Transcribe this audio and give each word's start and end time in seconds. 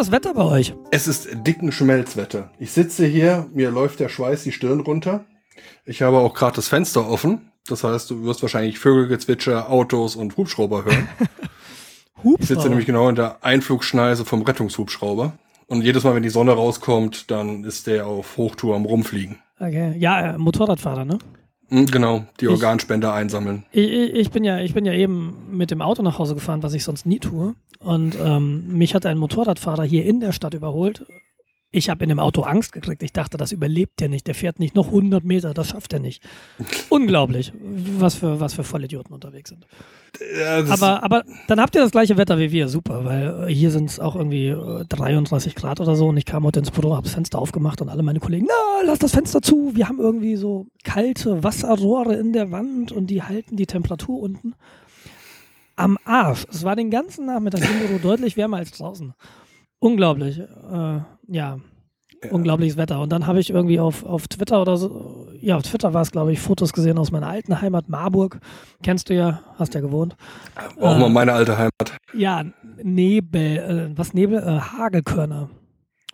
Das 0.00 0.10
Wetter 0.10 0.32
bei 0.32 0.44
euch? 0.44 0.74
Es 0.92 1.06
ist 1.06 1.28
dicken 1.46 1.72
Schmelzwetter. 1.72 2.50
Ich 2.58 2.72
sitze 2.72 3.04
hier, 3.04 3.46
mir 3.52 3.70
läuft 3.70 4.00
der 4.00 4.08
Schweiß 4.08 4.44
die 4.44 4.50
Stirn 4.50 4.80
runter. 4.80 5.26
Ich 5.84 6.00
habe 6.00 6.16
auch 6.16 6.32
gerade 6.32 6.56
das 6.56 6.68
Fenster 6.68 7.06
offen. 7.06 7.52
Das 7.68 7.84
heißt, 7.84 8.08
du 8.10 8.24
wirst 8.24 8.40
wahrscheinlich 8.40 8.78
Vögelgezwitscher, 8.78 9.68
Autos 9.68 10.16
und 10.16 10.38
Hubschrauber 10.38 10.86
hören. 10.86 11.06
Hubschrauber. 12.16 12.36
Ich 12.40 12.48
sitze 12.48 12.68
nämlich 12.70 12.86
genau 12.86 13.10
in 13.10 13.14
der 13.14 13.44
Einflugschneise 13.44 14.24
vom 14.24 14.40
Rettungshubschrauber. 14.40 15.34
Und 15.66 15.82
jedes 15.82 16.02
Mal, 16.02 16.14
wenn 16.14 16.22
die 16.22 16.30
Sonne 16.30 16.52
rauskommt, 16.52 17.30
dann 17.30 17.64
ist 17.64 17.86
der 17.86 18.06
auf 18.06 18.38
Hochtour 18.38 18.76
am 18.76 18.86
Rumfliegen. 18.86 19.36
Okay. 19.58 19.94
Ja, 19.98 20.32
äh, 20.32 20.38
Motorradfahrer, 20.38 21.04
ne? 21.04 21.18
Hm, 21.70 21.86
genau, 21.86 22.24
die 22.40 22.48
Organspender 22.48 23.12
einsammeln. 23.12 23.64
Ich, 23.70 23.90
ich, 23.90 24.30
bin 24.30 24.44
ja, 24.44 24.58
ich 24.58 24.74
bin 24.74 24.84
ja 24.84 24.92
eben 24.92 25.56
mit 25.56 25.70
dem 25.70 25.82
Auto 25.82 26.02
nach 26.02 26.18
Hause 26.18 26.34
gefahren, 26.34 26.62
was 26.62 26.74
ich 26.74 26.84
sonst 26.84 27.06
nie 27.06 27.20
tue. 27.20 27.54
Und 27.78 28.16
ähm, 28.22 28.76
mich 28.76 28.94
hat 28.94 29.06
ein 29.06 29.18
Motorradfahrer 29.18 29.84
hier 29.84 30.04
in 30.04 30.20
der 30.20 30.32
Stadt 30.32 30.54
überholt 30.54 31.06
ich 31.72 31.88
habe 31.88 32.02
in 32.02 32.08
dem 32.08 32.18
Auto 32.18 32.42
Angst 32.42 32.72
gekriegt. 32.72 33.02
Ich 33.02 33.12
dachte, 33.12 33.36
das 33.36 33.52
überlebt 33.52 34.00
der 34.00 34.08
nicht. 34.08 34.26
Der 34.26 34.34
fährt 34.34 34.58
nicht 34.58 34.74
noch 34.74 34.86
100 34.86 35.22
Meter. 35.22 35.54
Das 35.54 35.68
schafft 35.68 35.92
er 35.92 36.00
nicht. 36.00 36.22
Unglaublich, 36.88 37.52
was 37.98 38.16
für, 38.16 38.40
was 38.40 38.54
für 38.54 38.64
Vollidioten 38.64 39.14
unterwegs 39.14 39.50
sind. 39.50 39.66
Ja, 40.36 40.64
aber, 40.68 41.04
aber 41.04 41.24
dann 41.46 41.60
habt 41.60 41.76
ihr 41.76 41.80
das 41.80 41.92
gleiche 41.92 42.16
Wetter 42.16 42.38
wie 42.38 42.50
wir. 42.50 42.68
Super, 42.68 43.04
weil 43.04 43.48
äh, 43.48 43.54
hier 43.54 43.70
sind 43.70 43.88
es 43.88 44.00
auch 44.00 44.16
irgendwie 44.16 44.54
33 44.88 45.52
äh, 45.52 45.54
Grad 45.54 45.80
oder 45.80 45.94
so. 45.94 46.08
Und 46.08 46.16
ich 46.16 46.24
kam 46.24 46.44
heute 46.44 46.58
ins 46.58 46.72
Büro, 46.72 46.94
habe 46.96 47.04
das 47.04 47.14
Fenster 47.14 47.38
aufgemacht 47.38 47.80
und 47.80 47.88
alle 47.88 48.02
meine 48.02 48.18
Kollegen, 48.18 48.46
na, 48.48 48.86
lass 48.86 48.98
das 48.98 49.12
Fenster 49.12 49.40
zu. 49.40 49.70
Wir 49.76 49.88
haben 49.88 50.00
irgendwie 50.00 50.34
so 50.34 50.66
kalte 50.82 51.44
Wasserrohre 51.44 52.16
in 52.16 52.32
der 52.32 52.50
Wand 52.50 52.90
und 52.90 53.06
die 53.06 53.22
halten 53.22 53.56
die 53.56 53.66
Temperatur 53.66 54.20
unten. 54.20 54.54
Am 55.76 55.98
Arsch. 56.04 56.46
Es 56.50 56.64
war 56.64 56.74
den 56.74 56.90
ganzen 56.90 57.26
Nachmittag 57.26 57.62
im 57.62 57.78
Büro 57.78 57.98
deutlich 57.98 58.36
wärmer 58.36 58.56
als 58.56 58.72
draußen. 58.72 59.14
Unglaublich. 59.80 60.38
Äh, 60.38 60.44
ja. 60.72 61.04
ja. 61.28 61.58
Unglaubliches 62.30 62.76
Wetter. 62.76 63.00
Und 63.00 63.10
dann 63.10 63.26
habe 63.26 63.40
ich 63.40 63.50
irgendwie 63.50 63.80
auf, 63.80 64.04
auf 64.04 64.28
Twitter 64.28 64.60
oder 64.60 64.76
so, 64.76 65.26
ja, 65.40 65.56
auf 65.56 65.62
Twitter 65.62 65.94
war 65.94 66.02
es, 66.02 66.12
glaube 66.12 66.32
ich, 66.32 66.38
Fotos 66.38 66.74
gesehen 66.74 66.98
aus 66.98 67.10
meiner 67.10 67.28
alten 67.28 67.62
Heimat 67.62 67.88
Marburg. 67.88 68.40
Kennst 68.82 69.08
du 69.08 69.14
ja, 69.14 69.40
hast 69.58 69.74
ja 69.74 69.80
gewohnt. 69.80 70.16
Auch 70.78 70.96
äh, 70.96 70.98
mal 70.98 71.08
meine 71.08 71.32
alte 71.32 71.56
Heimat. 71.56 71.96
Ja, 72.12 72.44
Nebel, 72.82 73.56
äh, 73.56 73.98
was 73.98 74.12
Nebel? 74.12 74.38
Äh, 74.38 74.60
Hagelkörner. 74.60 75.48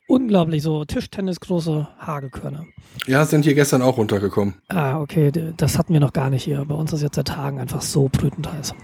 Unglaublich, 0.08 0.62
so 0.62 0.84
Tischtennisgroße 0.84 1.88
Hagelkörner. 1.98 2.64
Ja, 3.08 3.24
sind 3.24 3.44
hier 3.44 3.54
gestern 3.54 3.82
auch 3.82 3.98
runtergekommen. 3.98 4.54
Ah, 4.68 5.00
okay, 5.00 5.32
das 5.56 5.76
hatten 5.76 5.92
wir 5.92 5.98
noch 5.98 6.12
gar 6.12 6.30
nicht 6.30 6.44
hier. 6.44 6.64
Bei 6.64 6.76
uns 6.76 6.92
ist 6.92 7.02
jetzt 7.02 7.16
seit 7.16 7.26
Tagen 7.26 7.58
einfach 7.58 7.82
so 7.82 8.08
brütend 8.08 8.52
heiß. 8.52 8.74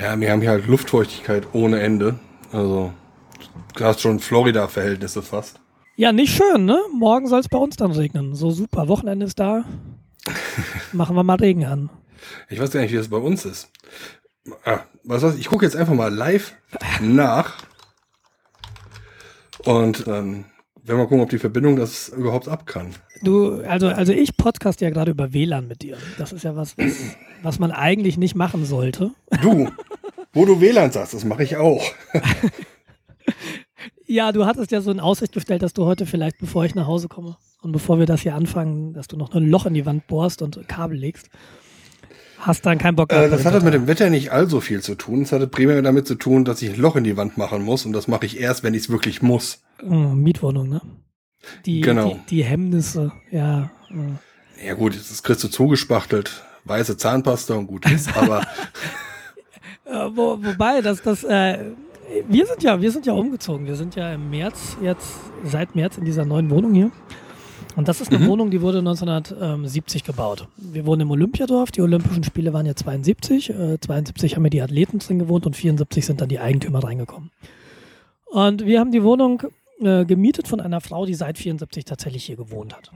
Ja, 0.00 0.18
wir 0.18 0.32
haben 0.32 0.40
hier 0.40 0.50
halt 0.50 0.66
Luftfeuchtigkeit 0.66 1.46
ohne 1.52 1.78
Ende. 1.78 2.16
Also 2.52 2.92
hast 3.80 4.00
schon 4.00 4.20
Florida-Verhältnisse 4.20 5.22
fast. 5.22 5.60
Ja, 5.96 6.12
nicht 6.12 6.36
schön, 6.36 6.66
ne? 6.66 6.78
Morgen 6.92 7.26
soll 7.26 7.40
es 7.40 7.48
bei 7.48 7.58
uns 7.58 7.76
dann 7.76 7.90
regnen. 7.92 8.34
So 8.34 8.50
super. 8.50 8.88
Wochenende 8.88 9.24
ist 9.24 9.40
da. 9.40 9.64
Machen 10.92 11.16
wir 11.16 11.22
mal 11.22 11.36
Regen 11.36 11.64
an. 11.64 11.90
Ich 12.48 12.60
weiß 12.60 12.70
gar 12.70 12.80
nicht, 12.80 12.92
wie 12.92 12.96
das 12.96 13.08
bei 13.08 13.16
uns 13.16 13.44
ist. 13.44 13.70
Ah, 14.64 14.80
was 15.04 15.22
weiß 15.22 15.34
ich, 15.34 15.40
ich 15.40 15.48
gucke 15.48 15.64
jetzt 15.64 15.76
einfach 15.76 15.94
mal 15.94 16.12
live 16.12 16.54
nach. 17.00 17.54
Und 19.64 20.06
dann 20.06 20.44
werden 20.82 20.98
wir 20.98 21.06
gucken, 21.06 21.20
ob 21.20 21.30
die 21.30 21.38
Verbindung 21.38 21.76
das 21.76 22.08
überhaupt 22.10 22.48
ab 22.48 22.66
kann. 22.66 22.94
Du, 23.22 23.62
also, 23.62 23.88
also 23.88 24.12
ich 24.12 24.36
podcast 24.36 24.80
ja 24.80 24.90
gerade 24.90 25.10
über 25.10 25.32
WLAN 25.32 25.66
mit 25.66 25.82
dir. 25.82 25.96
Das 26.18 26.32
ist 26.32 26.44
ja 26.44 26.54
was, 26.54 26.76
was, 26.78 27.16
was 27.42 27.58
man 27.58 27.72
eigentlich 27.72 28.18
nicht 28.18 28.34
machen 28.34 28.64
sollte. 28.66 29.12
Du, 29.42 29.70
wo 30.32 30.44
du 30.44 30.60
WLAN 30.60 30.92
sagst, 30.92 31.14
das 31.14 31.24
mache 31.24 31.42
ich 31.42 31.56
auch. 31.56 31.82
Ja, 34.06 34.30
du 34.30 34.46
hattest 34.46 34.70
ja 34.70 34.80
so 34.80 34.90
in 34.90 35.00
Aussicht 35.00 35.32
gestellt, 35.32 35.62
dass 35.62 35.72
du 35.72 35.84
heute 35.84 36.06
vielleicht, 36.06 36.38
bevor 36.38 36.64
ich 36.64 36.74
nach 36.74 36.86
Hause 36.86 37.08
komme 37.08 37.36
und 37.62 37.72
bevor 37.72 37.98
wir 37.98 38.06
das 38.06 38.20
hier 38.20 38.34
anfangen, 38.34 38.92
dass 38.92 39.08
du 39.08 39.16
noch 39.16 39.34
ein 39.34 39.48
Loch 39.48 39.66
in 39.66 39.74
die 39.74 39.84
Wand 39.84 40.06
bohrst 40.06 40.42
und 40.42 40.68
Kabel 40.68 40.96
legst. 40.96 41.28
Hast 42.38 42.64
dann 42.66 42.78
keinen 42.78 42.94
Bock 42.94 43.08
gehabt. 43.08 43.26
Äh, 43.26 43.30
das 43.30 43.44
hatte 43.44 43.64
mit 43.64 43.74
dem 43.74 43.88
Wetter 43.88 44.08
nicht 44.08 44.30
allzu 44.30 44.60
viel 44.60 44.80
zu 44.80 44.94
tun. 44.94 45.22
Es 45.22 45.32
hatte 45.32 45.48
primär 45.48 45.82
damit 45.82 46.06
zu 46.06 46.14
tun, 46.14 46.44
dass 46.44 46.62
ich 46.62 46.74
ein 46.74 46.80
Loch 46.80 46.94
in 46.94 47.02
die 47.02 47.16
Wand 47.16 47.36
machen 47.36 47.62
muss 47.62 47.84
und 47.84 47.92
das 47.92 48.06
mache 48.06 48.26
ich 48.26 48.38
erst, 48.38 48.62
wenn 48.62 48.74
ich 48.74 48.82
es 48.82 48.90
wirklich 48.90 49.22
muss. 49.22 49.62
Oh, 49.82 49.94
Mietwohnung, 49.94 50.68
ne? 50.68 50.80
Die, 51.64 51.80
genau. 51.80 52.20
Die, 52.28 52.36
die 52.36 52.44
Hemmnisse, 52.44 53.12
ja. 53.30 53.70
Ja 54.64 54.74
gut, 54.74 54.94
das 54.96 55.22
kriegst 55.22 55.42
du 55.42 55.48
zugespachtelt. 55.48 56.44
Weiße 56.64 56.96
Zahnpasta 56.96 57.54
und 57.54 57.66
gut 57.66 57.90
ist, 57.90 58.16
aber. 58.16 58.46
Wo, 59.84 60.38
wobei, 60.42 60.80
dass 60.80 61.00
das, 61.00 61.22
äh, 61.22 61.58
wir 62.28 62.46
sind 62.46 62.62
ja, 62.62 62.80
wir 62.80 62.90
sind 62.90 63.06
ja 63.06 63.12
umgezogen. 63.12 63.66
Wir 63.66 63.76
sind 63.76 63.94
ja 63.96 64.12
im 64.12 64.30
März 64.30 64.76
jetzt, 64.82 65.14
seit 65.44 65.74
März 65.74 65.98
in 65.98 66.04
dieser 66.04 66.24
neuen 66.24 66.50
Wohnung 66.50 66.74
hier. 66.74 66.90
Und 67.76 67.88
das 67.88 68.00
ist 68.00 68.10
eine 68.10 68.24
mhm. 68.24 68.28
Wohnung, 68.28 68.50
die 68.50 68.62
wurde 68.62 68.78
1970 68.78 70.02
gebaut. 70.04 70.48
Wir 70.56 70.86
wohnen 70.86 71.02
im 71.02 71.10
Olympiadorf. 71.10 71.70
Die 71.70 71.82
Olympischen 71.82 72.24
Spiele 72.24 72.54
waren 72.54 72.64
ja 72.64 72.74
72. 72.74 73.50
Äh, 73.50 73.78
72 73.78 74.34
haben 74.34 74.44
ja 74.44 74.50
die 74.50 74.62
Athleten 74.62 74.98
drin 74.98 75.18
gewohnt 75.18 75.44
und 75.44 75.56
74 75.56 76.06
sind 76.06 76.20
dann 76.22 76.30
die 76.30 76.38
Eigentümer 76.38 76.82
reingekommen. 76.82 77.30
Und 78.24 78.64
wir 78.64 78.80
haben 78.80 78.92
die 78.92 79.02
Wohnung 79.02 79.42
äh, 79.80 80.06
gemietet 80.06 80.48
von 80.48 80.60
einer 80.60 80.80
Frau, 80.80 81.04
die 81.04 81.14
seit 81.14 81.36
74 81.36 81.84
tatsächlich 81.84 82.24
hier 82.24 82.36
gewohnt 82.36 82.74
hat. 82.74 82.90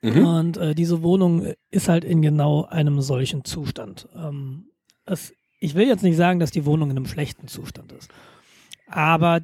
Mhm. 0.00 0.26
Und 0.26 0.56
äh, 0.56 0.74
diese 0.74 1.02
Wohnung 1.02 1.52
ist 1.70 1.88
halt 1.88 2.04
in 2.04 2.22
genau 2.22 2.64
einem 2.64 3.02
solchen 3.02 3.44
Zustand. 3.44 4.08
Ähm, 4.16 4.70
es 5.04 5.34
ich 5.60 5.74
will 5.74 5.86
jetzt 5.86 6.02
nicht 6.02 6.16
sagen, 6.16 6.40
dass 6.40 6.50
die 6.50 6.64
Wohnung 6.64 6.90
in 6.90 6.96
einem 6.96 7.06
schlechten 7.06 7.46
Zustand 7.46 7.92
ist. 7.92 8.10
Aber 8.88 9.40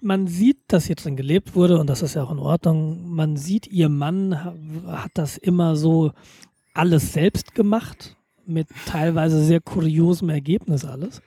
man 0.00 0.26
sieht, 0.26 0.58
dass 0.68 0.86
hier 0.86 0.96
drin 0.96 1.16
gelebt 1.16 1.54
wurde 1.54 1.78
und 1.78 1.90
das 1.90 2.02
ist 2.02 2.14
ja 2.14 2.22
auch 2.22 2.30
in 2.30 2.38
Ordnung. 2.38 3.08
Man 3.08 3.36
sieht, 3.36 3.66
ihr 3.66 3.88
Mann 3.88 4.44
hat 4.86 5.10
das 5.14 5.36
immer 5.36 5.76
so 5.76 6.12
alles 6.72 7.12
selbst 7.12 7.54
gemacht, 7.54 8.16
mit 8.46 8.68
teilweise 8.86 9.42
sehr 9.42 9.60
kuriosem 9.60 10.28
Ergebnis 10.28 10.84
alles. 10.84 11.20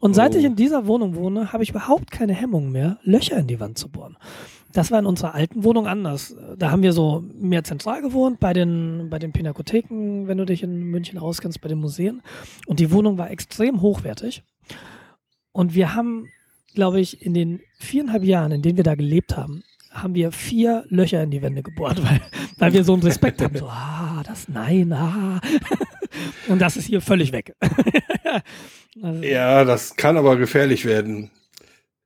Und 0.00 0.14
seit 0.14 0.34
oh. 0.34 0.38
ich 0.38 0.44
in 0.44 0.54
dieser 0.56 0.86
Wohnung 0.86 1.14
wohne, 1.14 1.52
habe 1.52 1.62
ich 1.62 1.70
überhaupt 1.70 2.10
keine 2.10 2.34
Hemmung 2.34 2.70
mehr, 2.70 2.98
Löcher 3.02 3.38
in 3.38 3.46
die 3.46 3.58
Wand 3.58 3.78
zu 3.78 3.88
bohren. 3.88 4.16
Das 4.72 4.90
war 4.90 4.98
in 4.98 5.06
unserer 5.06 5.34
alten 5.34 5.64
Wohnung 5.64 5.86
anders. 5.86 6.36
Da 6.56 6.70
haben 6.70 6.82
wir 6.82 6.92
so 6.92 7.24
mehr 7.34 7.64
zentral 7.64 8.02
gewohnt, 8.02 8.38
bei 8.38 8.52
den, 8.52 9.08
bei 9.08 9.18
den 9.18 9.32
Pinakotheken, 9.32 10.28
wenn 10.28 10.38
du 10.38 10.44
dich 10.44 10.62
in 10.62 10.78
München 10.78 11.18
auskennst, 11.18 11.60
bei 11.60 11.68
den 11.68 11.78
Museen. 11.78 12.22
Und 12.66 12.78
die 12.78 12.90
Wohnung 12.90 13.16
war 13.16 13.30
extrem 13.30 13.80
hochwertig. 13.80 14.42
Und 15.52 15.74
wir 15.74 15.94
haben, 15.94 16.28
glaube 16.74 17.00
ich, 17.00 17.24
in 17.24 17.34
den 17.34 17.60
viereinhalb 17.78 18.24
Jahren, 18.24 18.52
in 18.52 18.62
denen 18.62 18.76
wir 18.76 18.84
da 18.84 18.94
gelebt 18.94 19.36
haben, 19.36 19.64
haben 19.90 20.14
wir 20.14 20.32
vier 20.32 20.84
Löcher 20.88 21.22
in 21.22 21.30
die 21.30 21.42
Wände 21.42 21.62
gebohrt, 21.62 22.02
weil, 22.04 22.20
weil 22.58 22.72
wir 22.72 22.84
so 22.84 22.92
einen 22.92 23.02
Respekt 23.02 23.40
haben. 23.40 23.56
So, 23.56 23.66
ah, 23.68 24.22
das, 24.26 24.48
nein, 24.48 24.92
ah. 24.92 25.40
Und 26.48 26.60
das 26.60 26.76
ist 26.76 26.86
hier 26.86 27.00
völlig 27.00 27.32
weg. 27.32 27.54
also, 29.02 29.22
ja, 29.22 29.64
das 29.64 29.96
kann 29.96 30.16
aber 30.16 30.36
gefährlich 30.36 30.84
werden. 30.84 31.30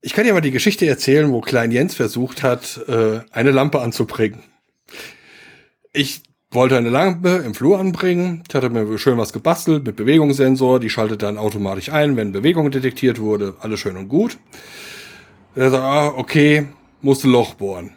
Ich 0.05 0.15
kann 0.15 0.25
dir 0.25 0.35
mal 0.35 0.41
die 0.41 0.51
Geschichte 0.51 0.85
erzählen, 0.85 1.31
wo 1.31 1.41
Klein 1.41 1.71
Jens 1.71 1.95
versucht 1.95 2.43
hat, 2.43 2.81
äh, 2.89 3.21
eine 3.31 3.53
Lampe 3.53 3.81
anzubringen. 3.81 4.43
Ich 5.93 6.23
wollte 6.51 6.77
eine 6.77 6.91
Lampe 6.91 7.43
im 7.47 7.55
Flur 7.55 7.79
anbringen. 7.79 8.43
Ich 8.49 8.55
hatte 8.55 8.69
mir 8.69 8.99
schön 8.99 9.17
was 9.17 9.33
gebastelt 9.33 9.87
mit 9.87 9.95
Bewegungssensor. 9.95 10.81
Die 10.81 10.91
schaltet 10.91 11.23
dann 11.23 11.39
automatisch 11.39 11.91
ein, 11.91 12.17
wenn 12.17 12.33
Bewegung 12.33 12.69
detektiert 12.73 13.21
wurde. 13.21 13.55
Alles 13.61 13.79
schön 13.79 13.97
und 13.97 14.09
gut. 14.09 14.39
Er 15.55 15.71
sagt, 15.71 15.85
ah, 15.85 16.09
okay, 16.09 16.67
musste 17.01 17.29
Loch 17.29 17.55
bohren. 17.55 17.93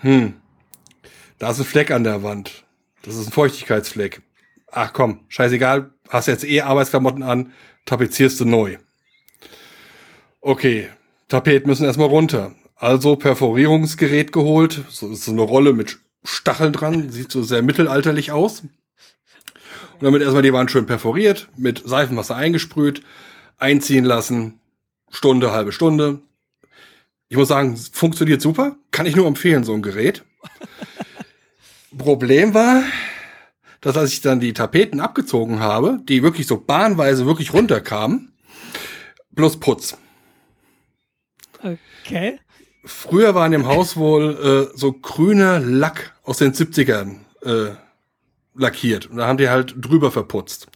Hm. 0.00 0.34
Da 1.38 1.50
ist 1.50 1.58
ein 1.58 1.64
Fleck 1.64 1.90
an 1.90 2.04
der 2.04 2.22
Wand. 2.22 2.64
Das 3.02 3.14
ist 3.14 3.28
ein 3.28 3.32
Feuchtigkeitsfleck. 3.32 4.20
Ach 4.70 4.92
komm, 4.92 5.20
scheißegal, 5.28 5.90
hast 6.10 6.28
jetzt 6.28 6.44
eh 6.44 6.60
Arbeitsklamotten 6.60 7.22
an, 7.22 7.52
tapezierst 7.86 8.40
du 8.40 8.44
neu. 8.44 8.76
Okay, 10.42 10.90
Tapeten 11.28 11.68
müssen 11.68 11.84
erstmal 11.84 12.08
runter. 12.08 12.54
Also 12.76 13.16
Perforierungsgerät 13.16 14.32
geholt. 14.32 14.84
So 14.90 15.10
ist 15.10 15.24
so 15.24 15.32
eine 15.32 15.42
Rolle 15.42 15.72
mit 15.72 15.98
Stacheln 16.24 16.72
dran. 16.72 17.10
Sieht 17.10 17.32
so 17.32 17.42
sehr 17.42 17.62
mittelalterlich 17.62 18.32
aus. 18.32 18.60
Und 18.60 20.02
damit 20.02 20.22
erstmal 20.22 20.42
die 20.42 20.52
Wand 20.52 20.70
schön 20.70 20.86
perforiert, 20.86 21.48
mit 21.56 21.82
Seifenwasser 21.84 22.36
eingesprüht, 22.36 23.02
einziehen 23.56 24.04
lassen. 24.04 24.60
Stunde, 25.10 25.52
halbe 25.52 25.72
Stunde. 25.72 26.20
Ich 27.28 27.36
muss 27.36 27.48
sagen, 27.48 27.76
funktioniert 27.76 28.42
super. 28.42 28.76
Kann 28.90 29.06
ich 29.06 29.16
nur 29.16 29.26
empfehlen, 29.26 29.64
so 29.64 29.72
ein 29.72 29.82
Gerät. 29.82 30.24
Problem 31.96 32.52
war, 32.52 32.82
dass 33.80 33.96
als 33.96 34.12
ich 34.12 34.20
dann 34.20 34.38
die 34.38 34.52
Tapeten 34.52 35.00
abgezogen 35.00 35.60
habe, 35.60 35.98
die 36.04 36.22
wirklich 36.22 36.46
so 36.46 36.58
bahnweise 36.58 37.26
wirklich 37.26 37.52
runterkamen, 37.54 38.32
bloß 39.30 39.58
Putz. 39.60 39.96
Okay. 42.04 42.38
Früher 42.84 43.34
war 43.34 43.46
in 43.46 43.52
dem 43.52 43.66
Haus 43.66 43.96
wohl 43.96 44.70
äh, 44.72 44.76
so 44.76 44.92
grüner 44.92 45.58
Lack 45.58 46.14
aus 46.22 46.38
den 46.38 46.52
70ern 46.52 47.16
äh, 47.42 47.74
lackiert. 48.54 49.06
Und 49.06 49.16
da 49.16 49.26
haben 49.26 49.38
die 49.38 49.48
halt 49.48 49.74
drüber 49.76 50.10
verputzt. 50.10 50.68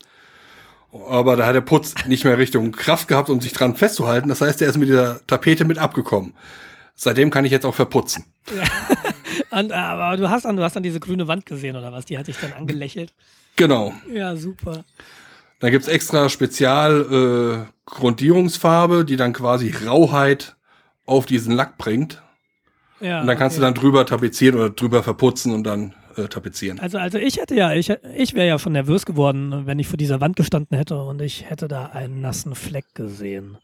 Aber 0.92 1.36
da 1.36 1.46
hat 1.46 1.54
der 1.54 1.60
Putz 1.60 1.94
nicht 2.06 2.24
mehr 2.24 2.36
Richtung 2.36 2.72
Kraft 2.72 3.06
gehabt, 3.06 3.30
um 3.30 3.40
sich 3.40 3.52
dran 3.52 3.76
festzuhalten. 3.76 4.28
Das 4.28 4.40
heißt, 4.40 4.60
er 4.60 4.68
ist 4.68 4.76
mit 4.76 4.88
dieser 4.88 5.24
Tapete 5.26 5.64
mit 5.64 5.78
abgekommen. 5.78 6.34
Seitdem 6.96 7.30
kann 7.30 7.44
ich 7.44 7.52
jetzt 7.52 7.64
auch 7.64 7.74
verputzen. 7.74 8.24
Ja. 8.54 8.64
und, 9.58 9.72
aber 9.72 10.16
du 10.16 10.28
hast, 10.28 10.44
dann, 10.44 10.56
du 10.56 10.62
hast 10.62 10.74
dann 10.74 10.82
diese 10.82 11.00
grüne 11.00 11.28
Wand 11.28 11.46
gesehen 11.46 11.76
oder 11.76 11.92
was? 11.92 12.06
Die 12.06 12.18
hatte 12.18 12.32
ich 12.32 12.38
dann 12.38 12.52
angelächelt. 12.52 13.14
Genau. 13.56 13.94
Ja, 14.12 14.36
super. 14.36 14.84
Da 15.60 15.70
gibt's 15.70 15.88
extra 15.88 16.28
Spezial 16.28 17.66
äh, 17.68 17.72
Grundierungsfarbe, 17.86 19.04
die 19.04 19.16
dann 19.16 19.32
quasi 19.32 19.70
Rauheit 19.86 20.56
auf 21.10 21.26
diesen 21.26 21.54
Lack 21.54 21.76
bringt. 21.76 22.22
Ja, 23.00 23.20
und 23.20 23.26
dann 23.26 23.38
kannst 23.38 23.56
okay. 23.56 23.66
du 23.66 23.72
dann 23.72 23.82
drüber 23.82 24.06
tapezieren 24.06 24.58
oder 24.58 24.70
drüber 24.70 25.02
verputzen 25.02 25.52
und 25.52 25.64
dann 25.64 25.94
äh, 26.16 26.28
tapezieren. 26.28 26.78
Also, 26.80 26.98
also 26.98 27.18
ich 27.18 27.38
hätte 27.38 27.54
ja, 27.54 27.72
ich, 27.72 27.92
ich 28.14 28.34
wäre 28.34 28.46
ja 28.46 28.58
von 28.58 28.72
nervös 28.72 29.06
geworden, 29.06 29.66
wenn 29.66 29.78
ich 29.78 29.88
vor 29.88 29.96
dieser 29.96 30.20
Wand 30.20 30.36
gestanden 30.36 30.76
hätte 30.76 31.02
und 31.02 31.20
ich 31.22 31.48
hätte 31.48 31.66
da 31.66 31.86
einen 31.86 32.20
nassen 32.20 32.54
Fleck 32.54 32.94
gesehen. 32.94 33.58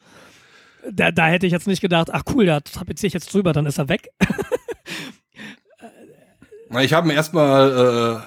Da, 0.91 1.11
da 1.11 1.27
hätte 1.27 1.47
ich 1.47 1.53
jetzt 1.53 1.67
nicht 1.67 1.81
gedacht, 1.81 2.09
ach 2.13 2.23
cool, 2.35 2.47
da 2.47 2.61
tapeziere 2.61 3.09
ich 3.09 3.15
jetzt 3.15 3.33
drüber, 3.33 3.53
dann 3.53 3.67
ist 3.67 3.79
er 3.79 3.89
weg. 3.89 4.09
ich 6.81 6.93
habe 6.93 7.09
ihn 7.09 7.15
erstmal, 7.15 8.23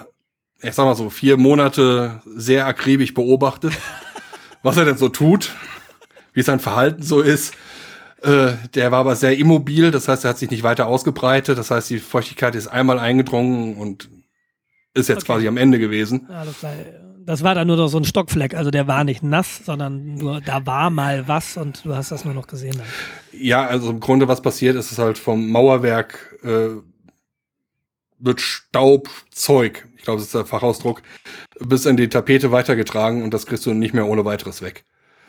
äh, 0.61 0.67
ich 0.67 0.75
sag 0.75 0.85
mal 0.85 0.95
so, 0.95 1.09
vier 1.09 1.37
Monate 1.37 2.21
sehr 2.25 2.67
akribisch 2.67 3.13
beobachtet, 3.13 3.73
was 4.63 4.77
er 4.77 4.85
denn 4.85 4.97
so 4.97 5.09
tut, 5.09 5.51
wie 6.33 6.41
sein 6.41 6.59
Verhalten 6.59 7.01
so 7.01 7.21
ist. 7.21 7.55
Äh, 8.21 8.53
der 8.73 8.91
war 8.91 8.99
aber 8.99 9.15
sehr 9.15 9.37
immobil, 9.37 9.91
das 9.91 10.07
heißt, 10.07 10.25
er 10.25 10.31
hat 10.31 10.37
sich 10.37 10.51
nicht 10.51 10.63
weiter 10.63 10.87
ausgebreitet. 10.87 11.57
Das 11.57 11.71
heißt, 11.71 11.89
die 11.89 11.99
Feuchtigkeit 11.99 12.55
ist 12.55 12.67
einmal 12.67 12.99
eingedrungen 12.99 13.75
und 13.75 14.09
ist 14.93 15.07
jetzt 15.07 15.19
okay. 15.19 15.33
quasi 15.33 15.47
am 15.47 15.57
Ende 15.57 15.79
gewesen. 15.79 16.27
Das, 16.27 16.63
war, 16.63 16.73
das 17.25 17.43
war 17.43 17.55
dann 17.55 17.67
nur 17.67 17.77
noch 17.77 17.87
so 17.87 17.97
ein 17.97 18.05
Stockfleck. 18.05 18.55
Also 18.55 18.71
der 18.71 18.87
war 18.87 19.03
nicht 19.03 19.23
nass, 19.23 19.61
sondern 19.65 20.15
nur 20.15 20.41
da 20.41 20.65
war 20.65 20.89
mal 20.89 21.27
was 21.27 21.55
und 21.57 21.85
du 21.85 21.95
hast 21.95 22.11
das 22.11 22.25
nur 22.25 22.33
noch 22.33 22.47
gesehen. 22.47 22.75
Dann. 22.77 22.87
Ja, 23.39 23.65
also 23.65 23.91
im 23.91 23.99
Grunde, 23.99 24.27
was 24.27 24.41
passiert 24.41 24.75
ist, 24.75 24.91
ist 24.91 24.99
halt 24.99 25.17
vom 25.17 25.49
Mauerwerk 25.49 26.37
äh, 26.43 26.81
wird 28.19 28.41
Staub, 28.41 29.09
Zeug, 29.31 29.87
ich 29.95 30.03
glaube, 30.03 30.17
das 30.17 30.27
ist 30.27 30.35
der 30.35 30.45
Fachausdruck, 30.45 31.01
bis 31.59 31.85
in 31.85 31.97
die 31.97 32.09
Tapete 32.09 32.51
weitergetragen 32.51 33.23
und 33.23 33.33
das 33.33 33.45
kriegst 33.45 33.65
du 33.65 33.73
nicht 33.73 33.93
mehr 33.93 34.07
ohne 34.07 34.25
weiteres 34.25 34.61
weg. 34.61 34.83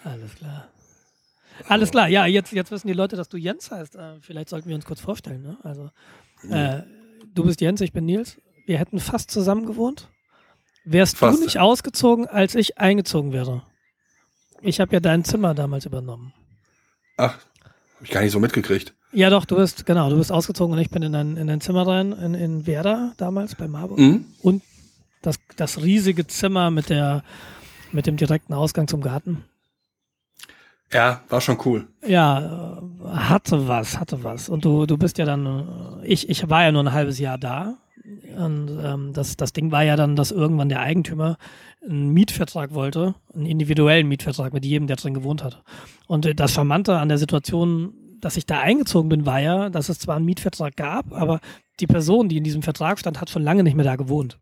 Alles 0.05 0.35
klar. 0.35 0.70
Alles 1.71 1.91
klar, 1.91 2.09
ja, 2.09 2.27
jetzt, 2.27 2.53
jetzt 2.53 2.71
wissen 2.71 2.89
die 2.89 2.95
Leute, 2.95 3.17
dass 3.17 3.29
du 3.29 3.37
Jens 3.37 3.71
heißt. 3.71 3.95
Äh, 3.95 4.21
vielleicht 4.21 4.49
sollten 4.49 4.69
wir 4.69 4.75
uns 4.77 4.85
kurz 4.85 5.01
vorstellen. 5.01 5.43
Ne? 5.43 5.57
Also, 5.63 5.91
äh, 6.49 6.83
du 7.35 7.45
bist 7.45 7.61
Jens, 7.61 7.81
ich 7.81 7.93
bin 7.93 8.07
Nils. 8.07 8.41
Wir 8.67 8.79
hätten 8.79 8.99
fast 8.99 9.31
zusammen 9.31 9.67
gewohnt. 9.67 10.09
Wärst 10.85 11.17
fast. 11.17 11.39
du 11.39 11.45
nicht 11.45 11.59
ausgezogen, 11.59 12.27
als 12.27 12.55
ich 12.55 12.79
eingezogen 12.79 13.33
wäre? 13.33 13.63
Ich 14.63 14.81
habe 14.81 14.93
ja 14.93 15.01
dein 15.01 15.25
Zimmer 15.25 15.55
damals 15.55 15.87
übernommen. 15.87 16.33
Ach, 17.17 17.39
hab 17.65 18.03
ich 18.03 18.11
gar 18.11 18.23
nicht 18.23 18.33
so 18.33 18.41
mitgekriegt. 18.41 18.95
Ja, 19.13 19.31
doch, 19.31 19.45
du 19.45 19.57
bist, 19.57 19.87
genau, 19.87 20.11
du 20.11 20.17
bist 20.17 20.33
ausgezogen 20.33 20.75
und 20.75 20.81
ich 20.81 20.91
bin 20.91 21.03
in 21.03 21.13
dein, 21.13 21.37
in 21.37 21.47
dein 21.47 21.61
Zimmer 21.61 21.87
rein, 21.87 22.13
in, 22.13 22.35
in 22.35 22.67
Werder 22.67 23.13
damals 23.17 23.55
bei 23.55 23.69
Marburg. 23.69 23.99
Mhm. 23.99 24.25
Und 24.43 24.63
das, 25.23 25.37
das 25.57 25.83
riesige 25.83 26.27
Zimmer 26.27 26.71
mit 26.71 26.89
der, 26.89 27.23
mit 27.93 28.07
dem 28.07 28.17
direkten 28.17 28.55
Ausgang 28.55 28.89
zum 28.89 29.01
Garten. 29.03 29.45
Ja, 30.93 31.21
war 31.29 31.41
schon 31.41 31.59
cool. 31.65 31.87
Ja, 32.07 32.83
hatte 33.07 33.69
was, 33.69 33.99
hatte 33.99 34.25
was. 34.25 34.49
Und 34.49 34.65
du, 34.65 34.87
du 34.87 34.99
bist 34.99 35.19
ja 35.19 35.25
dann, 35.25 36.01
ich, 36.03 36.29
ich 36.29 36.49
war 36.49 36.65
ja 36.65 36.73
nur 36.73 36.83
ein 36.83 36.93
halbes 36.93 37.19
Jahr 37.19 37.39
da. 37.39 37.77
Und 38.37 38.79
ähm, 38.83 39.13
das, 39.13 39.37
das 39.37 39.53
Ding 39.53 39.71
war 39.71 39.85
ja 39.85 39.95
dann, 39.95 40.17
dass 40.17 40.33
irgendwann 40.33 40.69
der 40.69 40.81
Eigentümer 40.81 41.37
einen 41.89 42.11
Mietvertrag 42.11 42.75
wollte, 42.75 43.15
einen 43.35 43.47
individuellen 43.47 44.09
Mietvertrag 44.09 44.53
mit 44.53 44.65
jedem, 44.65 44.87
der 44.89 44.97
drin 44.97 45.15
gewohnt 45.15 45.45
hat. 45.45 45.63
Und 46.07 46.41
das 46.41 46.53
Charmante 46.53 46.99
an 46.99 47.09
der 47.09 47.19
Situation, 47.19 47.95
dass 48.21 48.37
ich 48.37 48.47
da 48.47 48.61
eingezogen 48.61 49.09
bin, 49.09 49.27
war 49.27 49.41
ja, 49.41 49.71
dass 49.71 49.89
es 49.89 49.99
zwar 49.99 50.17
einen 50.17 50.25
Mietvertrag 50.25 50.77
gab, 50.77 51.13
aber 51.13 51.41
die 51.79 51.87
Person, 51.87 52.29
die 52.29 52.37
in 52.37 52.45
diesem 52.45 52.63
Vertrag 52.63 52.99
stand, 52.99 53.21
hat 53.21 53.31
schon 53.31 53.43
lange 53.43 53.63
nicht 53.63 53.77
mehr 53.77 53.85
da 53.85 53.97
gewohnt. 53.97 54.39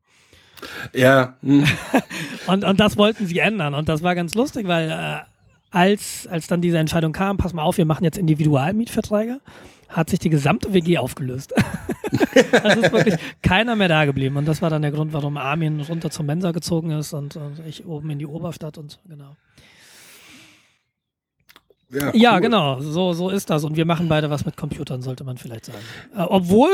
Ja. 0.94 1.36
Hm. 1.42 1.64
und, 2.46 2.64
und 2.64 2.80
das 2.80 2.96
wollten 2.96 3.26
sie 3.26 3.38
ändern. 3.38 3.74
Und 3.74 3.88
das 3.88 4.02
war 4.02 4.14
ganz 4.14 4.34
lustig, 4.34 4.66
weil 4.66 4.90
äh, 4.90 5.20
als, 5.70 6.26
als 6.26 6.46
dann 6.46 6.60
diese 6.60 6.78
Entscheidung 6.78 7.12
kam, 7.12 7.36
pass 7.36 7.52
mal 7.52 7.62
auf, 7.62 7.78
wir 7.78 7.84
machen 7.84 8.04
jetzt 8.04 8.18
Individualmietverträge, 8.18 9.40
hat 9.88 10.10
sich 10.10 10.18
die 10.18 10.30
gesamte 10.30 10.72
WG 10.72 10.98
aufgelöst. 10.98 11.54
also 12.62 12.80
ist 12.80 12.92
wirklich 12.92 13.16
keiner 13.42 13.76
mehr 13.76 13.88
da 13.88 14.04
geblieben. 14.04 14.36
Und 14.36 14.46
das 14.46 14.62
war 14.62 14.70
dann 14.70 14.82
der 14.82 14.90
Grund, 14.90 15.12
warum 15.12 15.36
Armin 15.36 15.80
runter 15.80 16.10
zur 16.10 16.24
Mensa 16.24 16.52
gezogen 16.52 16.90
ist 16.90 17.12
und, 17.12 17.36
und 17.36 17.60
ich 17.66 17.86
oben 17.86 18.10
in 18.10 18.18
die 18.18 18.26
Oberstadt 18.26 18.78
und 18.78 19.00
genau. 19.08 19.36
Ja, 21.90 22.08
cool. 22.08 22.20
ja, 22.20 22.38
genau, 22.38 22.80
so, 22.80 23.14
so 23.14 23.30
ist 23.30 23.48
das. 23.48 23.64
Und 23.64 23.76
wir 23.76 23.86
machen 23.86 24.08
beide 24.08 24.28
was 24.28 24.44
mit 24.44 24.58
Computern, 24.58 25.00
sollte 25.00 25.24
man 25.24 25.38
vielleicht 25.38 25.64
sagen. 25.66 25.78
Äh, 26.14 26.20
obwohl 26.20 26.70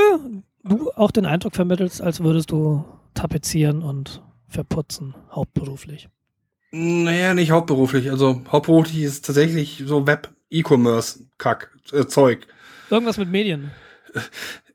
du 0.64 0.90
auch 0.96 1.12
den 1.12 1.24
Eindruck 1.24 1.54
vermittelst, 1.54 2.02
als 2.02 2.20
würdest 2.20 2.50
du 2.50 2.84
tapezieren 3.14 3.82
und 3.82 4.22
verputzen, 4.48 5.14
hauptberuflich. 5.30 6.08
Naja, 6.76 7.34
nicht 7.34 7.52
hauptberuflich. 7.52 8.10
Also 8.10 8.42
hauptberuflich 8.50 9.00
ist 9.00 9.24
tatsächlich 9.24 9.84
so 9.86 10.08
Web-E-Commerce-Kack, 10.08 11.70
äh. 11.92 12.36
Irgendwas 12.90 13.16
mit 13.16 13.30
Medien. 13.30 13.70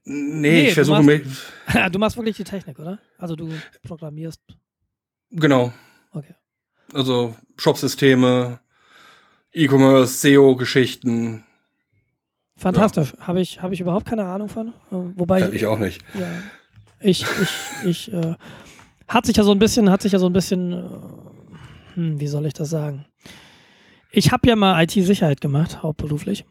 Nee, 0.05 0.39
nee 0.39 0.67
ich 0.69 0.75
versuche 0.75 1.03
mir. 1.03 1.21
du 1.91 1.99
machst 1.99 2.15
wirklich 2.15 2.37
die 2.37 2.45
Technik, 2.45 2.79
oder? 2.79 2.99
Also 3.17 3.35
du 3.35 3.51
programmierst. 3.83 4.39
Genau. 5.31 5.73
Okay. 6.13 6.35
Also 6.93 7.35
Shopsysteme, 7.57 8.61
E-Commerce, 9.51 10.19
SEO-Geschichten. 10.19 11.43
Fantastisch. 12.55 13.13
Ja. 13.17 13.27
Habe 13.27 13.41
ich, 13.41 13.61
hab 13.61 13.73
ich 13.73 13.81
überhaupt 13.81 14.05
keine 14.05 14.23
Ahnung 14.23 14.47
von. 14.47 14.69
Äh, 14.89 14.95
wobei. 15.17 15.39
Ja, 15.41 15.49
ich 15.49 15.65
auch 15.65 15.79
nicht. 15.79 16.01
Ja. 16.17 16.27
Ich, 17.01 17.25
ich, 17.41 17.85
ich, 17.85 18.13
äh, 18.13 18.35
hat 19.09 19.25
sich 19.25 19.35
ja 19.35 19.43
so 19.43 19.51
ein 19.51 19.59
bisschen, 19.59 19.89
hat 19.91 20.01
sich 20.01 20.13
ja 20.13 20.19
so 20.19 20.27
ein 20.27 20.33
bisschen 20.33 20.71
äh, 20.71 21.38
hm, 21.93 22.19
wie 22.19 22.27
soll 22.27 22.45
ich 22.45 22.53
das 22.53 22.69
sagen? 22.69 23.05
Ich 24.11 24.31
habe 24.31 24.47
ja 24.47 24.55
mal 24.55 24.83
IT-Sicherheit 24.83 25.41
gemacht, 25.41 25.83
hauptberuflich. 25.83 26.45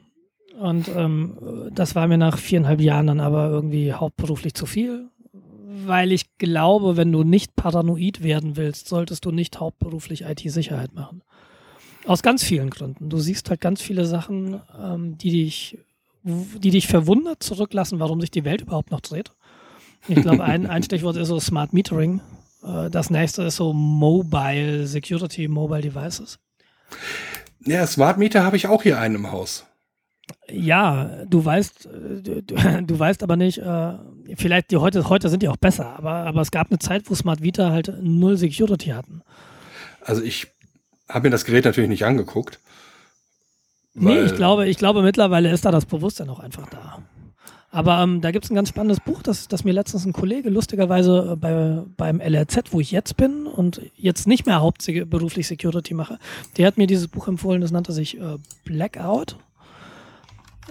Und 0.59 0.88
ähm, 0.88 1.71
das 1.73 1.95
war 1.95 2.09
mir 2.09 2.18
nach 2.18 2.38
viereinhalb 2.38 2.80
Jahren 2.80 3.07
dann 3.07 3.21
aber 3.21 3.49
irgendwie 3.49 3.92
hauptberuflich 3.92 4.54
zu 4.54 4.66
viel, 4.66 5.09
weil 5.87 6.12
ich 6.12 6.37
glaube, 6.38 6.97
wenn 6.97 7.12
du 7.12 7.23
nicht 7.23 7.54
paranoid 7.54 8.23
werden 8.23 8.57
willst, 8.57 8.88
solltest 8.88 9.25
du 9.25 9.30
nicht 9.30 9.61
hauptberuflich 9.61 10.23
IT-Sicherheit 10.23 10.95
machen. 10.95 11.23
Aus 12.07 12.23
ganz 12.23 12.42
vielen 12.42 12.71
Gründen. 12.71 13.09
Du 13.09 13.18
siehst 13.18 13.50
halt 13.50 13.61
ganz 13.61 13.83
viele 13.83 14.04
Sachen, 14.04 14.61
ähm, 14.80 15.18
die 15.18 15.30
dich, 15.30 15.78
die 16.25 16.71
dich 16.71 16.87
verwundert 16.88 17.42
zurücklassen, 17.42 18.00
warum 18.00 18.21
sich 18.21 18.30
die 18.30 18.45
Welt 18.45 18.62
überhaupt 18.62 18.90
noch 18.90 19.00
dreht. 19.00 19.33
Ich 20.09 20.23
glaube, 20.23 20.45
ein, 20.45 20.66
ein 20.66 20.83
Stichwort 20.83 21.16
ist 21.16 21.28
so 21.28 21.38
Smart 21.38 21.73
Metering. 21.73 22.21
Äh, 22.68 22.90
das 22.90 23.10
nächste 23.10 23.44
ist 23.44 23.56
so 23.56 23.72
Mobile 23.72 24.87
Security, 24.87 25.48
Mobile 25.48 25.82
Devices. 25.82 26.38
Ja, 27.64 27.87
Smart 27.87 28.18
Meter 28.18 28.44
habe 28.44 28.56
ich 28.56 28.66
auch 28.66 28.82
hier 28.82 28.98
einen 28.98 29.16
im 29.16 29.32
Haus. 29.32 29.64
Ja, 30.50 31.25
du 31.26 31.44
weißt, 31.44 31.87
äh, 31.87 32.22
du, 32.22 32.42
du 32.42 32.98
weißt 32.98 33.22
aber 33.22 33.37
nicht, 33.37 33.58
äh, 33.58 33.92
vielleicht 34.37 34.70
die 34.70 34.76
heute, 34.76 35.08
heute 35.08 35.28
sind 35.28 35.42
die 35.42 35.48
auch 35.48 35.56
besser, 35.56 35.96
aber, 35.98 36.12
aber 36.12 36.40
es 36.40 36.50
gab 36.50 36.68
eine 36.70 36.78
Zeit, 36.78 37.10
wo 37.10 37.14
Smart 37.14 37.42
Vita 37.42 37.70
halt 37.70 37.92
null 38.02 38.37
Security 38.37 38.90
hatten. 38.90 39.22
Also 40.02 40.22
ich 40.22 40.48
habe 41.08 41.28
mir 41.28 41.30
das 41.30 41.44
Gerät 41.44 41.64
natürlich 41.64 41.90
nicht 41.90 42.04
angeguckt. 42.04 42.60
Nee, 43.94 44.20
ich 44.20 44.37
glaube, 44.37 44.68
ich 44.68 44.78
glaube, 44.78 45.02
mittlerweile 45.02 45.50
ist 45.50 45.64
da 45.64 45.70
das 45.70 45.87
Bewusstsein 45.87 46.28
auch 46.28 46.38
einfach 46.38 46.68
da. 46.68 47.02
Aber 47.70 48.02
ähm, 48.02 48.22
da 48.22 48.30
gibt 48.30 48.46
es 48.46 48.50
ein 48.50 48.54
ganz 48.54 48.70
spannendes 48.70 49.00
Buch, 49.00 49.22
das, 49.22 49.46
das 49.46 49.62
mir 49.62 49.72
letztens 49.72 50.06
ein 50.06 50.14
Kollege 50.14 50.48
lustigerweise 50.48 51.32
äh, 51.32 51.37
bei, 51.37 51.82
beim 51.96 52.20
LRZ, 52.20 52.72
wo 52.72 52.80
ich 52.80 52.90
jetzt 52.90 53.16
bin 53.16 53.46
und 53.46 53.82
jetzt 53.96 54.26
nicht 54.26 54.46
mehr 54.46 54.60
hauptberuflich 54.60 55.46
Security 55.46 55.92
mache, 55.92 56.18
der 56.56 56.66
hat 56.66 56.78
mir 56.78 56.87
dieses 56.87 57.08
Buch 57.08 57.28
empfohlen, 57.28 57.60
das 57.60 57.70
nannte 57.70 57.92
sich 57.92 58.18
äh, 58.18 58.38
Blackout. 58.64 59.37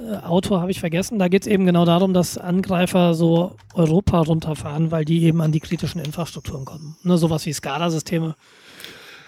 Äh, 0.02 0.26
Autor 0.26 0.60
habe 0.60 0.72
ich 0.72 0.80
vergessen. 0.80 1.20
Da 1.20 1.28
geht 1.28 1.44
es 1.44 1.48
eben 1.48 1.68
genau 1.68 1.86
darum, 1.86 2.16
dass 2.16 2.40
Angreifer 2.40 3.14
so 3.14 3.56
Europa 3.76 4.22
runterfahren, 4.22 4.90
weil 4.90 5.06
die 5.06 5.24
eben 5.24 5.42
an 5.42 5.52
die 5.52 5.60
kritischen 5.60 6.02
Infrastrukturen 6.02 6.66
kommen. 6.66 6.98
Ne, 7.04 7.20
sowas 7.20 7.46
wie 7.46 7.54
SCADA-Systeme. 7.54 8.36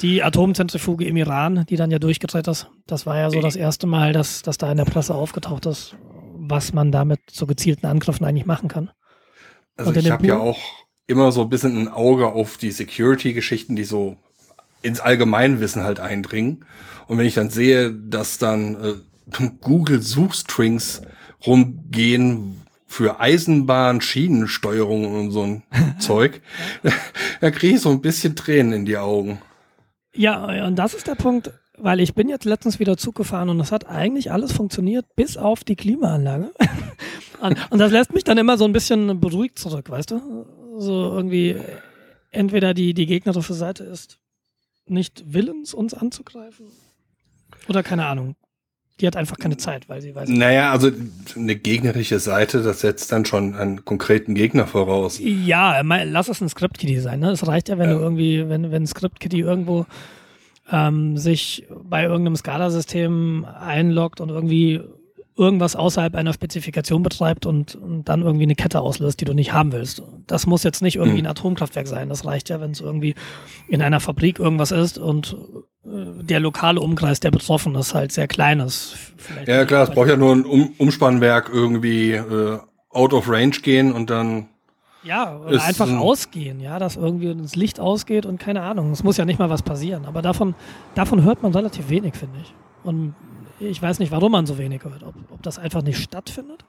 Die 0.01 0.23
Atomzentrifuge 0.23 1.05
im 1.05 1.17
Iran, 1.17 1.65
die 1.69 1.75
dann 1.75 1.91
ja 1.91 1.99
durchgedreht 1.99 2.47
ist, 2.47 2.67
das 2.87 3.05
war 3.05 3.17
ja 3.17 3.29
so 3.29 3.41
das 3.41 3.57
erste 3.57 3.85
Mal, 3.85 4.13
dass, 4.13 4.41
dass 4.41 4.57
da 4.57 4.71
in 4.71 4.77
der 4.77 4.85
Presse 4.85 5.13
aufgetaucht 5.13 5.65
ist 5.65 5.95
was 6.49 6.73
man 6.73 6.91
damit 6.91 7.19
so 7.31 7.45
gezielten 7.45 7.85
Angriffen 7.85 8.25
eigentlich 8.25 8.45
machen 8.45 8.69
kann. 8.69 8.91
Also 9.77 9.93
ich 9.93 10.11
habe 10.11 10.27
ja 10.27 10.37
auch 10.37 10.59
immer 11.07 11.31
so 11.31 11.41
ein 11.41 11.49
bisschen 11.49 11.77
ein 11.77 11.87
Auge 11.87 12.27
auf 12.27 12.57
die 12.57 12.71
Security-Geschichten, 12.71 13.75
die 13.75 13.83
so 13.83 14.17
ins 14.81 14.99
Allgemeinwissen 14.99 15.83
halt 15.83 15.99
eindringen. 15.99 16.65
Und 17.07 17.17
wenn 17.17 17.25
ich 17.25 17.33
dann 17.33 17.49
sehe, 17.49 17.91
dass 17.91 18.37
dann 18.37 18.75
äh, 18.75 18.93
Google-Suchstrings 19.61 21.01
rumgehen 21.45 22.61
für 22.85 23.19
Eisenbahn, 23.19 24.01
Schienensteuerung 24.01 25.05
und 25.15 25.31
so 25.31 25.43
ein 25.43 25.63
Zeug, 25.99 26.41
da 27.41 27.51
kriege 27.51 27.75
ich 27.75 27.81
so 27.81 27.89
ein 27.89 28.01
bisschen 28.01 28.35
Tränen 28.35 28.73
in 28.73 28.85
die 28.85 28.97
Augen. 28.97 29.41
Ja, 30.13 30.65
und 30.65 30.75
das 30.75 30.93
ist 30.93 31.07
der 31.07 31.15
Punkt, 31.15 31.51
weil 31.81 31.99
ich 31.99 32.13
bin 32.13 32.29
jetzt 32.29 32.45
letztens 32.45 32.79
wieder 32.79 32.97
Zug 32.97 33.15
gefahren 33.15 33.49
und 33.49 33.59
es 33.59 33.71
hat 33.71 33.87
eigentlich 33.87 34.31
alles 34.31 34.51
funktioniert, 34.51 35.05
bis 35.15 35.37
auf 35.37 35.63
die 35.63 35.75
Klimaanlage. 35.75 36.51
und, 37.41 37.79
das 37.79 37.91
lässt 37.91 38.13
mich 38.13 38.23
dann 38.23 38.37
immer 38.37 38.57
so 38.57 38.65
ein 38.65 38.73
bisschen 38.73 39.19
beruhigt 39.19 39.59
zurück, 39.59 39.89
weißt 39.89 40.11
du? 40.11 40.45
So 40.77 41.11
irgendwie, 41.11 41.55
entweder 42.31 42.73
die, 42.73 42.93
die 42.93 43.05
gegnerische 43.05 43.53
Seite 43.53 43.83
ist 43.83 44.19
nicht 44.85 45.23
willens, 45.27 45.73
uns 45.73 45.93
anzugreifen. 45.93 46.67
Oder 47.67 47.83
keine 47.83 48.05
Ahnung. 48.05 48.35
Die 48.99 49.07
hat 49.07 49.15
einfach 49.15 49.37
keine 49.37 49.55
Zeit, 49.55 49.87
weil 49.87 50.01
sie 50.01 50.13
weiß. 50.13 50.27
Naja, 50.27 50.71
also 50.71 50.91
eine 51.35 51.55
gegnerische 51.55 52.19
Seite, 52.19 52.61
das 52.61 52.81
setzt 52.81 53.11
dann 53.13 53.23
schon 53.23 53.55
einen 53.55 53.85
konkreten 53.85 54.35
Gegner 54.35 54.67
voraus. 54.67 55.19
Ja, 55.19 55.79
lass 55.81 56.27
es 56.27 56.41
ein 56.41 56.49
Script-Kitty 56.49 56.99
sein. 56.99 57.21
Ne? 57.21 57.31
Es 57.31 57.47
reicht 57.47 57.69
ja, 57.69 57.77
wenn 57.77 57.89
ja. 57.89 57.95
du 57.95 58.01
irgendwie, 58.01 58.49
wenn, 58.49 58.71
wenn 58.71 58.85
Script-Kitty 58.85 59.39
irgendwo 59.39 59.85
ähm, 60.71 61.17
sich 61.17 61.67
bei 61.83 62.03
irgendeinem 62.03 62.35
SCADA-System 62.35 63.45
einloggt 63.45 64.21
und 64.21 64.29
irgendwie 64.29 64.81
irgendwas 65.39 65.77
außerhalb 65.77 66.15
einer 66.15 66.33
Spezifikation 66.33 67.01
betreibt 67.01 67.45
und, 67.45 67.75
und, 67.75 68.09
dann 68.09 68.21
irgendwie 68.21 68.43
eine 68.43 68.55
Kette 68.55 68.81
auslöst, 68.81 69.21
die 69.21 69.25
du 69.25 69.33
nicht 69.33 69.53
haben 69.53 69.71
willst. 69.71 70.03
Das 70.27 70.45
muss 70.45 70.63
jetzt 70.63 70.81
nicht 70.81 70.97
irgendwie 70.97 71.19
ein 71.19 71.23
mhm. 71.23 71.29
Atomkraftwerk 71.29 71.87
sein. 71.87 72.09
Das 72.09 72.25
reicht 72.25 72.49
ja, 72.49 72.59
wenn 72.59 72.71
es 72.71 72.81
irgendwie 72.81 73.15
in 73.69 73.81
einer 73.81 74.01
Fabrik 74.01 74.37
irgendwas 74.37 74.71
ist 74.71 74.97
und 74.97 75.37
äh, 75.85 76.23
der 76.23 76.41
lokale 76.41 76.81
Umkreis 76.81 77.21
der 77.21 77.31
betroffen 77.31 77.73
ist 77.75 77.95
halt 77.95 78.11
sehr 78.11 78.27
klein 78.27 78.59
ist. 78.59 78.97
ja 79.45 79.63
klar, 79.63 79.83
es 79.83 79.91
braucht 79.91 80.09
ja 80.09 80.17
nur 80.17 80.35
ein 80.35 80.43
um 80.43 80.73
Umspannwerk 80.77 81.49
irgendwie 81.53 82.11
äh, 82.11 82.59
out 82.89 83.13
of 83.13 83.29
range 83.29 83.61
gehen 83.61 83.93
und 83.93 84.09
dann 84.09 84.49
ja, 85.03 85.37
oder 85.37 85.63
einfach 85.63 85.87
ein 85.87 85.97
ausgehen, 85.97 86.59
ja, 86.59 86.79
dass 86.79 86.95
irgendwie 86.95 87.33
das 87.33 87.55
Licht 87.55 87.79
ausgeht 87.79 88.25
und 88.25 88.39
keine 88.39 88.61
Ahnung. 88.61 88.91
Es 88.91 89.03
muss 89.03 89.17
ja 89.17 89.25
nicht 89.25 89.39
mal 89.39 89.49
was 89.49 89.63
passieren. 89.63 90.05
Aber 90.05 90.21
davon, 90.21 90.55
davon 90.95 91.23
hört 91.23 91.41
man 91.41 91.53
relativ 91.53 91.89
wenig, 91.89 92.15
finde 92.15 92.39
ich. 92.41 92.53
Und 92.83 93.15
ich 93.59 93.81
weiß 93.81 93.99
nicht, 93.99 94.11
warum 94.11 94.31
man 94.31 94.45
so 94.45 94.57
wenig 94.57 94.83
hört. 94.83 95.03
Ob, 95.03 95.15
ob 95.31 95.41
das 95.43 95.57
einfach 95.57 95.81
nicht 95.83 96.01
stattfindet 96.01 96.65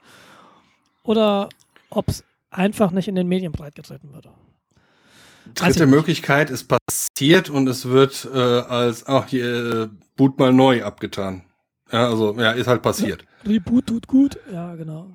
oder 1.03 1.49
ob 1.89 2.09
es 2.09 2.23
einfach 2.49 2.91
nicht 2.91 3.07
in 3.07 3.15
den 3.15 3.27
Medien 3.27 3.51
breitgetreten 3.51 4.13
wird. 4.13 4.29
Dritte 5.55 5.87
Möglichkeit 5.87 6.49
ist 6.49 6.67
passiert 6.67 7.49
und 7.49 7.67
es 7.67 7.85
wird 7.85 8.29
äh, 8.33 8.37
als, 8.37 9.07
ach, 9.07 9.27
hier, 9.27 9.45
äh, 9.45 9.89
Boot 10.15 10.37
mal 10.37 10.53
neu 10.53 10.83
abgetan. 10.83 11.43
Ja, 11.91 12.07
also, 12.07 12.39
ja, 12.39 12.51
ist 12.51 12.67
halt 12.67 12.81
passiert. 12.81 13.25
Ja, 13.43 13.51
Reboot 13.51 13.87
tut 13.87 14.07
gut, 14.07 14.39
ja, 14.51 14.75
genau. 14.75 15.07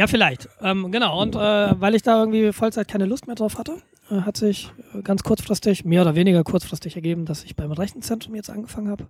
Ja, 0.00 0.06
vielleicht. 0.06 0.48
Ähm, 0.62 0.90
genau, 0.90 1.20
und 1.20 1.34
äh, 1.34 1.38
weil 1.38 1.94
ich 1.94 2.00
da 2.00 2.20
irgendwie 2.20 2.54
Vollzeit 2.54 2.88
keine 2.88 3.04
Lust 3.04 3.26
mehr 3.26 3.36
drauf 3.36 3.58
hatte, 3.58 3.82
äh, 4.10 4.22
hat 4.22 4.38
sich 4.38 4.72
äh, 4.94 5.02
ganz 5.02 5.22
kurzfristig, 5.22 5.84
mehr 5.84 6.00
oder 6.00 6.14
weniger 6.14 6.42
kurzfristig 6.42 6.96
ergeben, 6.96 7.26
dass 7.26 7.44
ich 7.44 7.54
beim 7.54 7.70
Rechenzentrum 7.70 8.34
jetzt 8.34 8.48
angefangen 8.48 8.88
habe. 8.88 9.08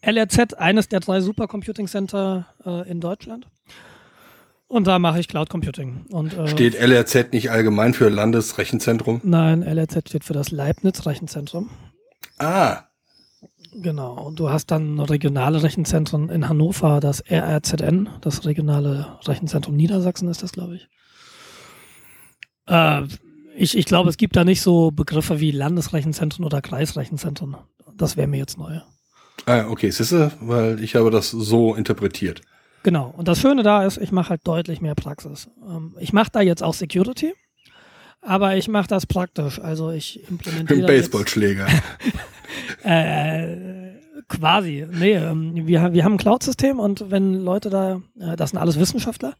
LRZ, 0.00 0.54
eines 0.54 0.88
der 0.88 0.98
drei 0.98 1.20
Supercomputing 1.20 1.86
Center 1.86 2.46
äh, 2.66 2.90
in 2.90 2.98
Deutschland. 3.00 3.46
Und 4.66 4.88
da 4.88 4.98
mache 4.98 5.20
ich 5.20 5.28
Cloud 5.28 5.50
Computing. 5.50 6.06
Und, 6.10 6.36
äh, 6.36 6.48
steht 6.48 6.74
LRZ 6.74 7.32
nicht 7.32 7.52
allgemein 7.52 7.94
für 7.94 8.08
Landesrechenzentrum? 8.08 9.20
Nein, 9.22 9.62
LRZ 9.62 10.08
steht 10.08 10.24
für 10.24 10.32
das 10.32 10.50
Leibniz 10.50 11.06
Rechenzentrum. 11.06 11.70
Ah. 12.38 12.87
Genau. 13.72 14.14
Und 14.14 14.38
du 14.38 14.50
hast 14.50 14.70
dann 14.70 14.98
regionale 14.98 15.62
Rechenzentren 15.62 16.28
in 16.30 16.48
Hannover, 16.48 17.00
das 17.00 17.22
RRZN, 17.28 18.08
das 18.20 18.44
regionale 18.44 19.18
Rechenzentrum 19.24 19.76
Niedersachsen 19.76 20.28
ist 20.28 20.42
das, 20.42 20.52
glaube 20.52 20.76
ich. 20.76 20.88
Äh, 22.66 23.02
ich. 23.56 23.76
Ich 23.76 23.84
glaube, 23.84 24.10
es 24.10 24.16
gibt 24.16 24.36
da 24.36 24.44
nicht 24.44 24.62
so 24.62 24.90
Begriffe 24.90 25.40
wie 25.40 25.50
Landesrechenzentren 25.50 26.44
oder 26.44 26.60
Kreisrechenzentren. 26.62 27.56
Das 27.96 28.16
wäre 28.16 28.28
mir 28.28 28.38
jetzt 28.38 28.58
neu. 28.58 28.80
Ah, 29.46 29.66
okay, 29.68 29.90
siehste, 29.90 30.32
weil 30.40 30.82
ich 30.82 30.94
habe 30.94 31.10
das 31.10 31.30
so 31.30 31.74
interpretiert. 31.74 32.42
Genau. 32.82 33.12
Und 33.16 33.28
das 33.28 33.40
Schöne 33.40 33.62
da 33.62 33.84
ist, 33.84 33.98
ich 33.98 34.12
mache 34.12 34.30
halt 34.30 34.40
deutlich 34.44 34.80
mehr 34.80 34.94
Praxis. 34.94 35.48
Ähm, 35.68 35.96
ich 35.98 36.12
mache 36.12 36.30
da 36.32 36.40
jetzt 36.40 36.62
auch 36.62 36.74
Security, 36.74 37.34
aber 38.20 38.56
ich 38.56 38.68
mache 38.68 38.88
das 38.88 39.06
praktisch. 39.06 39.60
Also 39.60 39.90
ich 39.90 40.28
implementiere. 40.28 40.80
Ein 40.80 40.86
Baseballschläger. 40.86 41.66
äh, 42.82 43.92
quasi. 44.28 44.86
Nee, 44.90 45.14
ähm, 45.14 45.66
wir, 45.66 45.92
wir 45.92 46.04
haben 46.04 46.14
ein 46.14 46.18
Cloud-System 46.18 46.78
und 46.78 47.10
wenn 47.10 47.34
Leute 47.34 47.70
da, 47.70 48.00
äh, 48.18 48.36
das 48.36 48.50
sind 48.50 48.58
alles 48.58 48.78
Wissenschaftler, 48.78 49.34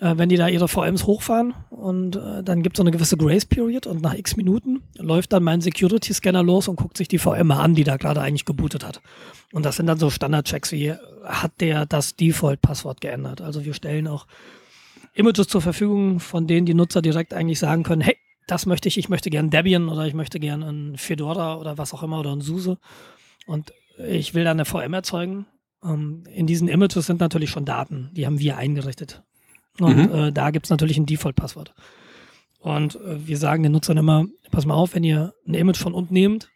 äh, 0.00 0.14
wenn 0.16 0.28
die 0.28 0.36
da 0.36 0.48
ihre 0.48 0.68
VMs 0.68 1.06
hochfahren 1.06 1.54
und 1.70 2.16
äh, 2.16 2.42
dann 2.42 2.62
gibt 2.62 2.76
es 2.76 2.78
so 2.78 2.82
eine 2.82 2.90
gewisse 2.90 3.16
Grace 3.16 3.44
Period 3.44 3.86
und 3.86 4.02
nach 4.02 4.14
x 4.14 4.36
Minuten 4.36 4.82
läuft 4.96 5.32
dann 5.32 5.42
mein 5.42 5.60
Security 5.60 6.12
Scanner 6.12 6.42
los 6.42 6.68
und 6.68 6.76
guckt 6.76 6.96
sich 6.96 7.08
die 7.08 7.18
VM 7.18 7.50
an, 7.50 7.74
die 7.74 7.84
da 7.84 7.96
gerade 7.96 8.20
eigentlich 8.20 8.44
gebootet 8.44 8.84
hat. 8.84 9.00
Und 9.52 9.64
das 9.64 9.76
sind 9.76 9.86
dann 9.86 9.98
so 9.98 10.10
Standardchecks 10.10 10.72
wie, 10.72 10.94
hat 11.24 11.60
der 11.60 11.86
das 11.86 12.16
Default-Passwort 12.16 13.00
geändert? 13.00 13.40
Also 13.40 13.64
wir 13.64 13.74
stellen 13.74 14.06
auch 14.06 14.26
Images 15.14 15.48
zur 15.48 15.62
Verfügung, 15.62 16.20
von 16.20 16.46
denen 16.46 16.66
die 16.66 16.74
Nutzer 16.74 17.00
direkt 17.00 17.32
eigentlich 17.32 17.58
sagen 17.58 17.82
können, 17.82 18.02
hey, 18.02 18.16
das 18.46 18.66
möchte 18.66 18.88
ich, 18.88 18.98
ich 18.98 19.08
möchte 19.08 19.30
gern 19.30 19.50
Debian 19.50 19.88
oder 19.88 20.06
ich 20.06 20.14
möchte 20.14 20.40
gern 20.40 20.62
ein 20.62 20.96
Fedora 20.96 21.56
oder 21.56 21.78
was 21.78 21.92
auch 21.92 22.02
immer 22.02 22.20
oder 22.20 22.32
ein 22.32 22.40
SUSE 22.40 22.78
und 23.46 23.72
ich 23.98 24.34
will 24.34 24.44
da 24.44 24.50
eine 24.50 24.64
VM 24.64 24.92
erzeugen. 24.92 25.46
Ähm, 25.82 26.24
in 26.32 26.46
diesen 26.46 26.68
Images 26.68 27.06
sind 27.06 27.20
natürlich 27.20 27.50
schon 27.50 27.64
Daten, 27.64 28.10
die 28.12 28.26
haben 28.26 28.38
wir 28.38 28.56
eingerichtet. 28.56 29.22
Und 29.80 29.96
mhm. 29.96 30.14
äh, 30.14 30.32
da 30.32 30.50
gibt 30.50 30.66
es 30.66 30.70
natürlich 30.70 30.96
ein 30.96 31.06
Default-Passwort. 31.06 31.74
Und 32.60 32.96
äh, 32.96 33.26
wir 33.26 33.38
sagen 33.38 33.62
den 33.62 33.72
Nutzern 33.72 33.96
immer, 33.96 34.26
pass 34.50 34.66
mal 34.66 34.74
auf, 34.74 34.94
wenn 34.94 35.04
ihr 35.04 35.34
ein 35.46 35.54
Image 35.54 35.78
von 35.78 35.92
unten 35.92 36.14
nehmt, 36.14 36.48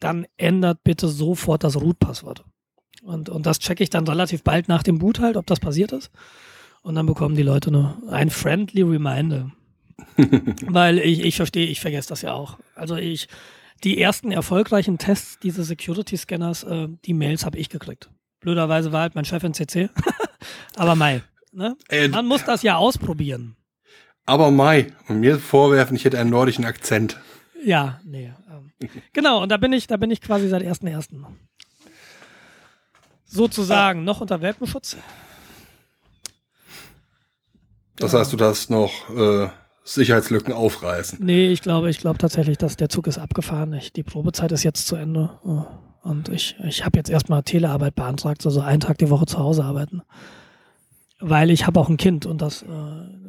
dann 0.00 0.26
ändert 0.36 0.82
bitte 0.82 1.08
sofort 1.08 1.64
das 1.64 1.80
Root-Passwort. 1.80 2.44
Und, 3.02 3.28
und 3.28 3.46
das 3.46 3.58
checke 3.58 3.82
ich 3.82 3.90
dann 3.90 4.06
relativ 4.06 4.42
bald 4.42 4.68
nach 4.68 4.82
dem 4.82 4.98
Boot 4.98 5.20
halt, 5.20 5.36
ob 5.36 5.46
das 5.46 5.60
passiert 5.60 5.92
ist. 5.92 6.10
Und 6.82 6.94
dann 6.94 7.06
bekommen 7.06 7.36
die 7.36 7.42
Leute 7.42 7.70
eine, 7.70 7.96
ein 8.10 8.30
friendly 8.30 8.82
Reminder. 8.82 9.52
Weil 10.66 10.98
ich, 10.98 11.20
ich 11.20 11.36
verstehe, 11.36 11.66
ich 11.66 11.80
vergesse 11.80 12.08
das 12.08 12.22
ja 12.22 12.32
auch. 12.32 12.58
Also 12.74 12.96
ich, 12.96 13.28
die 13.84 14.00
ersten 14.00 14.32
erfolgreichen 14.32 14.98
Tests 14.98 15.38
dieses 15.40 15.68
Security-Scanners, 15.68 16.64
äh, 16.64 16.88
die 17.04 17.14
Mails 17.14 17.44
habe 17.44 17.58
ich 17.58 17.68
gekriegt. 17.68 18.10
Blöderweise 18.40 18.92
war 18.92 19.02
halt 19.02 19.14
mein 19.14 19.24
Chef 19.24 19.42
in 19.44 19.54
CC. 19.54 19.88
Aber 20.76 20.94
Mai. 20.94 21.22
Ne? 21.52 21.76
Äh, 21.88 22.08
Man 22.08 22.26
muss 22.26 22.44
das 22.44 22.62
ja 22.62 22.76
ausprobieren. 22.76 23.56
Aber 24.24 24.50
Mai, 24.50 24.92
und 25.08 25.20
mir 25.20 25.38
vorwerfen, 25.38 25.96
ich 25.96 26.04
hätte 26.04 26.18
einen 26.18 26.30
nordischen 26.30 26.64
Akzent. 26.64 27.18
Ja, 27.64 28.00
nee. 28.04 28.32
Ähm, 28.50 28.90
genau, 29.12 29.42
und 29.42 29.48
da 29.50 29.56
bin 29.56 29.72
ich, 29.72 29.86
da 29.86 29.96
bin 29.96 30.10
ich 30.10 30.20
quasi 30.20 30.48
seit 30.48 30.62
1.1. 30.62 31.24
Sozusagen 33.24 34.00
ah. 34.00 34.04
noch 34.04 34.20
unter 34.20 34.40
Welpenschutz. 34.40 34.96
Das 37.96 38.14
heißt, 38.14 38.32
du 38.32 38.36
darfst 38.36 38.70
noch 38.70 39.10
äh, 39.10 39.48
Sicherheitslücken 39.84 40.52
aufreißen. 40.52 41.18
Nee, 41.22 41.48
ich 41.48 41.62
glaube, 41.62 41.90
ich 41.90 41.98
glaube 41.98 42.18
tatsächlich, 42.18 42.58
dass 42.58 42.76
der 42.76 42.88
Zug 42.88 43.06
ist 43.06 43.18
abgefahren. 43.18 43.72
Ich, 43.72 43.92
die 43.92 44.02
Probezeit 44.02 44.52
ist 44.52 44.62
jetzt 44.62 44.86
zu 44.86 44.96
Ende. 44.96 45.30
Und 46.02 46.28
ich, 46.28 46.56
ich 46.64 46.84
habe 46.84 46.98
jetzt 46.98 47.10
erstmal 47.10 47.42
Telearbeit 47.42 47.94
beantragt, 47.94 48.44
also 48.46 48.60
einen 48.60 48.80
Tag 48.80 48.98
die 48.98 49.10
Woche 49.10 49.26
zu 49.26 49.38
Hause 49.38 49.64
arbeiten 49.64 50.02
weil 51.22 51.50
ich 51.50 51.66
habe 51.66 51.80
auch 51.80 51.88
ein 51.88 51.96
Kind 51.96 52.26
und 52.26 52.42
das, 52.42 52.62
äh, 52.62 52.66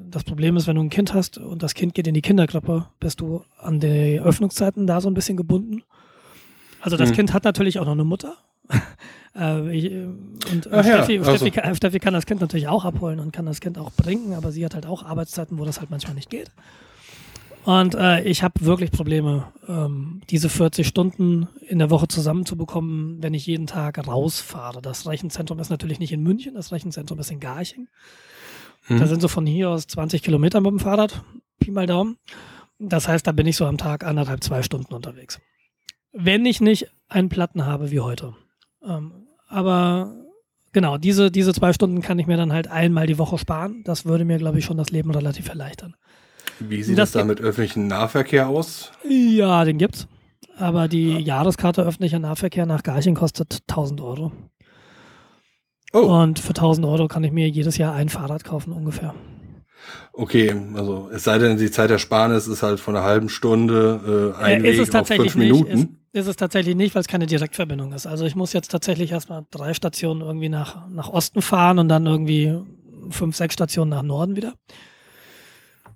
das 0.09 0.23
Problem 0.23 0.57
ist, 0.57 0.67
wenn 0.67 0.75
du 0.75 0.81
ein 0.81 0.89
Kind 0.89 1.13
hast 1.13 1.37
und 1.37 1.63
das 1.63 1.75
Kind 1.75 1.93
geht 1.93 2.07
in 2.07 2.13
die 2.13 2.21
Kinderkrippe, 2.21 2.87
bist 2.99 3.21
du 3.21 3.43
an 3.57 3.79
die 3.79 4.19
Öffnungszeiten 4.19 4.87
da 4.87 4.99
so 4.99 5.09
ein 5.09 5.13
bisschen 5.13 5.37
gebunden. 5.37 5.83
Also 6.81 6.97
das 6.97 7.11
mhm. 7.11 7.15
Kind 7.15 7.33
hat 7.33 7.43
natürlich 7.43 7.79
auch 7.79 7.85
noch 7.85 7.93
eine 7.93 8.03
Mutter. 8.03 8.35
äh, 9.35 9.75
ich, 9.75 9.91
und 9.91 10.71
Ach 10.71 10.83
Steffi, 10.83 11.15
ja, 11.15 11.21
also. 11.21 11.47
Steffi, 11.47 11.75
Steffi, 11.75 11.99
kann 11.99 12.13
das 12.13 12.25
Kind 12.25 12.41
natürlich 12.41 12.67
auch 12.67 12.85
abholen 12.85 13.19
und 13.19 13.31
kann 13.31 13.45
das 13.45 13.59
Kind 13.59 13.77
auch 13.77 13.91
bringen, 13.91 14.33
aber 14.33 14.51
sie 14.51 14.63
hat 14.65 14.75
halt 14.75 14.85
auch 14.85 15.03
Arbeitszeiten, 15.03 15.57
wo 15.57 15.65
das 15.65 15.79
halt 15.79 15.89
manchmal 15.89 16.15
nicht 16.15 16.29
geht. 16.29 16.51
Und 17.65 17.95
äh, 17.95 18.21
ich 18.23 18.43
habe 18.43 18.65
wirklich 18.65 18.91
Probleme, 18.91 19.53
ähm, 19.69 20.21
diese 20.29 20.49
40 20.49 20.85
Stunden 20.85 21.47
in 21.61 21.79
der 21.79 21.89
Woche 21.89 22.09
zusammenzubekommen, 22.09 23.23
wenn 23.23 23.33
ich 23.33 23.45
jeden 23.45 23.67
Tag 23.67 24.05
rausfahre. 24.05 24.81
Das 24.81 25.07
Rechenzentrum 25.07 25.59
ist 25.59 25.69
natürlich 25.69 25.99
nicht 25.99 26.11
in 26.11 26.21
München, 26.21 26.55
das 26.55 26.73
Rechenzentrum 26.73 27.19
ist 27.19 27.31
in 27.31 27.39
Garching. 27.39 27.87
Hm. 28.87 28.99
Da 28.99 29.07
sind 29.07 29.21
so 29.21 29.29
von 29.29 29.45
hier 29.45 29.69
aus 29.69 29.87
20 29.87 30.23
Kilometer 30.23 30.59
mit 30.59 30.71
dem 30.71 30.79
Fahrrad, 30.79 31.23
Pi 31.59 31.71
mal 31.71 31.87
Daumen. 31.87 32.17
Das 32.79 33.07
heißt, 33.07 33.25
da 33.25 33.31
bin 33.31 33.47
ich 33.47 33.55
so 33.55 33.65
am 33.65 33.77
Tag 33.77 34.03
anderthalb, 34.03 34.43
zwei 34.43 34.61
Stunden 34.61 34.93
unterwegs. 34.93 35.39
Wenn 36.11 36.45
ich 36.45 36.59
nicht 36.59 36.87
einen 37.07 37.29
Platten 37.29 37.65
habe 37.65 37.91
wie 37.91 38.01
heute. 38.01 38.35
Ähm, 38.85 39.27
aber 39.47 40.13
genau, 40.71 40.97
diese, 40.97 41.31
diese 41.31 41.53
zwei 41.53 41.73
Stunden 41.73 42.01
kann 42.01 42.19
ich 42.19 42.27
mir 42.27 42.37
dann 42.37 42.53
halt 42.53 42.67
einmal 42.67 43.07
die 43.07 43.17
Woche 43.17 43.37
sparen. 43.37 43.83
Das 43.85 44.05
würde 44.05 44.25
mir, 44.25 44.37
glaube 44.37 44.59
ich, 44.59 44.65
schon 44.65 44.77
das 44.77 44.89
Leben 44.89 45.11
relativ 45.11 45.49
erleichtern. 45.49 45.95
Wie 46.59 46.83
sieht 46.83 46.97
das, 46.97 47.11
das 47.11 47.21
da 47.21 47.25
mit 47.25 47.41
öffentlichem 47.41 47.87
Nahverkehr 47.87 48.47
aus? 48.47 48.91
Ja, 49.07 49.65
den 49.65 49.77
gibt's. 49.77 50.07
Aber 50.57 50.87
die 50.87 51.13
ja. 51.13 51.19
Jahreskarte 51.19 51.81
öffentlicher 51.81 52.19
Nahverkehr 52.19 52.65
nach 52.65 52.83
Garching 52.83 53.15
kostet 53.15 53.61
1000 53.69 54.01
Euro. 54.01 54.31
Oh. 55.93 55.99
Und 55.99 56.39
für 56.39 56.49
1000 56.49 56.85
Euro 56.87 57.07
kann 57.07 57.23
ich 57.23 57.31
mir 57.31 57.47
jedes 57.49 57.77
Jahr 57.77 57.93
ein 57.93 58.09
Fahrrad 58.09 58.43
kaufen 58.43 58.73
ungefähr. 58.73 59.13
Okay, 60.13 60.55
also 60.75 61.09
es 61.13 61.23
sei 61.23 61.37
denn, 61.39 61.57
die 61.57 61.71
Zeit 61.71 61.89
der 61.89 61.97
Sparnis 61.97 62.47
ist 62.47 62.63
halt 62.63 62.79
von 62.79 62.95
einer 62.95 63.05
halben 63.05 63.29
Stunde 63.29 64.33
äh, 64.37 64.43
ein 64.43 64.63
äh, 64.63 64.77
Weg 64.77 64.95
auf 64.95 65.07
fünf 65.07 65.35
Minuten. 65.35 65.73
Nicht. 65.73 65.89
Ist 66.13 66.27
es 66.27 66.35
tatsächlich 66.35 66.75
nicht, 66.75 66.93
weil 66.93 67.01
es 67.01 67.07
keine 67.07 67.25
Direktverbindung 67.25 67.91
ist. 67.91 68.05
Also 68.05 68.25
ich 68.25 68.35
muss 68.35 68.53
jetzt 68.53 68.69
tatsächlich 68.69 69.11
erstmal 69.11 69.45
drei 69.49 69.73
Stationen 69.73 70.21
irgendwie 70.21 70.47
nach, 70.47 70.87
nach 70.87 71.09
Osten 71.09 71.41
fahren 71.41 71.79
und 71.79 71.89
dann 71.89 72.05
irgendwie 72.05 72.55
fünf, 73.09 73.35
sechs 73.35 73.55
Stationen 73.55 73.89
nach 73.89 74.03
Norden 74.03 74.35
wieder. 74.35 74.53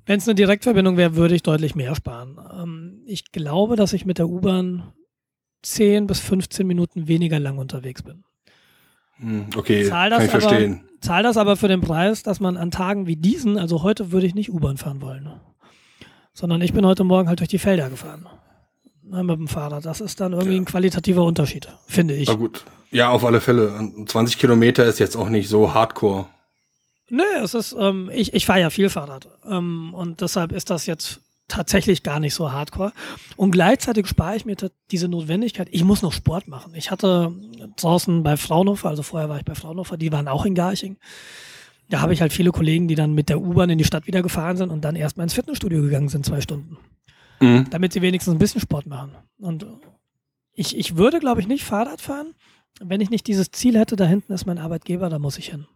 Wenn 0.07 0.17
es 0.17 0.27
eine 0.27 0.35
Direktverbindung 0.35 0.97
wäre, 0.97 1.15
würde 1.15 1.35
ich 1.35 1.43
deutlich 1.43 1.75
mehr 1.75 1.93
sparen. 1.95 2.39
Ähm, 2.51 3.03
ich 3.05 3.31
glaube, 3.31 3.75
dass 3.75 3.93
ich 3.93 4.05
mit 4.05 4.17
der 4.17 4.27
U-Bahn 4.27 4.91
10 5.61 6.07
bis 6.07 6.19
15 6.19 6.65
Minuten 6.65 7.07
weniger 7.07 7.39
lang 7.39 7.59
unterwegs 7.59 8.01
bin. 8.01 8.23
Hm, 9.17 9.47
okay, 9.55 9.85
zahl 9.85 10.09
das 10.09 10.19
kann 10.19 10.27
ich 10.27 10.33
aber, 10.33 10.41
verstehen. 10.41 10.83
Zahl 11.01 11.23
das 11.23 11.37
aber 11.37 11.57
für 11.57 11.67
den 11.67 11.81
Preis, 11.81 12.23
dass 12.23 12.39
man 12.39 12.57
an 12.57 12.71
Tagen 12.71 13.05
wie 13.05 13.17
diesen, 13.17 13.59
also 13.59 13.83
heute 13.83 14.11
würde 14.11 14.25
ich 14.25 14.33
nicht 14.33 14.49
U-Bahn 14.49 14.77
fahren 14.77 15.01
wollen, 15.01 15.29
sondern 16.33 16.61
ich 16.61 16.73
bin 16.73 16.85
heute 16.87 17.03
Morgen 17.03 17.27
halt 17.27 17.39
durch 17.39 17.49
die 17.49 17.59
Felder 17.59 17.89
gefahren 17.89 18.27
ne, 19.09 19.23
mit 19.23 19.37
dem 19.37 19.47
Fahrrad. 19.47 19.85
Das 19.85 20.01
ist 20.01 20.19
dann 20.19 20.33
irgendwie 20.33 20.55
ja. 20.55 20.61
ein 20.61 20.65
qualitativer 20.65 21.23
Unterschied, 21.23 21.67
finde 21.87 22.15
ich. 22.15 22.27
Na 22.27 22.35
gut. 22.35 22.63
Ja, 22.91 23.09
auf 23.09 23.25
alle 23.25 23.41
Fälle. 23.41 23.91
20 24.05 24.37
Kilometer 24.37 24.85
ist 24.85 24.99
jetzt 24.99 25.15
auch 25.15 25.29
nicht 25.29 25.49
so 25.49 25.73
hardcore. 25.73 26.27
Nö, 27.09 27.23
es 27.41 27.53
ist, 27.53 27.75
ähm, 27.77 28.09
ich, 28.13 28.33
ich 28.33 28.45
fahre 28.45 28.61
ja 28.61 28.69
viel 28.69 28.89
Fahrrad. 28.89 29.27
Ähm, 29.49 29.93
und 29.93 30.21
deshalb 30.21 30.51
ist 30.51 30.69
das 30.69 30.85
jetzt 30.85 31.21
tatsächlich 31.47 32.03
gar 32.03 32.19
nicht 32.19 32.33
so 32.33 32.51
hardcore. 32.51 32.91
Und 33.37 33.51
gleichzeitig 33.51 34.07
spare 34.07 34.35
ich 34.35 34.45
mir 34.45 34.55
diese 34.91 35.07
Notwendigkeit, 35.07 35.69
ich 35.71 35.83
muss 35.83 36.01
noch 36.01 36.11
Sport 36.11 36.47
machen. 36.47 36.73
Ich 36.75 36.91
hatte 36.91 37.31
draußen 37.77 38.23
bei 38.23 38.35
Fraunhofer, 38.35 38.89
also 38.89 39.03
vorher 39.03 39.29
war 39.29 39.37
ich 39.37 39.45
bei 39.45 39.55
Fraunhofer, 39.55 39.95
die 39.95 40.11
waren 40.11 40.27
auch 40.27 40.45
in 40.45 40.55
Garching. 40.55 40.97
Da 41.89 42.01
habe 42.01 42.13
ich 42.13 42.19
halt 42.19 42.33
viele 42.33 42.51
Kollegen, 42.51 42.89
die 42.89 42.95
dann 42.95 43.13
mit 43.13 43.29
der 43.29 43.39
U-Bahn 43.39 43.69
in 43.69 43.77
die 43.77 43.85
Stadt 43.85 44.07
wieder 44.07 44.21
gefahren 44.21 44.57
sind 44.57 44.71
und 44.71 44.83
dann 44.83 44.97
erstmal 44.97 45.23
ins 45.23 45.33
Fitnessstudio 45.33 45.81
gegangen 45.81 46.09
sind, 46.09 46.25
zwei 46.25 46.41
Stunden 46.41 46.77
mhm. 47.39 47.69
damit 47.69 47.93
sie 47.93 48.01
wenigstens 48.01 48.33
ein 48.33 48.39
bisschen 48.39 48.61
Sport 48.61 48.87
machen. 48.87 49.15
Und 49.39 49.65
ich, 50.53 50.77
ich 50.77 50.97
würde, 50.97 51.19
glaube 51.19 51.41
ich, 51.41 51.47
nicht 51.47 51.63
Fahrrad 51.63 52.01
fahren, 52.01 52.33
wenn 52.79 53.01
ich 53.01 53.09
nicht 53.09 53.27
dieses 53.27 53.51
Ziel 53.51 53.77
hätte, 53.77 53.95
da 53.95 54.05
hinten 54.05 54.33
ist 54.33 54.45
mein 54.45 54.57
Arbeitgeber, 54.57 55.09
da 55.09 55.19
muss 55.19 55.37
ich 55.37 55.49
hin. 55.49 55.67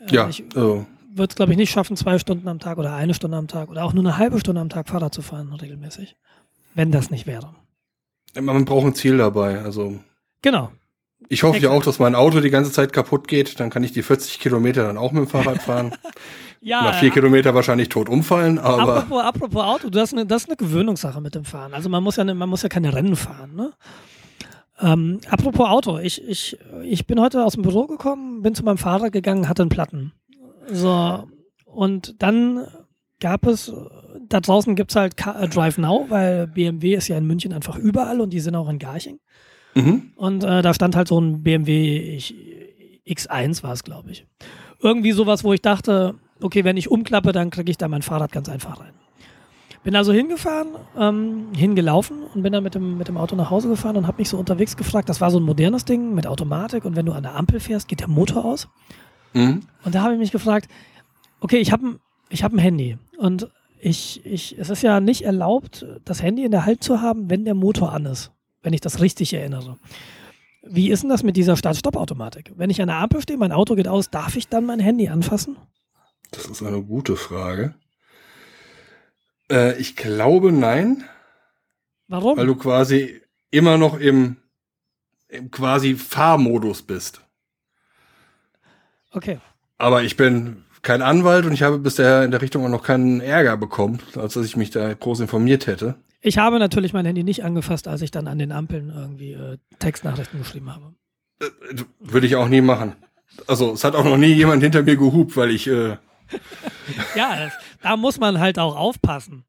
Äh, 0.00 0.14
ja. 0.14 0.28
Ich 0.28 0.44
oh. 0.56 0.86
würde 1.12 1.30
es, 1.30 1.36
glaube 1.36 1.52
ich, 1.52 1.58
nicht 1.58 1.70
schaffen, 1.70 1.96
zwei 1.96 2.18
Stunden 2.18 2.48
am 2.48 2.58
Tag 2.58 2.78
oder 2.78 2.94
eine 2.94 3.14
Stunde 3.14 3.36
am 3.36 3.48
Tag 3.48 3.70
oder 3.70 3.84
auch 3.84 3.92
nur 3.92 4.04
eine 4.04 4.18
halbe 4.18 4.38
Stunde 4.38 4.60
am 4.60 4.68
Tag 4.68 4.88
Fahrrad 4.88 5.14
zu 5.14 5.22
fahren, 5.22 5.52
regelmäßig. 5.52 6.16
Wenn 6.74 6.90
das 6.90 7.10
nicht 7.10 7.26
wäre. 7.26 7.54
Man 8.40 8.64
braucht 8.64 8.86
ein 8.86 8.94
Ziel 8.94 9.18
dabei, 9.18 9.60
also. 9.60 10.00
Genau. 10.42 10.72
Ich 11.28 11.42
hoffe 11.42 11.58
ja 11.58 11.70
auch, 11.70 11.82
dass 11.82 11.98
mein 11.98 12.14
Auto 12.14 12.40
die 12.40 12.50
ganze 12.50 12.72
Zeit 12.72 12.92
kaputt 12.92 13.28
geht. 13.28 13.58
Dann 13.60 13.70
kann 13.70 13.82
ich 13.82 13.92
die 13.92 14.02
40 14.02 14.40
Kilometer 14.40 14.84
dann 14.86 14.98
auch 14.98 15.12
mit 15.12 15.22
dem 15.22 15.28
Fahrrad 15.28 15.62
fahren. 15.62 15.94
ja, 16.64 16.82
Nach 16.82 16.94
vier 16.94 17.10
Kilometer 17.10 17.54
wahrscheinlich 17.54 17.90
tot 17.90 18.08
umfallen, 18.08 18.58
aber. 18.58 18.96
Apropos, 18.96 19.22
apropos 19.22 19.62
Auto, 19.62 19.90
das 19.90 20.04
ist, 20.04 20.12
eine, 20.14 20.24
das 20.24 20.44
ist 20.44 20.48
eine 20.48 20.56
Gewöhnungssache 20.56 21.20
mit 21.20 21.34
dem 21.34 21.44
Fahren. 21.44 21.74
Also 21.74 21.90
man 21.90 22.02
muss 22.02 22.16
ja, 22.16 22.24
man 22.24 22.48
muss 22.48 22.62
ja 22.62 22.70
keine 22.70 22.94
Rennen 22.94 23.16
fahren, 23.16 23.54
ne? 23.54 23.72
Ähm, 24.80 25.20
apropos 25.28 25.68
Auto, 25.68 25.98
ich, 25.98 26.26
ich, 26.26 26.58
ich 26.82 27.06
bin 27.06 27.20
heute 27.20 27.44
aus 27.44 27.52
dem 27.52 27.62
Büro 27.62 27.86
gekommen, 27.86 28.40
bin 28.40 28.54
zu 28.54 28.64
meinem 28.64 28.78
Fahrer 28.78 29.10
gegangen, 29.10 29.46
hatte 29.46 29.62
einen 29.62 29.68
Platten. 29.68 30.12
So, 30.66 31.28
und 31.66 32.22
dann 32.22 32.66
gab 33.20 33.46
es, 33.46 33.70
da 34.26 34.40
draußen 34.40 34.74
gibt 34.74 34.90
es 34.90 34.96
halt 34.96 35.18
Car 35.18 35.46
Drive 35.46 35.76
Now, 35.76 36.06
weil 36.08 36.46
BMW 36.46 36.94
ist 36.94 37.08
ja 37.08 37.18
in 37.18 37.26
München 37.26 37.52
einfach 37.52 37.76
überall 37.76 38.22
und 38.22 38.30
die 38.32 38.40
sind 38.40 38.56
auch 38.56 38.70
in 38.70 38.78
Garching. 38.78 39.20
Mhm. 39.74 40.12
Und 40.16 40.42
äh, 40.44 40.62
da 40.62 40.72
stand 40.72 40.96
halt 40.96 41.08
so 41.08 41.20
ein 41.20 41.42
BMW 41.42 42.16
ich, 42.16 42.34
X1 43.06 43.62
war 43.62 43.74
es, 43.74 43.84
glaube 43.84 44.10
ich. 44.12 44.26
Irgendwie 44.80 45.12
sowas, 45.12 45.44
wo 45.44 45.52
ich 45.52 45.60
dachte, 45.60 46.14
okay, 46.40 46.64
wenn 46.64 46.76
ich 46.76 46.90
umklappe, 46.90 47.32
dann 47.32 47.50
kriege 47.50 47.70
ich 47.70 47.78
da 47.78 47.88
mein 47.88 48.02
Fahrrad 48.02 48.32
ganz 48.32 48.48
einfach 48.48 48.80
rein. 48.80 48.92
Bin 49.82 49.96
also 49.96 50.12
hingefahren, 50.12 50.68
ähm, 50.98 51.48
hingelaufen 51.54 52.22
und 52.34 52.42
bin 52.42 52.52
dann 52.52 52.64
mit 52.64 52.74
dem, 52.74 52.96
mit 52.96 53.08
dem 53.08 53.18
Auto 53.18 53.36
nach 53.36 53.50
Hause 53.50 53.68
gefahren 53.68 53.96
und 53.96 54.06
habe 54.06 54.18
mich 54.18 54.30
so 54.30 54.38
unterwegs 54.38 54.76
gefragt, 54.76 55.10
das 55.10 55.20
war 55.20 55.30
so 55.30 55.38
ein 55.38 55.42
modernes 55.42 55.84
Ding 55.84 56.14
mit 56.14 56.26
Automatik 56.26 56.86
und 56.86 56.96
wenn 56.96 57.04
du 57.04 57.12
an 57.12 57.22
der 57.22 57.34
Ampel 57.36 57.60
fährst, 57.60 57.88
geht 57.88 58.00
der 58.00 58.08
Motor 58.08 58.46
aus. 58.46 58.68
Mhm. 59.34 59.62
Und 59.84 59.94
da 59.94 60.02
habe 60.02 60.14
ich 60.14 60.18
mich 60.18 60.32
gefragt, 60.32 60.70
okay, 61.40 61.58
ich 61.58 61.70
habe 61.70 61.98
ich 62.30 62.42
hab 62.42 62.52
ein 62.52 62.58
Handy 62.58 62.96
und 63.18 63.50
ich, 63.78 64.24
ich, 64.24 64.58
es 64.58 64.70
ist 64.70 64.82
ja 64.82 65.00
nicht 65.00 65.22
erlaubt, 65.22 65.84
das 66.06 66.22
Handy 66.22 66.44
in 66.44 66.50
der 66.50 66.64
Hand 66.64 66.82
zu 66.82 67.02
haben, 67.02 67.28
wenn 67.28 67.44
der 67.44 67.54
Motor 67.54 67.92
an 67.92 68.06
ist 68.06 68.32
wenn 68.64 68.72
ich 68.72 68.80
das 68.80 69.00
richtig 69.00 69.32
erinnere. 69.32 69.78
Wie 70.66 70.90
ist 70.90 71.02
denn 71.02 71.10
das 71.10 71.22
mit 71.22 71.36
dieser 71.36 71.56
Start-Stopp-Automatik? 71.56 72.52
Wenn 72.56 72.70
ich 72.70 72.80
an 72.80 72.88
der 72.88 72.96
Ampel 72.96 73.20
stehe, 73.20 73.38
mein 73.38 73.52
Auto 73.52 73.74
geht 73.76 73.86
aus, 73.86 74.10
darf 74.10 74.34
ich 74.34 74.48
dann 74.48 74.64
mein 74.64 74.80
Handy 74.80 75.08
anfassen? 75.08 75.56
Das 76.34 76.46
ist 76.46 76.62
eine 76.62 76.82
gute 76.82 77.16
Frage. 77.16 77.74
Äh, 79.50 79.78
ich 79.78 79.96
glaube 79.96 80.52
nein. 80.52 81.04
Warum? 82.08 82.36
Weil 82.36 82.46
du 82.46 82.56
quasi 82.56 83.20
immer 83.50 83.78
noch 83.78 83.98
im, 83.98 84.36
im 85.28 85.50
quasi 85.50 85.94
Fahrmodus 85.94 86.82
bist. 86.82 87.20
Okay. 89.12 89.38
Aber 89.78 90.02
ich 90.02 90.16
bin 90.16 90.64
kein 90.82 91.02
Anwalt 91.02 91.46
und 91.46 91.52
ich 91.52 91.62
habe 91.62 91.78
bisher 91.78 92.24
in 92.24 92.30
der 92.30 92.42
Richtung 92.42 92.64
auch 92.64 92.68
noch 92.68 92.82
keinen 92.82 93.20
Ärger 93.20 93.56
bekommen, 93.56 94.00
als 94.16 94.34
dass 94.34 94.44
ich 94.44 94.56
mich 94.56 94.70
da 94.70 94.92
groß 94.92 95.20
informiert 95.20 95.66
hätte. 95.66 95.96
Ich 96.20 96.38
habe 96.38 96.58
natürlich 96.58 96.92
mein 96.92 97.06
Handy 97.06 97.22
nicht 97.22 97.44
angefasst, 97.44 97.86
als 97.86 98.02
ich 98.02 98.10
dann 98.10 98.28
an 98.28 98.38
den 98.38 98.52
Ampeln 98.52 98.92
irgendwie 98.94 99.32
äh, 99.32 99.58
Textnachrichten 99.78 100.38
geschrieben 100.38 100.74
habe. 100.74 100.94
Äh, 101.40 101.46
würde 102.00 102.26
ich 102.26 102.36
auch 102.36 102.48
nie 102.48 102.60
machen. 102.60 102.96
Also 103.46 103.72
es 103.72 103.84
hat 103.84 103.94
auch 103.94 104.04
noch 104.04 104.16
nie 104.16 104.32
jemand 104.32 104.62
hinter 104.62 104.82
mir 104.82 104.96
gehupt, 104.96 105.36
weil 105.36 105.50
ich. 105.50 105.66
Äh 105.68 105.96
ja, 107.14 107.50
da 107.82 107.96
muss 107.96 108.18
man 108.18 108.38
halt 108.38 108.58
auch 108.58 108.76
aufpassen. 108.76 109.44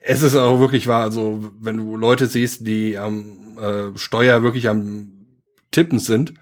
Es 0.00 0.22
ist 0.22 0.36
auch 0.36 0.60
wirklich 0.60 0.86
wahr. 0.86 1.02
Also 1.02 1.52
wenn 1.60 1.78
du 1.78 1.96
Leute 1.96 2.26
siehst, 2.26 2.66
die 2.66 2.96
am 2.96 3.58
äh, 3.58 3.98
Steuer 3.98 4.42
wirklich 4.42 4.68
am 4.68 5.08
Tippen 5.72 5.98
sind, 5.98 6.34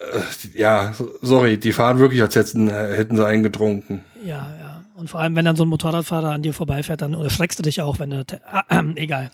äh, 0.00 0.58
ja, 0.58 0.94
sorry, 1.22 1.58
die 1.58 1.72
fahren 1.72 1.98
wirklich, 1.98 2.20
als 2.20 2.36
hätten, 2.36 2.68
hätten 2.68 3.16
sie 3.16 3.26
eingetrunken. 3.26 4.04
Ja, 4.24 4.54
ja. 4.60 4.72
Und 4.94 5.08
vor 5.08 5.20
allem, 5.20 5.34
wenn 5.34 5.44
dann 5.44 5.56
so 5.56 5.64
ein 5.64 5.68
Motorradfahrer 5.68 6.30
an 6.30 6.42
dir 6.42 6.54
vorbeifährt, 6.54 7.02
dann 7.02 7.14
erschreckst 7.14 7.58
du 7.58 7.62
dich 7.62 7.80
auch, 7.80 7.98
wenn 7.98 8.10
du. 8.10 8.24
Äh, 8.68 8.82
egal. 8.96 9.30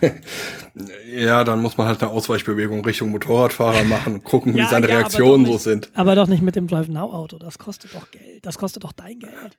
ja, 1.14 1.44
dann 1.44 1.60
muss 1.62 1.76
man 1.76 1.86
halt 1.86 2.02
eine 2.02 2.10
Ausweichbewegung 2.10 2.84
Richtung 2.84 3.10
Motorradfahrer 3.10 3.84
machen 3.84 4.14
und 4.14 4.24
gucken, 4.24 4.56
ja, 4.56 4.64
wie 4.64 4.68
seine 4.68 4.88
ja, 4.88 4.96
Reaktionen 4.96 5.42
nicht, 5.42 5.52
so 5.52 5.58
sind. 5.58 5.90
Aber 5.94 6.14
doch 6.14 6.26
nicht 6.26 6.42
mit 6.42 6.56
dem 6.56 6.66
Drive 6.66 6.88
Now 6.88 7.12
Auto. 7.12 7.38
Das 7.38 7.58
kostet 7.58 7.94
doch 7.94 8.10
Geld. 8.10 8.44
Das 8.44 8.58
kostet 8.58 8.84
doch 8.84 8.92
dein 8.92 9.18
Geld. 9.18 9.58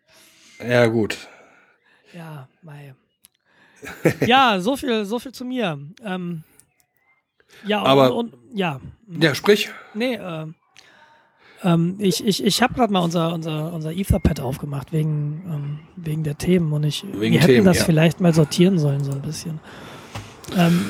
Ja, 0.67 0.87
gut. 0.87 1.17
Ja, 2.13 2.47
mei. 2.61 2.95
ja, 4.25 4.59
so 4.59 4.75
viel, 4.75 5.05
so 5.05 5.19
viel 5.19 5.31
zu 5.31 5.45
mir. 5.45 5.79
Ähm, 6.03 6.43
ja, 7.65 7.81
und, 7.81 7.87
aber 7.87 8.15
und, 8.15 8.33
ja. 8.53 8.79
Ja, 9.07 9.35
sprich. 9.35 9.69
Nee, 9.93 10.15
äh, 10.15 10.47
ähm, 11.63 11.95
ich 11.99 12.25
ich, 12.25 12.43
ich 12.43 12.61
habe 12.61 12.73
gerade 12.73 12.91
mal 12.91 13.01
unser, 13.01 13.33
unser, 13.33 13.73
unser 13.73 13.91
Etherpad 13.91 14.39
aufgemacht 14.39 14.91
wegen, 14.91 15.43
ähm, 15.47 15.79
wegen 15.95 16.23
der 16.23 16.37
Themen 16.37 16.71
und 16.73 16.83
ich 16.83 17.03
wegen 17.03 17.33
wir 17.33 17.41
hätten 17.41 17.53
Themen, 17.53 17.65
das 17.65 17.79
ja. 17.79 17.85
vielleicht 17.85 18.19
mal 18.19 18.33
sortieren 18.33 18.79
sollen, 18.79 19.03
so 19.03 19.11
ein 19.11 19.21
bisschen. 19.21 19.59
Ähm, 20.57 20.85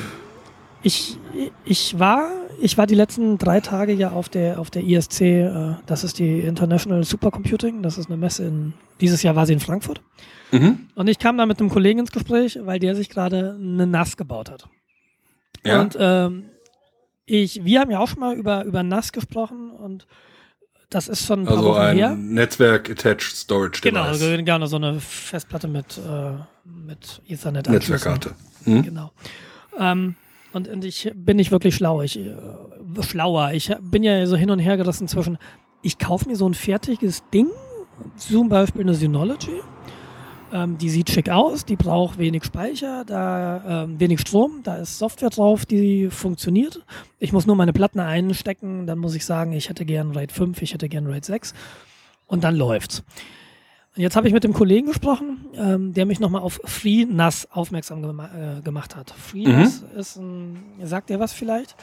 ich, 0.82 1.16
ich 1.64 1.98
war, 1.98 2.30
ich 2.60 2.76
war 2.76 2.86
die 2.86 2.94
letzten 2.94 3.38
drei 3.38 3.60
Tage 3.60 3.92
ja 3.92 4.10
auf 4.10 4.28
der, 4.28 4.58
auf 4.58 4.70
der 4.70 4.82
ISC, 4.82 5.20
äh, 5.20 5.74
das 5.86 6.04
ist 6.04 6.18
die 6.18 6.40
International 6.40 7.04
Supercomputing, 7.04 7.82
das 7.82 7.98
ist 7.98 8.06
eine 8.08 8.16
Messe 8.16 8.44
in, 8.44 8.74
dieses 9.00 9.22
Jahr 9.22 9.36
war 9.36 9.46
sie 9.46 9.52
in 9.52 9.60
Frankfurt. 9.60 10.00
Mhm. 10.50 10.88
Und 10.94 11.08
ich 11.08 11.18
kam 11.18 11.38
da 11.38 11.46
mit 11.46 11.60
einem 11.60 11.70
Kollegen 11.70 12.00
ins 12.00 12.12
Gespräch, 12.12 12.58
weil 12.62 12.78
der 12.78 12.94
sich 12.94 13.08
gerade 13.08 13.56
eine 13.58 13.86
NAS 13.86 14.16
gebaut 14.16 14.50
hat. 14.50 14.68
Ja. 15.64 15.80
Und 15.80 15.96
ähm, 15.98 16.44
ich, 17.24 17.64
wir 17.64 17.80
haben 17.80 17.90
ja 17.90 18.00
auch 18.00 18.08
schon 18.08 18.20
mal 18.20 18.36
über, 18.36 18.64
über 18.64 18.82
NAS 18.82 19.12
gesprochen 19.12 19.70
und 19.70 20.06
das 20.90 21.08
ist 21.08 21.24
schon 21.24 21.40
ein 21.40 21.46
paar 21.46 21.56
also 21.56 21.70
Wochen 21.70 21.80
ein 21.80 21.96
her. 21.96 22.14
Netzwerk-Attached 22.14 23.34
Storage 23.34 23.80
genau, 23.80 24.04
Device. 24.04 24.20
Genau, 24.20 24.44
genau, 24.44 24.66
so 24.66 24.76
eine 24.76 25.00
Festplatte 25.00 25.68
mit, 25.68 25.96
äh, 25.96 26.32
mit 26.64 27.22
Ethernet. 27.26 27.68
Netzwerkkarte. 27.68 28.34
Hm? 28.64 28.82
Genau. 28.82 29.12
Ähm, 29.78 30.16
und, 30.52 30.68
und 30.68 30.84
ich 30.84 31.10
bin 31.14 31.36
nicht 31.36 31.50
wirklich 31.50 31.74
schlau. 31.74 32.02
Ich, 32.02 32.18
äh, 32.18 32.34
schlauer. 33.00 33.52
Ich 33.52 33.74
bin 33.80 34.02
ja 34.02 34.26
so 34.26 34.36
hin 34.36 34.50
und 34.50 34.58
her 34.58 34.76
gerissen 34.76 35.08
zwischen, 35.08 35.38
ich 35.82 35.98
kaufe 35.98 36.28
mir 36.28 36.36
so 36.36 36.48
ein 36.48 36.54
fertiges 36.54 37.22
Ding, 37.32 37.48
zum 38.16 38.48
Beispiel 38.48 38.82
eine 38.82 38.94
Synology, 38.94 39.60
ähm, 40.52 40.76
die 40.76 40.90
sieht 40.90 41.10
schick 41.10 41.30
aus, 41.30 41.64
die 41.64 41.76
braucht 41.76 42.18
wenig 42.18 42.44
Speicher, 42.44 43.04
da 43.06 43.84
ähm, 43.84 43.98
wenig 43.98 44.20
Strom, 44.20 44.60
da 44.62 44.76
ist 44.76 44.98
Software 44.98 45.30
drauf, 45.30 45.64
die 45.64 46.10
funktioniert. 46.10 46.84
Ich 47.18 47.32
muss 47.32 47.46
nur 47.46 47.56
meine 47.56 47.72
Platten 47.72 48.00
einstecken, 48.00 48.86
dann 48.86 48.98
muss 48.98 49.14
ich 49.14 49.24
sagen, 49.24 49.52
ich 49.52 49.68
hätte 49.68 49.84
gern 49.84 50.12
RAID 50.12 50.32
5, 50.32 50.60
ich 50.62 50.74
hätte 50.74 50.88
gern 50.88 51.06
RAID 51.06 51.24
6 51.24 51.54
und 52.26 52.44
dann 52.44 52.56
läuft's. 52.56 53.02
Und 53.94 54.00
jetzt 54.02 54.16
habe 54.16 54.26
ich 54.26 54.32
mit 54.32 54.42
dem 54.42 54.54
Kollegen 54.54 54.86
gesprochen, 54.86 55.44
ähm, 55.54 55.92
der 55.92 56.06
mich 56.06 56.18
nochmal 56.18 56.40
auf 56.40 56.60
FreeNAS 56.64 57.48
aufmerksam 57.50 58.00
gema 58.00 58.30
äh, 58.34 58.62
gemacht 58.62 58.96
hat. 58.96 59.10
FreeNAS 59.10 59.82
mhm. 59.82 59.98
ist 59.98 60.16
ein, 60.16 60.62
sagt 60.82 61.10
ihr 61.10 61.20
was 61.20 61.34
vielleicht? 61.34 61.76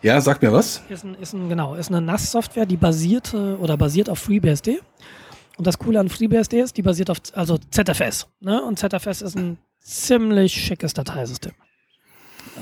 Ja, 0.00 0.18
sagt 0.22 0.40
mir 0.40 0.52
was. 0.52 0.82
Ist 0.88 1.04
ein, 1.04 1.14
ist 1.16 1.34
ein 1.34 1.50
genau, 1.50 1.74
ist 1.74 1.88
eine 1.88 2.00
NAS-Software, 2.00 2.64
die 2.64 2.78
basierte 2.78 3.58
oder 3.60 3.76
basiert 3.76 4.08
auf 4.08 4.20
FreeBSD. 4.20 4.80
Und 5.58 5.66
das 5.66 5.78
Coole 5.78 6.00
an 6.00 6.08
FreeBSD 6.08 6.60
ist, 6.60 6.78
die 6.78 6.82
basiert 6.82 7.10
auf 7.10 7.18
also 7.34 7.58
ZFS. 7.58 8.26
Ne? 8.40 8.62
Und 8.62 8.78
ZFS 8.78 9.20
ist 9.20 9.36
ein 9.36 9.58
ziemlich 9.80 10.54
schickes 10.54 10.94
Dateisystem. 10.94 11.52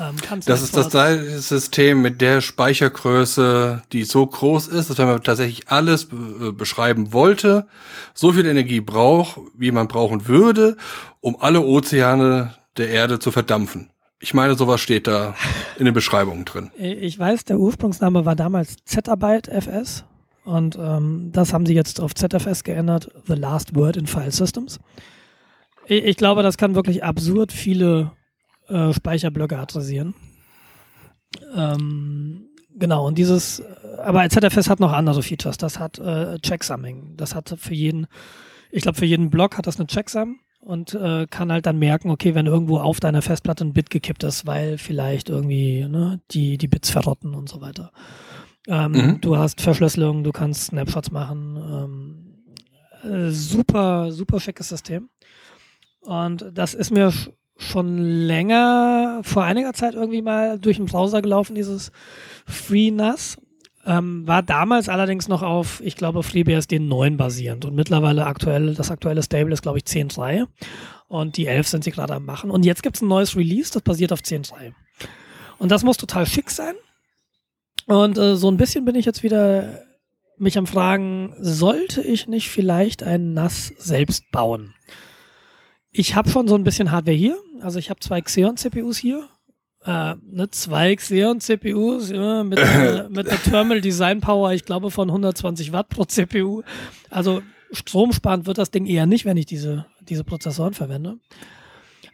Ähm, 0.00 0.16
das 0.44 0.62
ist 0.62 0.76
das 0.76 0.88
Dateisystem 0.88 2.00
mit 2.00 2.20
der 2.20 2.40
Speichergröße, 2.40 3.82
die 3.92 4.04
so 4.04 4.26
groß 4.26 4.68
ist, 4.68 4.90
dass 4.90 4.98
wenn 4.98 5.06
man 5.06 5.22
tatsächlich 5.22 5.68
alles 5.68 6.06
be 6.06 6.52
beschreiben 6.52 7.12
wollte, 7.12 7.66
so 8.14 8.32
viel 8.32 8.46
Energie 8.46 8.80
braucht, 8.80 9.40
wie 9.56 9.70
man 9.70 9.88
brauchen 9.88 10.28
würde, 10.28 10.76
um 11.20 11.37
alle 11.40 11.61
Ozeane 11.61 12.54
der 12.76 12.90
Erde 12.90 13.18
zu 13.18 13.30
verdampfen. 13.30 13.90
Ich 14.20 14.34
meine, 14.34 14.56
sowas 14.56 14.80
steht 14.80 15.06
da 15.06 15.34
in 15.78 15.84
den 15.84 15.94
Beschreibungen 15.94 16.44
drin. 16.44 16.70
Ich 16.78 17.18
weiß, 17.18 17.44
der 17.44 17.58
Ursprungsname 17.58 18.24
war 18.24 18.37
damals 18.37 18.76
Zettabyte 18.84 19.48
FS 19.48 20.04
und 20.44 20.76
ähm, 20.80 21.30
das 21.32 21.52
haben 21.52 21.66
sie 21.66 21.74
jetzt 21.74 22.00
auf 22.00 22.14
ZFS 22.14 22.64
geändert, 22.64 23.11
The 23.26 23.34
Last 23.34 23.74
Word 23.74 23.96
in 23.96 24.06
File 24.06 24.32
Systems. 24.32 24.80
Ich, 25.87 26.04
ich 26.04 26.16
glaube, 26.16 26.42
das 26.42 26.56
kann 26.56 26.74
wirklich 26.74 27.04
absurd 27.04 27.52
viele 27.52 28.12
äh, 28.68 28.92
Speicherblöcke 28.92 29.59
adressieren. 29.59 30.14
Ähm, 31.54 32.48
genau, 32.74 33.07
und 33.07 33.18
dieses, 33.18 33.62
aber 33.98 34.28
ZFS 34.28 34.70
hat 34.70 34.81
noch 34.81 34.92
andere 34.92 35.22
Features. 35.22 35.59
Das 35.59 35.78
hat 35.78 35.98
äh, 35.98 36.38
Checksumming. 36.38 37.14
Das 37.16 37.35
hat 37.35 37.54
für 37.59 37.74
jeden, 37.74 38.07
ich 38.70 38.83
glaube, 38.83 38.98
für 38.98 39.07
jeden 39.07 39.31
Block 39.31 39.59
hat 39.59 39.66
das 39.66 39.78
eine 39.78 39.87
Checksum 39.87 40.40
und 40.61 40.94
äh, 40.94 41.26
kann 41.28 41.52
halt 41.52 41.66
dann 41.66 41.78
merken, 41.78 42.11
okay, 42.11 42.35
wenn 42.35 42.46
irgendwo 42.46 42.78
auf 42.78 43.00
deiner 43.00 43.22
Festplatte 43.22 43.64
ein 43.64 43.72
Bit 43.72 43.90
gekippt 43.90 44.24
ist, 44.24 44.46
weil 44.46 44.78
vielleicht 44.78 45.28
irgendwie 45.28 45.87
ne, 45.87 46.20
die, 46.31 46.59
die 46.59 46.68
Bits 46.68 46.90
verrotten 46.90 47.35
und 47.35 47.48
so 47.48 47.61
weiter. 47.61 47.92
Ähm, 48.66 48.92
mhm. 48.92 49.20
Du 49.20 49.37
hast 49.37 49.61
Verschlüsselung, 49.61 50.24
du 50.24 50.33
kannst 50.33 50.66
Snapshots 50.66 51.11
machen. 51.11 52.35
Ähm, 53.04 53.09
äh, 53.11 53.31
super, 53.31 54.12
super 54.12 54.40
schickes 54.40 54.68
System. 54.68 55.09
Und 56.00 56.50
das 56.52 56.74
ist 56.74 56.90
mir 56.90 57.12
schon 57.59 57.99
länger, 57.99 59.21
vor 59.25 59.42
einiger 59.42 59.75
Zeit 59.75 59.94
irgendwie 59.94 60.23
mal 60.23 60.59
durch 60.59 60.77
den 60.77 60.87
Browser 60.87 61.21
gelaufen, 61.21 61.55
dieses 61.55 61.92
FreeNAS. 62.47 63.37
Ähm, 63.85 64.27
war 64.27 64.42
damals 64.42 64.88
allerdings 64.88 65.29
noch 65.29 65.42
auf, 65.42 65.81
ich 65.83 65.97
glaube, 65.97 66.23
FreeBSD 66.23 66.79
9 66.79 67.16
basierend 67.16 67.64
und 67.64 67.75
mittlerweile 67.75 68.27
aktuell, 68.27 68.75
das 68.75 68.90
aktuelle 68.90 69.23
Stable 69.23 69.53
ist, 69.53 69.62
glaube 69.62 69.79
ich, 69.79 69.85
10.3 69.85 70.47
und 71.09 71.37
die 71.37 71.47
11 71.47 71.68
sind 71.68 71.85
sie 71.85 71.90
gerade 71.90 72.14
am 72.14 72.25
machen. 72.25 72.51
Und 72.51 72.64
jetzt 72.64 72.83
gibt 72.83 72.97
es 72.97 73.03
ein 73.03 73.09
neues 73.09 73.35
Release, 73.35 73.73
das 73.73 73.83
basiert 73.83 74.12
auf 74.12 74.21
10.3. 74.21 74.73
Und 75.59 75.73
das 75.73 75.85
muss 75.85 75.97
total 75.97 76.27
schick 76.27 76.51
sein. 76.51 76.75
Und 77.87 78.18
äh, 78.18 78.37
so 78.37 78.51
ein 78.51 78.59
bisschen 78.59 78.85
bin 78.85 78.94
ich 78.94 79.07
jetzt 79.07 79.23
wieder 79.23 79.83
mich 80.37 80.59
am 80.59 80.66
Fragen, 80.66 81.35
sollte 81.40 82.03
ich 82.03 82.29
nicht 82.29 82.51
vielleicht 82.51 83.03
ein 83.03 83.33
NAS 83.33 83.73
selbst 83.79 84.31
bauen? 84.31 84.75
Ich 85.90 86.14
habe 86.14 86.29
schon 86.29 86.48
so 86.48 86.55
ein 86.55 86.64
bisschen 86.64 86.90
Hardware 86.90 87.16
hier. 87.16 87.38
Also 87.61 87.79
ich 87.79 87.90
habe 87.90 88.01
zwei 88.01 88.20
Xeon-CPUs 88.20 88.98
hier 88.98 89.29
äh, 89.85 90.16
ne, 90.31 90.51
zwei 90.51 90.92
Xeon-CPUs 90.92 92.12
ja, 92.14 92.44
mit, 92.44 92.59
äh, 92.59 93.09
mit 93.11 93.27
der 93.27 93.42
Thermal 93.42 93.81
Design 93.81 94.20
Power, 94.20 94.53
ich 94.53 94.64
glaube 94.64 94.90
von 94.90 95.09
120 95.09 95.72
Watt 95.72 95.88
pro 95.88 96.05
CPU. 96.05 96.62
Also 97.11 97.42
stromsparend 97.72 98.46
wird 98.46 98.59
das 98.59 98.70
Ding 98.70 98.87
eher 98.87 99.07
nicht, 99.07 99.24
wenn 99.24 99.37
ich 99.37 99.46
diese, 99.46 99.87
diese 100.01 100.24
Prozessoren 100.24 100.74
verwende. 100.74 101.18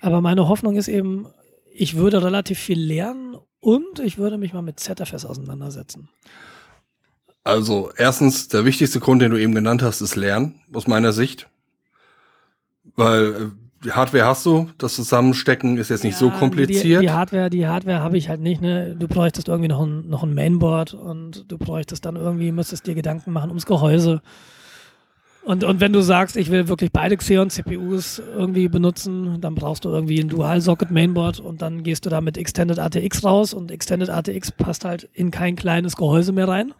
Aber 0.01 0.21
meine 0.21 0.49
Hoffnung 0.49 0.77
ist 0.77 0.89
eben, 0.89 1.27
ich 1.73 1.97
würde 1.97 2.23
relativ 2.23 2.59
viel 2.59 2.81
lernen 2.81 3.37
und 3.61 3.99
ich 4.01 4.19
würde 4.19 4.39
mich 4.39 4.53
mal 4.53 4.63
mit 4.63 4.79
ZFS 4.79 5.25
auseinandersetzen. 5.25 6.09
Also 7.43 7.91
erstens, 7.97 8.49
der 8.49 8.65
wichtigste 8.65 9.01
Grund, 9.01 9.21
den 9.21 9.31
du 9.31 9.41
eben 9.41 9.55
genannt 9.55 9.83
hast, 9.83 10.01
ist 10.01 10.17
Lernen, 10.17 10.61
aus 10.73 10.87
meiner 10.87 11.13
Sicht. 11.13 11.49
Weil 12.97 13.35
äh, 13.35 13.64
die 13.85 13.93
Hardware 13.93 14.25
hast 14.25 14.47
du, 14.47 14.71
das 14.79 14.95
Zusammenstecken 14.95 15.77
ist 15.77 15.91
jetzt 15.91 16.05
nicht 16.05 16.15
ja, 16.15 16.19
so 16.19 16.31
kompliziert. 16.31 17.03
Die, 17.03 17.07
die 17.07 17.13
Hardware, 17.13 17.51
die 17.51 17.67
Hardware 17.67 18.01
habe 18.01 18.17
ich 18.17 18.29
halt 18.29 18.41
nicht. 18.41 18.63
Ne? 18.63 18.97
Du 18.99 19.07
bräuchtest 19.07 19.49
irgendwie 19.49 19.69
noch 19.69 19.83
ein, 19.83 20.09
noch 20.09 20.23
ein 20.23 20.35
Mainboard 20.35 20.95
und 20.95 21.45
du 21.49 21.59
bräuchtest 21.59 22.05
dann 22.05 22.17
irgendwie, 22.17 22.51
müsstest 22.51 22.87
dir 22.87 22.95
Gedanken 22.95 23.33
machen 23.33 23.51
ums 23.51 23.67
Gehäuse. 23.67 24.23
Und, 25.45 25.63
und 25.63 25.81
wenn 25.81 25.93
du 25.93 26.01
sagst, 26.01 26.37
ich 26.37 26.51
will 26.51 26.69
wirklich 26.69 26.91
beide 26.91 27.17
Xeon-CPUs 27.17 28.23
irgendwie 28.35 28.69
benutzen, 28.69 29.43
dann 29.43 29.55
brauchst 29.55 29.85
du 29.85 29.91
irgendwie 29.91 30.19
ein 30.19 30.29
Dual-Socket-Mainboard 30.29 31.41
und 31.41 31.61
dann 31.61 31.83
gehst 31.83 32.07
du 32.07 32.11
da 32.11 32.23
mit 32.23 32.39
Extended 32.39 32.79
ATX 32.79 33.25
raus 33.25 33.53
und 33.53 33.71
Extended 33.71 34.09
ATX 34.09 34.53
passt 34.53 34.87
halt 34.87 35.09
in 35.13 35.31
kein 35.31 35.55
kleines 35.55 35.97
Gehäuse 35.97 36.33
mehr 36.33 36.49
rein. 36.49 36.73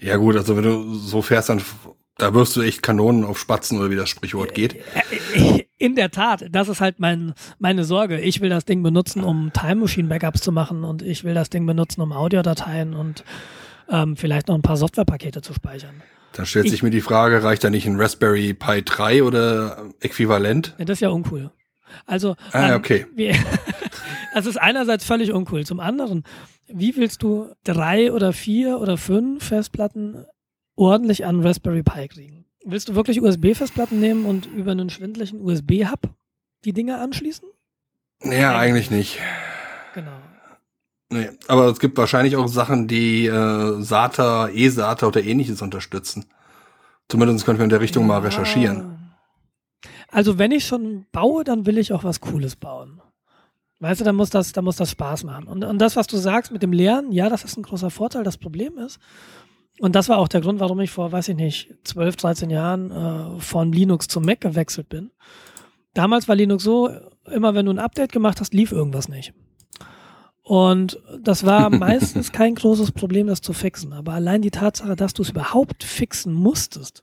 Ja 0.00 0.16
gut, 0.16 0.36
also 0.36 0.56
wenn 0.56 0.64
du 0.64 0.94
so 0.94 1.22
fährst, 1.22 1.50
dann 1.50 1.62
da 2.16 2.34
wirst 2.34 2.56
du 2.56 2.62
echt 2.62 2.82
Kanonen 2.82 3.24
auf 3.24 3.38
Spatzen 3.38 3.78
oder 3.78 3.90
wie 3.90 3.96
das 3.96 4.08
Sprichwort 4.08 4.52
geht. 4.52 4.76
In 5.78 5.94
der 5.94 6.10
Tat, 6.10 6.46
das 6.50 6.68
ist 6.68 6.80
halt 6.80 6.98
mein, 6.98 7.34
meine 7.58 7.84
Sorge. 7.84 8.20
Ich 8.20 8.40
will 8.40 8.50
das 8.50 8.64
Ding 8.64 8.82
benutzen, 8.82 9.22
um 9.22 9.52
Time 9.52 9.76
Machine 9.76 10.08
Backups 10.08 10.40
zu 10.40 10.50
machen 10.50 10.84
und 10.84 11.02
ich 11.02 11.22
will 11.24 11.34
das 11.34 11.50
Ding 11.50 11.66
benutzen, 11.66 12.00
um 12.00 12.12
Audiodateien 12.12 12.94
und 12.94 13.24
ähm, 13.88 14.16
vielleicht 14.16 14.48
noch 14.48 14.56
ein 14.56 14.62
paar 14.62 14.76
Softwarepakete 14.76 15.40
zu 15.40 15.54
speichern. 15.54 16.02
Dann 16.32 16.46
stellt 16.46 16.66
ich, 16.66 16.72
sich 16.72 16.82
mir 16.82 16.90
die 16.90 17.00
Frage, 17.00 17.42
reicht 17.42 17.64
da 17.64 17.70
nicht 17.70 17.86
ein 17.86 17.96
Raspberry 17.96 18.54
Pi 18.54 18.82
3 18.82 19.22
oder 19.22 19.88
äquivalent? 20.00 20.74
Ja, 20.78 20.84
das 20.84 20.96
ist 20.96 21.00
ja 21.00 21.08
uncool. 21.08 21.50
Also, 22.06 22.36
ah, 22.52 22.70
ähm, 22.70 22.76
okay. 22.76 23.06
Wie, 23.14 23.34
das 24.34 24.46
ist 24.46 24.56
einerseits 24.56 25.04
völlig 25.04 25.32
uncool. 25.32 25.64
Zum 25.64 25.80
anderen, 25.80 26.24
wie 26.66 26.96
willst 26.96 27.22
du 27.22 27.52
drei 27.64 28.12
oder 28.12 28.32
vier 28.32 28.78
oder 28.80 28.98
fünf 28.98 29.44
Festplatten 29.44 30.26
ordentlich 30.78 31.26
an 31.26 31.44
Raspberry 31.44 31.82
Pi 31.82 32.08
kriegen. 32.08 32.37
Willst 32.70 32.90
du 32.90 32.94
wirklich 32.94 33.22
USB-Festplatten 33.22 33.98
nehmen 33.98 34.26
und 34.26 34.44
über 34.44 34.72
einen 34.72 34.90
schwindlichen 34.90 35.40
USB-Hub 35.40 36.10
die 36.66 36.74
Dinge 36.74 36.98
anschließen? 36.98 37.48
Ja, 38.22 38.58
eigentlich 38.58 38.90
nicht. 38.90 39.18
Genau. 39.94 40.18
Nee, 41.08 41.30
aber 41.46 41.68
es 41.68 41.78
gibt 41.78 41.96
wahrscheinlich 41.96 42.36
auch 42.36 42.46
Sachen, 42.46 42.86
die 42.86 43.24
äh, 43.24 43.80
SATA, 43.80 44.48
eSATA 44.48 45.06
oder 45.06 45.24
ähnliches 45.24 45.62
unterstützen. 45.62 46.26
Zumindest 47.08 47.46
können 47.46 47.58
wir 47.58 47.64
in 47.64 47.70
der 47.70 47.80
Richtung 47.80 48.02
ja. 48.02 48.08
mal 48.08 48.18
recherchieren. 48.18 49.14
Also 50.10 50.38
wenn 50.38 50.52
ich 50.52 50.66
schon 50.66 51.06
baue, 51.10 51.44
dann 51.44 51.64
will 51.64 51.78
ich 51.78 51.94
auch 51.94 52.04
was 52.04 52.20
Cooles 52.20 52.54
bauen. 52.54 53.00
Weißt 53.80 54.02
du, 54.02 54.04
dann 54.04 54.16
muss 54.16 54.28
das, 54.28 54.52
dann 54.52 54.64
muss 54.64 54.76
das 54.76 54.90
Spaß 54.90 55.24
machen. 55.24 55.46
Und, 55.46 55.64
und 55.64 55.78
das, 55.78 55.96
was 55.96 56.06
du 56.06 56.18
sagst 56.18 56.52
mit 56.52 56.62
dem 56.62 56.74
Lernen, 56.74 57.12
ja, 57.12 57.30
das 57.30 57.44
ist 57.44 57.56
ein 57.56 57.62
großer 57.62 57.88
Vorteil. 57.88 58.24
Das 58.24 58.36
Problem 58.36 58.76
ist, 58.76 58.98
und 59.80 59.94
das 59.94 60.08
war 60.08 60.18
auch 60.18 60.28
der 60.28 60.40
Grund, 60.40 60.60
warum 60.60 60.80
ich 60.80 60.90
vor, 60.90 61.12
weiß 61.12 61.28
ich 61.28 61.36
nicht, 61.36 61.74
12, 61.84 62.16
13 62.16 62.50
Jahren 62.50 62.90
äh, 62.90 63.40
von 63.40 63.72
Linux 63.72 64.08
zum 64.08 64.24
Mac 64.24 64.40
gewechselt 64.40 64.88
bin. 64.88 65.10
Damals 65.94 66.28
war 66.28 66.36
Linux 66.36 66.64
so, 66.64 66.90
immer 67.30 67.54
wenn 67.54 67.66
du 67.66 67.72
ein 67.72 67.78
Update 67.78 68.12
gemacht 68.12 68.40
hast, 68.40 68.54
lief 68.54 68.72
irgendwas 68.72 69.08
nicht. 69.08 69.32
Und 70.42 71.00
das 71.20 71.44
war 71.44 71.70
meistens 71.70 72.32
kein 72.32 72.54
großes 72.54 72.92
Problem, 72.92 73.26
das 73.26 73.40
zu 73.40 73.52
fixen. 73.52 73.92
Aber 73.92 74.12
allein 74.12 74.42
die 74.42 74.50
Tatsache, 74.50 74.96
dass 74.96 75.14
du 75.14 75.22
es 75.22 75.30
überhaupt 75.30 75.84
fixen 75.84 76.32
musstest, 76.32 77.02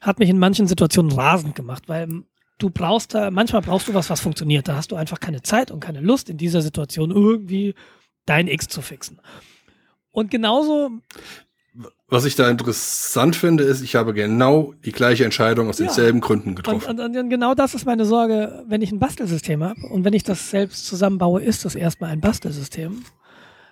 hat 0.00 0.18
mich 0.18 0.28
in 0.28 0.38
manchen 0.38 0.66
Situationen 0.66 1.12
rasend 1.12 1.54
gemacht, 1.54 1.84
weil 1.88 2.24
du 2.58 2.70
brauchst 2.70 3.14
da, 3.14 3.30
manchmal 3.30 3.62
brauchst 3.62 3.88
du 3.88 3.94
was, 3.94 4.10
was 4.10 4.20
funktioniert. 4.20 4.68
Da 4.68 4.76
hast 4.76 4.92
du 4.92 4.96
einfach 4.96 5.20
keine 5.20 5.42
Zeit 5.42 5.70
und 5.70 5.80
keine 5.80 6.00
Lust, 6.00 6.28
in 6.28 6.36
dieser 6.36 6.62
Situation 6.62 7.10
irgendwie 7.10 7.74
dein 8.26 8.48
X 8.48 8.68
zu 8.68 8.82
fixen. 8.82 9.20
Und 10.10 10.30
genauso 10.30 10.90
was 12.08 12.24
ich 12.24 12.34
da 12.34 12.50
interessant 12.50 13.36
finde, 13.36 13.64
ist, 13.64 13.80
ich 13.82 13.94
habe 13.94 14.12
genau 14.12 14.74
die 14.84 14.92
gleiche 14.92 15.24
Entscheidung 15.24 15.68
aus 15.68 15.78
ja. 15.78 15.86
denselben 15.86 16.20
Gründen 16.20 16.54
getroffen. 16.54 16.90
Und, 16.90 17.00
und, 17.00 17.16
und, 17.16 17.30
genau 17.30 17.54
das 17.54 17.74
ist 17.74 17.86
meine 17.86 18.04
Sorge, 18.04 18.64
wenn 18.66 18.82
ich 18.82 18.90
ein 18.90 18.98
Bastelsystem 18.98 19.62
habe 19.62 19.80
und 19.86 20.04
wenn 20.04 20.12
ich 20.12 20.24
das 20.24 20.50
selbst 20.50 20.86
zusammenbaue, 20.86 21.40
ist 21.42 21.64
das 21.64 21.74
erstmal 21.74 22.10
ein 22.10 22.20
Bastelsystem. 22.20 23.04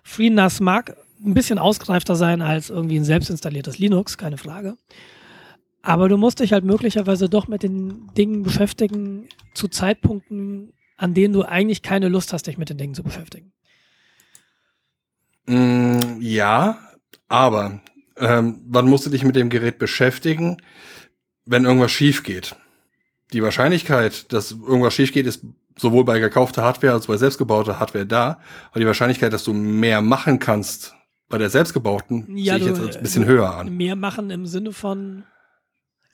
FreeNAS 0.05 0.61
mag 0.61 0.97
ein 1.25 1.35
bisschen 1.35 1.59
ausgereifter 1.59 2.15
sein 2.15 2.41
als 2.41 2.71
irgendwie 2.71 2.99
ein 2.99 3.05
selbst 3.05 3.31
installiertes 3.31 3.79
Linux, 3.79 4.17
keine 4.17 4.39
Frage. 4.39 4.77
Aber 5.83 6.09
du 6.09 6.17
musst 6.17 6.41
dich 6.41 6.53
halt 6.53 6.65
möglicherweise 6.65 7.29
doch 7.29 7.49
mit 7.49 7.63
den 7.63 8.09
Dingen 8.17 8.43
beschäftigen 8.43 9.29
zu 9.55 9.69
Zeitpunkten, 9.69 10.73
an 10.97 11.15
denen 11.15 11.35
du 11.35 11.43
eigentlich 11.43 11.83
keine 11.83 12.09
Lust 12.09 12.33
hast, 12.33 12.47
dich 12.47 12.59
mit 12.59 12.71
den 12.71 12.79
Dingen 12.79 12.95
zu 12.95 13.03
beschäftigen. 13.03 13.53
Mm, 15.47 16.21
ja, 16.21 16.79
aber 17.29 17.81
ähm, 18.21 18.61
wann 18.67 18.89
musst 18.89 19.07
du 19.07 19.11
dich 19.11 19.25
mit 19.25 19.37
dem 19.37 19.51
Gerät 19.51 19.79
beschäftigen, 19.79 20.59
wenn 21.45 21.65
irgendwas 21.65 21.93
schief 21.93 22.23
geht? 22.23 22.57
Die 23.33 23.43
Wahrscheinlichkeit, 23.43 24.33
dass 24.33 24.53
irgendwas 24.53 24.95
schief 24.95 25.13
geht, 25.13 25.27
ist 25.27 25.43
sowohl 25.77 26.05
bei 26.05 26.19
gekaufter 26.19 26.63
Hardware 26.63 26.95
als 26.95 27.05
auch 27.05 27.09
bei 27.09 27.17
selbstgebauter 27.17 27.79
Hardware 27.79 28.07
da. 28.07 28.41
Aber 28.71 28.81
die 28.81 28.87
Wahrscheinlichkeit, 28.87 29.33
dass 29.33 29.45
du 29.45 29.53
mehr 29.53 30.01
machen 30.01 30.39
kannst 30.39 30.95
bei 31.29 31.39
der 31.39 31.51
selbstgebauten, 31.51 32.37
ja, 32.37 32.59
sehe 32.59 32.73
ich 32.73 32.79
jetzt 32.79 32.97
ein 32.97 33.03
bisschen 33.03 33.27
höher 33.27 33.55
an. 33.55 33.77
Mehr 33.77 33.97
machen 33.97 34.31
im 34.31 34.47
Sinne 34.47 34.73
von 34.73 35.25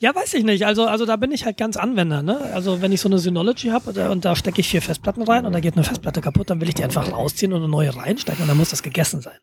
ja, 0.04 0.14
weiß 0.14 0.34
ich 0.34 0.44
nicht. 0.44 0.66
Also, 0.66 0.86
also 0.86 1.06
da 1.06 1.16
bin 1.16 1.30
ich 1.32 1.46
halt 1.46 1.56
ganz 1.56 1.76
Anwender. 1.78 2.22
Ne? 2.22 2.38
Also 2.52 2.82
wenn 2.82 2.92
ich 2.92 3.00
so 3.00 3.08
eine 3.08 3.18
Synology 3.18 3.68
habe 3.68 3.88
und, 3.88 3.98
und 3.98 4.24
da 4.24 4.34
stecke 4.34 4.60
ich 4.60 4.68
vier 4.68 4.82
Festplatten 4.82 5.22
rein 5.22 5.46
und 5.46 5.52
da 5.52 5.60
geht 5.60 5.76
eine 5.76 5.84
Festplatte 5.84 6.20
kaputt, 6.20 6.50
dann 6.50 6.60
will 6.60 6.68
ich 6.68 6.74
die 6.74 6.84
einfach 6.84 7.10
rausziehen 7.10 7.52
und 7.52 7.60
eine 7.60 7.68
neue 7.68 7.96
reinstecken 7.96 8.42
und 8.42 8.48
dann 8.48 8.56
muss 8.58 8.70
das 8.70 8.82
gegessen 8.82 9.20
sein. 9.20 9.38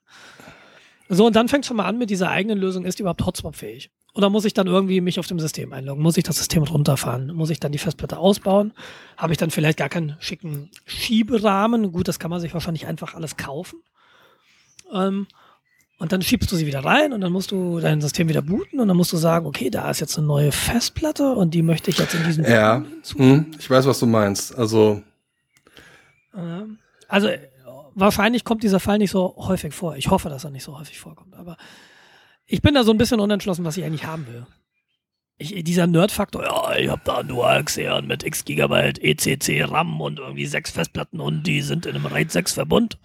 So, 1.14 1.28
und 1.28 1.36
dann 1.36 1.50
fängt 1.50 1.66
schon 1.66 1.76
mal 1.76 1.86
an 1.86 1.98
mit 1.98 2.10
dieser 2.10 2.30
eigenen 2.30 2.58
Lösung, 2.58 2.86
ist 2.86 2.98
die 2.98 3.04
überhaupt 3.04 3.26
Hotspot-fähig? 3.26 3.92
Oder 4.14 4.30
muss 4.30 4.46
ich 4.46 4.54
dann 4.54 4.68
irgendwie 4.68 5.02
mich 5.02 5.20
auf 5.20 5.28
dem 5.28 5.42
System 5.42 5.74
einloggen? 5.74 6.02
Muss 6.02 6.16
ich 6.16 6.24
das 6.24 6.38
System 6.38 6.64
runterfahren? 6.64 7.34
Muss 7.34 7.50
ich 7.50 7.60
dann 7.60 7.74
die 7.74 7.80
Festplatte 7.80 8.18
ausbauen? 8.18 8.72
Habe 9.18 9.34
ich 9.34 9.38
dann 9.38 9.52
vielleicht 9.52 9.78
gar 9.78 9.90
keinen 9.90 10.16
schicken 10.22 10.72
Schieberahmen? 10.86 11.92
Gut, 11.92 12.08
das 12.08 12.18
kann 12.18 12.32
man 12.32 12.40
sich 12.40 12.54
wahrscheinlich 12.54 12.88
einfach 12.88 13.14
alles 13.14 13.36
kaufen. 13.36 13.80
Ähm, 14.94 15.28
und 15.98 16.14
dann 16.14 16.22
schiebst 16.22 16.50
du 16.50 16.56
sie 16.56 16.66
wieder 16.66 16.86
rein 16.86 17.12
und 17.12 17.20
dann 17.20 17.34
musst 17.34 17.52
du 17.52 17.82
dein 17.82 18.00
System 18.00 18.30
wieder 18.30 18.42
booten 18.42 18.80
und 18.80 18.88
dann 18.88 18.96
musst 18.96 19.12
du 19.12 19.18
sagen, 19.18 19.46
okay, 19.46 19.70
da 19.70 19.92
ist 19.92 20.00
jetzt 20.00 20.18
eine 20.18 20.28
neue 20.28 20.54
Festplatte 20.54 21.34
und 21.34 21.54
die 21.54 21.62
möchte 21.62 21.90
ich 21.90 21.98
jetzt 21.98 22.16
in 22.16 22.24
diesen 22.24 22.46
Ja, 22.46 22.86
hm, 23.18 23.52
ich 23.60 23.70
weiß, 23.70 23.86
was 23.86 24.00
du 24.00 24.06
meinst. 24.06 24.58
Also 24.58 25.04
ähm, 26.34 26.80
also 27.12 27.28
wahrscheinlich 27.96 28.44
kommt 28.44 28.64
dieser 28.64 28.80
Fall 28.80 28.98
nicht 28.98 29.12
so 29.12 29.36
häufig 29.38 29.74
vor. 29.74 29.96
Ich 29.96 30.10
hoffe, 30.10 30.30
dass 30.30 30.44
er 30.44 30.52
nicht 30.52 30.64
so 30.64 30.78
häufig 30.78 31.00
vorkommt. 31.00 31.36
Aber 31.36 31.58
ich 32.46 32.62
bin 32.62 32.74
da 32.74 32.84
so 32.84 32.92
ein 32.92 32.98
bisschen 32.98 33.20
unentschlossen, 33.20 33.66
was 33.66 33.78
ich 33.78 33.84
eigentlich 33.84 34.06
haben 34.06 34.28
will. 34.28 34.46
Ich, 35.38 35.64
dieser 35.64 35.88
Nerd-Faktor, 35.88 36.44
ja, 36.44 36.76
ich 36.78 36.90
habe 36.90 37.02
da 37.04 37.24
Dual 37.24 37.64
Xeon 37.64 38.06
mit 38.06 38.24
x 38.24 38.46
Gigabyte 38.46 39.00
ECC 39.02 39.64
RAM 39.68 40.00
und 40.00 40.20
irgendwie 40.20 40.46
sechs 40.46 40.70
Festplatten 40.70 41.20
und 41.20 41.48
die 41.48 41.62
sind 41.62 41.86
in 41.86 41.96
einem 41.96 42.06
RAID 42.06 42.32
6 42.32 42.54
Verbund. 42.54 43.00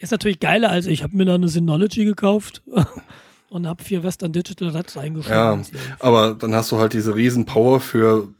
Ist 0.00 0.10
natürlich 0.10 0.40
geiler, 0.40 0.70
als 0.70 0.86
ich 0.86 1.02
habe 1.02 1.16
mir 1.16 1.26
da 1.26 1.34
eine 1.34 1.48
Synology 1.48 2.04
gekauft 2.04 2.62
und 3.50 3.68
habe 3.68 3.84
vier 3.84 4.02
Western 4.02 4.32
Digital 4.32 4.70
Reds 4.70 4.96
reingeschoben. 4.96 5.62
Ja, 5.62 5.62
aber 6.00 6.34
dann 6.34 6.54
hast 6.54 6.72
du 6.72 6.78
halt 6.78 6.92
diese 6.92 7.14
riesen 7.14 7.44
Power 7.44 7.80
für 7.80 8.34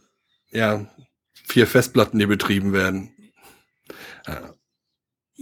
ja, 0.51 0.87
vier 1.33 1.67
Festplatten, 1.67 2.19
die 2.19 2.27
betrieben 2.27 2.73
werden. 2.73 3.13
Ja. 4.27 4.55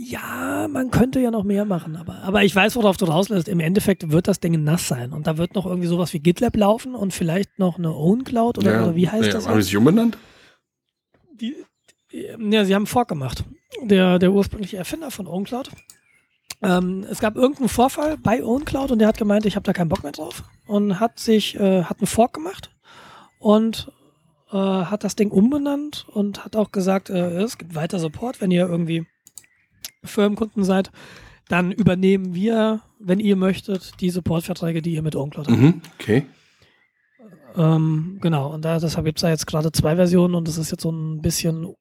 Ja, 0.01 0.69
man 0.71 0.93
könnte 0.93 1.19
ja 1.19 1.33
noch 1.33 1.43
mehr 1.43 1.65
machen, 1.65 1.97
aber, 1.97 2.23
aber 2.23 2.45
ich 2.45 2.55
weiß, 2.55 2.77
worauf 2.77 2.97
du 2.97 3.07
rauslässt. 3.07 3.49
Im 3.49 3.59
Endeffekt 3.59 4.13
wird 4.13 4.29
das 4.29 4.39
Ding 4.39 4.63
nass 4.63 4.87
sein 4.87 5.13
und 5.13 5.27
da 5.27 5.39
wird 5.39 5.57
noch 5.57 5.67
irgendwie 5.67 5.89
sowas 5.89 6.13
wie 6.13 6.21
GitLab 6.21 6.57
laufen 6.57 6.95
und 6.95 7.13
vielleicht 7.13 7.59
noch 7.59 7.79
eine 7.79 7.93
Own 7.93 8.23
Cloud 8.23 8.59
oder, 8.59 8.75
ja, 8.75 8.83
oder 8.85 8.95
wie 8.95 9.09
heißt 9.09 9.27
ja, 9.27 9.33
das? 9.33 9.49
Haben 9.49 9.61
sie 9.61 9.77
umbenannt? 9.77 10.17
Die, 11.41 11.57
ja, 12.13 12.65
sie 12.65 12.77
haben 12.77 12.87
Fork 12.87 13.09
gemacht. 13.09 13.43
Der, 13.83 14.21
der 14.21 14.33
ursprüngliche 14.33 14.77
Erfinder 14.77 15.11
von 15.11 15.27
OwnCloud 15.27 15.71
ähm, 16.63 17.05
es 17.09 17.21
gab 17.21 17.37
irgendeinen 17.37 17.69
Vorfall 17.69 18.17
bei 18.19 18.43
OwnCloud 18.43 18.91
und 18.91 18.99
der 18.99 19.09
hat 19.09 19.19
gemeint, 19.19 19.47
ich 19.47 19.57
habe 19.57 19.65
da 19.65 19.73
keinen 19.73 19.89
Bock 19.89 20.03
mehr 20.03 20.13
drauf 20.13 20.43
und 20.67 20.99
hat 20.99 21.19
sich, 21.21 21.55
äh, 21.55 21.85
hat 21.85 21.99
einen 21.99 22.07
Fork 22.07 22.33
gemacht 22.35 22.71
und 23.39 23.93
äh, 24.51 24.57
hat 24.57 25.05
das 25.05 25.15
Ding 25.15 25.31
umbenannt 25.31 26.07
und 26.09 26.45
hat 26.45 26.57
auch 26.57 26.73
gesagt, 26.73 27.11
äh, 27.11 27.43
es 27.43 27.59
gibt 27.59 27.75
weiter 27.75 28.01
Support, 28.01 28.41
wenn 28.41 28.51
ihr 28.51 28.67
irgendwie 28.67 29.07
Firmenkunden 30.09 30.65
seid, 30.65 30.91
dann 31.49 31.73
übernehmen 31.73 32.35
wir, 32.35 32.81
wenn 32.99 33.21
ihr 33.21 33.37
möchtet, 33.37 34.01
die 34.01 34.11
Supportverträge, 34.11 34.83
die 34.83 34.95
ihr 34.95 35.03
mit 35.03 35.17
OwnCloud 35.17 35.49
habt. 35.49 35.59
Mhm, 35.59 35.83
okay. 35.99 36.27
Ähm, 37.57 38.19
genau, 38.21 38.53
und 38.53 38.65
da, 38.65 38.79
deshalb 38.79 39.07
gibt 39.07 39.19
es 39.19 39.23
da 39.23 39.31
jetzt 39.31 39.47
gerade 39.47 39.73
zwei 39.73 39.97
Versionen 39.97 40.35
und 40.35 40.47
es 40.49 40.59
ist 40.59 40.71
jetzt 40.71 40.83
so 40.83 40.91
ein 40.91 41.23
bisschen 41.23 41.75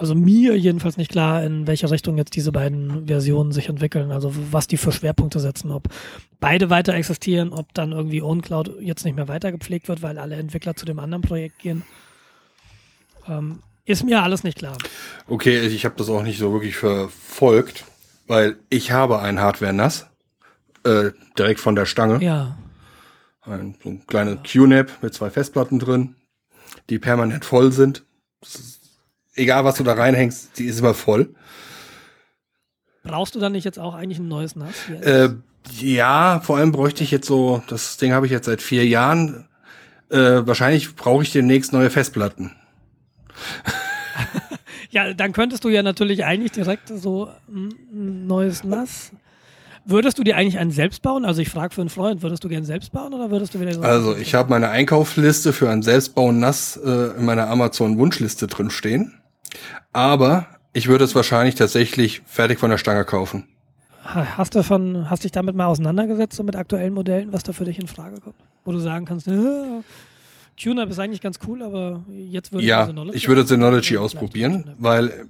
also 0.00 0.14
mir 0.14 0.56
jedenfalls 0.56 0.96
nicht 0.96 1.10
klar, 1.10 1.44
in 1.44 1.66
welche 1.66 1.90
Richtung 1.90 2.16
jetzt 2.16 2.34
diese 2.34 2.52
beiden 2.52 3.06
Versionen 3.06 3.52
sich 3.52 3.68
entwickeln. 3.68 4.10
Also 4.10 4.32
was 4.50 4.66
die 4.66 4.78
für 4.78 4.92
Schwerpunkte 4.92 5.40
setzen, 5.40 5.70
ob 5.70 5.88
beide 6.40 6.70
weiter 6.70 6.94
existieren, 6.94 7.52
ob 7.52 7.74
dann 7.74 7.92
irgendwie 7.92 8.22
OwnCloud 8.22 8.80
jetzt 8.80 9.04
nicht 9.04 9.14
mehr 9.14 9.28
weiter 9.28 9.52
gepflegt 9.52 9.88
wird, 9.88 10.00
weil 10.00 10.18
alle 10.18 10.36
Entwickler 10.36 10.74
zu 10.74 10.86
dem 10.86 10.98
anderen 10.98 11.20
Projekt 11.20 11.58
gehen. 11.58 11.82
Ähm, 13.28 13.58
ist 13.90 14.04
mir 14.04 14.22
alles 14.22 14.44
nicht 14.44 14.58
klar. 14.58 14.76
Okay, 15.28 15.60
ich 15.66 15.84
habe 15.84 15.96
das 15.96 16.08
auch 16.08 16.22
nicht 16.22 16.38
so 16.38 16.52
wirklich 16.52 16.76
verfolgt, 16.76 17.84
weil 18.26 18.56
ich 18.68 18.92
habe 18.92 19.20
ein 19.20 19.40
Hardware-NAS 19.40 20.06
äh, 20.84 21.10
direkt 21.38 21.60
von 21.60 21.74
der 21.74 21.86
Stange. 21.86 22.24
Ja. 22.24 22.56
Ein, 23.42 23.74
so 23.82 23.90
ein 23.90 24.06
kleines 24.06 24.36
ja. 24.36 24.40
QNAP 24.42 25.02
mit 25.02 25.14
zwei 25.14 25.30
Festplatten 25.30 25.78
drin, 25.78 26.14
die 26.88 26.98
permanent 26.98 27.44
voll 27.44 27.72
sind. 27.72 28.04
Ist 28.42 28.80
egal 29.34 29.64
was 29.64 29.76
du 29.76 29.84
da 29.84 29.94
reinhängst, 29.94 30.58
die 30.58 30.66
ist 30.66 30.80
immer 30.80 30.94
voll. 30.94 31.34
Brauchst 33.02 33.34
du 33.34 33.40
dann 33.40 33.52
nicht 33.52 33.64
jetzt 33.64 33.78
auch 33.78 33.94
eigentlich 33.94 34.18
ein 34.18 34.28
neues 34.28 34.56
NAS? 34.56 34.74
Äh, 35.00 35.30
ja, 35.78 36.40
vor 36.40 36.58
allem 36.58 36.72
bräuchte 36.72 37.02
ich 37.02 37.10
jetzt 37.10 37.26
so, 37.26 37.62
das 37.68 37.96
Ding 37.96 38.12
habe 38.12 38.26
ich 38.26 38.32
jetzt 38.32 38.46
seit 38.46 38.60
vier 38.60 38.86
Jahren. 38.86 39.48
Äh, 40.10 40.46
wahrscheinlich 40.46 40.94
brauche 40.96 41.22
ich 41.22 41.32
demnächst 41.32 41.72
neue 41.72 41.90
Festplatten. 41.90 42.52
Ja, 44.90 45.14
dann 45.14 45.32
könntest 45.32 45.64
du 45.64 45.68
ja 45.68 45.82
natürlich 45.82 46.24
eigentlich 46.24 46.52
direkt 46.52 46.88
so 46.88 47.28
ein 47.48 48.26
neues 48.26 48.64
NAS. 48.64 49.12
Würdest 49.86 50.18
du 50.18 50.24
dir 50.24 50.36
eigentlich 50.36 50.58
einen 50.58 50.72
selbst 50.72 51.00
bauen? 51.02 51.24
Also 51.24 51.40
ich 51.40 51.48
frage 51.48 51.74
für 51.74 51.80
einen 51.80 51.90
Freund, 51.90 52.22
würdest 52.22 52.44
du 52.44 52.48
gerne 52.48 52.66
selbst 52.66 52.92
bauen 52.92 53.14
oder 53.14 53.30
würdest 53.30 53.54
du 53.54 53.60
wieder 53.60 53.72
so 53.72 53.80
Also 53.80 54.16
ich 54.16 54.34
habe 54.34 54.50
meine 54.50 54.68
Einkaufsliste 54.68 55.52
für 55.52 55.70
ein 55.70 55.82
Selbstbauen 55.82 56.38
NAS 56.38 56.76
äh, 56.76 57.16
in 57.16 57.24
meiner 57.24 57.48
Amazon 57.48 57.98
Wunschliste 57.98 58.46
drin 58.46 58.70
stehen. 58.70 59.14
Aber 59.92 60.46
ich 60.72 60.88
würde 60.88 61.04
es 61.04 61.14
wahrscheinlich 61.14 61.54
tatsächlich 61.54 62.22
fertig 62.26 62.58
von 62.58 62.70
der 62.70 62.78
Stange 62.78 63.04
kaufen. 63.04 63.48
Hast 64.02 64.54
du 64.54 64.62
von, 64.62 65.08
hast 65.08 65.24
dich 65.24 65.32
damit 65.32 65.54
mal 65.54 65.66
auseinandergesetzt, 65.66 66.36
so 66.36 66.42
mit 66.42 66.56
aktuellen 66.56 66.94
Modellen, 66.94 67.32
was 67.32 67.42
da 67.42 67.52
für 67.52 67.64
dich 67.64 67.78
in 67.78 67.86
Frage 67.86 68.20
kommt? 68.20 68.36
Wo 68.64 68.72
du 68.72 68.78
sagen 68.78 69.04
kannst, 69.04 69.28
äh, 69.28 69.82
TuneUp 70.62 70.90
ist 70.90 70.98
eigentlich 70.98 71.20
ganz 71.20 71.38
cool, 71.46 71.62
aber 71.62 72.04
jetzt 72.08 72.52
würde 72.52 72.66
ja, 72.66 72.82
ich 72.82 72.86
Synology 72.88 73.16
ich 73.16 73.28
würde 73.28 73.46
Synology 73.46 73.96
ausprobieren, 73.96 74.74
weil 74.78 75.26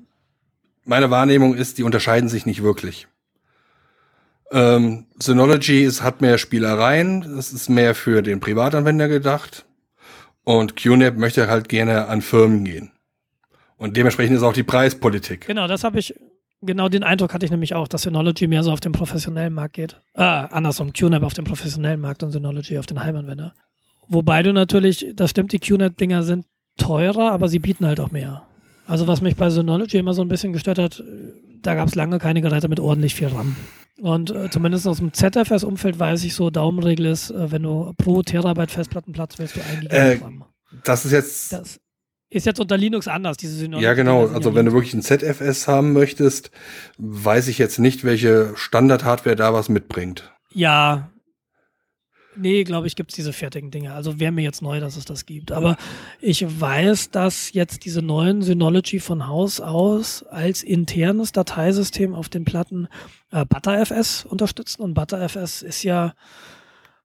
meine 0.85 1.11
Wahrnehmung 1.11 1.55
ist, 1.55 1.79
die 1.79 1.85
unterscheiden 1.85 2.29
sich 2.29 2.47
nicht 2.47 2.63
wirklich. 2.63 3.07
Ähm, 4.51 5.07
Synology 5.19 5.85
ist, 5.85 6.03
hat 6.03 6.21
mehr 6.21 6.37
Spielereien, 6.37 7.23
es 7.39 7.53
ist 7.53 7.69
mehr 7.69 7.95
für 7.95 8.23
den 8.23 8.41
Privatanwender 8.41 9.07
gedacht 9.07 9.65
und 10.43 10.75
QNAP 10.75 11.17
möchte 11.17 11.47
halt 11.49 11.69
gerne 11.69 12.09
an 12.09 12.23
Firmen 12.23 12.65
gehen. 12.65 12.91
Und 13.77 13.97
dementsprechend 13.97 14.37
ist 14.37 14.43
auch 14.43 14.53
die 14.53 14.65
Preispolitik. 14.65 15.47
Genau, 15.47 15.69
das 15.69 15.85
habe 15.85 16.01
ich, 16.01 16.15
genau 16.61 16.89
den 16.89 17.05
Eindruck 17.05 17.33
hatte 17.33 17.45
ich 17.45 17.53
nämlich 17.53 17.75
auch, 17.75 17.87
dass 17.87 18.03
Synology 18.03 18.49
mehr 18.49 18.65
so 18.65 18.73
auf 18.73 18.81
den 18.81 18.93
professionellen 18.93 19.55
Markt 19.55 19.75
geht. 19.75 20.01
Äh, 20.15 20.23
andersrum, 20.23 20.93
QNAP 20.93 21.23
auf 21.23 21.35
den 21.35 21.45
professionellen 21.45 22.01
Markt 22.01 22.25
und 22.25 22.33
Synology 22.33 22.79
auf 22.79 22.87
den 22.87 23.03
Heimanwender. 23.03 23.55
Wobei 24.11 24.43
du 24.43 24.53
natürlich, 24.53 25.07
das 25.15 25.31
stimmt, 25.31 25.53
die 25.53 25.61
QNAP-Dinger 25.61 26.25
sind 26.25 26.45
teurer, 26.77 27.31
aber 27.31 27.49
sie 27.49 27.61
bieten 27.61 27.87
halt 27.87 28.01
auch 28.01 28.11
mehr. 28.11 28.43
Also 28.87 29.07
was 29.07 29.21
mich 29.21 29.37
bei 29.37 29.51
Synology 29.51 29.99
immer 29.99 30.15
so 30.15 30.23
ein 30.23 30.29
bisschen 30.29 30.53
gestört 30.53 30.79
hat, 30.79 31.03
da 31.63 31.75
gab 31.77 31.87
es 31.87 31.95
lange 31.95 32.19
keine 32.19 32.43
Geräte 32.43 32.69
mit 32.69 32.81
ordentlich 32.81 33.15
viel 33.15 33.29
RAM. 33.29 33.55
Und 34.01 34.31
äh, 34.31 34.51
zumindest 34.51 34.89
aus 34.89 34.99
dem 34.99 35.13
ZFS-Umfeld 35.13 35.99
weiß 35.99 36.25
ich 36.25 36.35
so, 36.35 36.51
Daumenregel 36.51 37.07
ist, 37.07 37.31
äh, 37.31 37.53
wenn 37.53 37.63
du 37.63 37.93
pro 37.99 38.23
Terabyte 38.23 38.71
Festplattenplatz 38.71 39.39
willst 39.39 39.57
du 39.57 39.61
Gigabyte 39.61 39.93
äh, 39.93 40.25
RAM. 40.25 40.45
Das 40.85 41.05
ist 41.05 41.13
jetzt 41.13 41.53
das, 41.53 41.79
ist 42.31 42.47
jetzt 42.47 42.59
unter 42.61 42.77
Linux 42.77 43.07
anders, 43.07 43.37
diese 43.37 43.55
Synonym. 43.55 43.85
Ja, 43.85 43.95
genau. 43.95 44.27
Also 44.27 44.55
wenn 44.55 44.67
du 44.67 44.73
wirklich 44.73 44.95
ein 44.95 45.03
ZFS 45.03 45.69
haben 45.69 45.93
möchtest, 45.93 46.51
weiß 46.99 47.49
ich 47.49 47.59
jetzt 47.59 47.79
nicht, 47.79 48.05
welche 48.05 48.53
Standard-Hardware 48.57 49.37
da 49.37 49.53
was 49.53 49.69
mitbringt. 49.69 50.33
Ja. 50.53 51.11
Nee, 52.41 52.65
glaube 52.65 52.87
ich, 52.87 52.97
gibt 52.97 53.11
es 53.11 53.17
diese 53.17 53.33
fertigen 53.33 53.71
Dinge. 53.71 53.93
Also 53.93 54.19
wäre 54.19 54.33
mir 54.33 54.43
jetzt 54.43 54.63
neu, 54.63 54.81
dass 54.81 54.97
es 54.97 55.05
das 55.05 55.27
gibt. 55.27 55.53
Aber 55.53 55.77
ich 56.21 56.45
weiß, 56.61 57.11
dass 57.11 57.53
jetzt 57.53 57.85
diese 57.85 58.03
neuen 58.03 58.43
Synology 58.43 58.99
von 58.99 59.29
Haus 59.29 59.61
aus 59.61 60.23
als 60.25 60.63
internes 60.63 61.33
Dateisystem 61.33 62.15
auf 62.15 62.29
den 62.29 62.45
Platten 62.45 62.89
äh, 63.31 63.45
ButterFS 63.45 64.25
unterstützen. 64.25 64.83
Und 64.83 64.95
ButterFS 64.95 65.63
ist 65.63 65.83
ja 65.83 66.15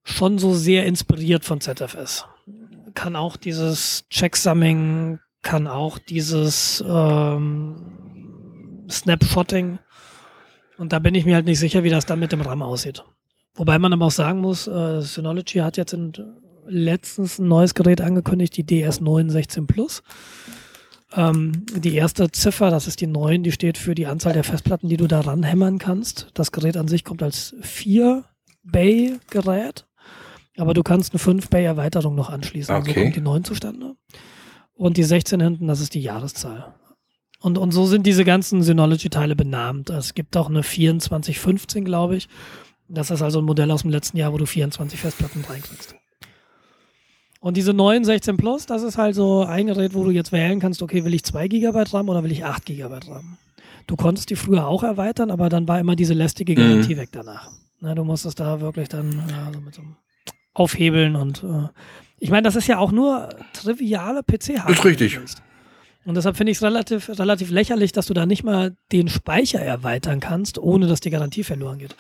schon 0.04 0.38
so 0.38 0.54
sehr 0.54 0.86
inspiriert 0.86 1.46
von 1.46 1.62
ZFS 1.62 2.26
kann 2.96 3.16
auch 3.16 3.38
dieses 3.38 4.06
Checksumming, 4.10 5.20
kann 5.44 5.68
auch 5.68 6.00
dieses 6.00 6.84
ähm, 6.88 7.76
Snapshotting. 8.90 9.78
Und 10.78 10.94
da 10.94 11.00
bin 11.00 11.14
ich 11.14 11.26
mir 11.26 11.36
halt 11.36 11.46
nicht 11.46 11.60
sicher, 11.60 11.84
wie 11.84 11.90
das 11.90 12.06
dann 12.06 12.20
mit 12.20 12.32
dem 12.32 12.42
RAM 12.42 12.64
aussieht. 12.64 13.04
Wobei 13.56 13.80
man 13.80 13.94
aber 13.94 14.06
auch 14.06 14.12
sagen 14.12 14.42
muss, 14.42 14.68
äh, 14.68 15.02
Synology 15.02 15.58
hat 15.60 15.78
jetzt 15.78 15.94
in, 15.94 16.12
letztens 16.68 17.40
ein 17.40 17.48
neues 17.48 17.74
Gerät 17.74 18.02
angekündigt, 18.02 18.58
die 18.58 18.66
DS916 18.66 19.66
Plus. 19.66 20.04
Ähm, 21.14 21.66
die 21.74 21.96
erste 21.96 22.30
Ziffer, 22.32 22.70
das 22.70 22.88
ist 22.88 23.00
die 23.00 23.08
9, 23.08 23.44
die 23.44 23.54
steht 23.54 23.78
für 23.78 23.96
die 23.96 24.08
Anzahl 24.08 24.34
der 24.34 24.44
Festplatten, 24.44 24.90
die 24.90 24.98
du 24.98 25.08
da 25.08 25.22
ranhämmern 25.22 25.80
kannst. 25.80 26.28
Das 26.34 26.52
Gerät 26.52 26.76
an 26.76 26.90
sich 26.90 27.06
kommt 27.06 27.24
als 27.24 27.56
4-Bay-Gerät. 27.62 29.86
Aber 30.58 30.74
du 30.74 30.84
kannst 30.84 31.14
eine 31.14 31.22
5-Bay-Erweiterung 31.22 32.16
noch 32.16 32.30
anschließen. 32.30 32.76
Okay. 32.76 32.90
Also 32.90 33.02
kommt 33.02 33.16
die 33.16 33.22
9 33.22 33.44
zustande. 33.44 33.96
Und 34.74 34.98
die 34.98 35.04
16 35.04 35.40
hinten, 35.40 35.68
das 35.68 35.80
ist 35.80 35.94
die 35.94 36.02
Jahreszahl. 36.02 36.74
Und, 37.40 37.58
und 37.58 37.72
so 37.72 37.86
sind 37.86 38.06
diese 38.08 38.26
ganzen 38.26 38.64
Synology-Teile 38.64 39.36
benannt. 39.36 39.90
Es 39.90 40.14
gibt 40.14 40.36
auch 40.36 40.50
eine 40.50 40.64
2415, 40.64 41.86
glaube 41.86 42.18
ich. 42.18 42.28
Das 42.88 43.12
ist 43.12 43.22
also 43.22 43.40
ein 43.40 43.46
Modell 43.46 43.72
aus 43.72 43.82
dem 43.82 43.92
letzten 43.92 44.18
Jahr, 44.18 44.32
wo 44.34 44.38
du 44.38 44.46
24 44.46 45.00
Festplatten 45.00 45.44
reinkriegst. 45.48 45.96
Und 47.40 47.58
diese 47.58 47.74
neuen 47.74 48.04
16 48.04 48.38
Plus, 48.38 48.66
das 48.66 48.84
ist 48.84 48.98
halt 48.98 49.16
so 49.16 49.44
ein 49.44 49.68
Gerät, 49.68 49.94
wo 49.94 50.04
du 50.04 50.12
jetzt 50.12 50.32
wählen 50.32 50.60
kannst, 50.60 50.82
okay, 50.82 51.06
will 51.06 51.14
ich 51.14 51.24
2 51.24 51.48
GB 51.48 51.84
RAM 51.92 52.10
oder 52.10 52.24
will 52.24 52.32
ich 52.32 52.44
8 52.44 52.66
GB 52.66 52.96
RAM? 53.08 53.38
Du 53.88 53.96
konntest 53.96 54.30
die 54.32 54.36
früher 54.36 54.68
auch 54.68 54.84
erweitern, 54.84 55.30
aber 55.30 55.50
dann 55.50 55.68
war 55.68 55.80
immer 55.80 55.96
diese 55.96 56.16
lästige 56.16 56.56
Garantie 56.56 56.96
mhm. 56.96 57.00
weg 57.00 57.10
danach. 57.12 57.52
Na, 57.82 57.94
du 57.94 58.04
musstest 58.04 58.40
da 58.40 58.62
wirklich 58.62 58.90
dann 58.90 59.24
ja, 59.30 59.52
so 59.54 59.62
mit 59.62 59.76
so 59.76 59.82
einem 59.82 59.96
aufhebeln 60.54 61.16
und 61.16 61.44
äh, 61.44 61.68
ich 62.18 62.32
meine, 62.32 62.44
das 62.44 62.56
ist 62.56 62.68
ja 62.68 62.80
auch 62.80 62.92
nur 62.92 63.30
triviale 63.54 64.24
PC-Hardware. 64.24 64.72
Ist 64.72 64.86
richtig. 64.86 65.20
Und 66.06 66.16
deshalb 66.16 66.38
finde 66.38 66.52
ich 66.52 66.58
es 66.58 66.64
relativ, 66.64 67.10
relativ 67.10 67.52
lächerlich, 67.52 67.92
dass 67.92 68.06
du 68.06 68.14
da 68.14 68.26
nicht 68.26 68.44
mal 68.44 68.76
den 68.92 69.10
Speicher 69.10 69.60
erweitern 69.60 70.20
kannst, 70.20 70.58
ohne 70.58 70.88
dass 70.88 71.00
die 71.00 71.10
Garantie 71.10 71.44
verloren 71.44 71.80
geht. 71.80 71.96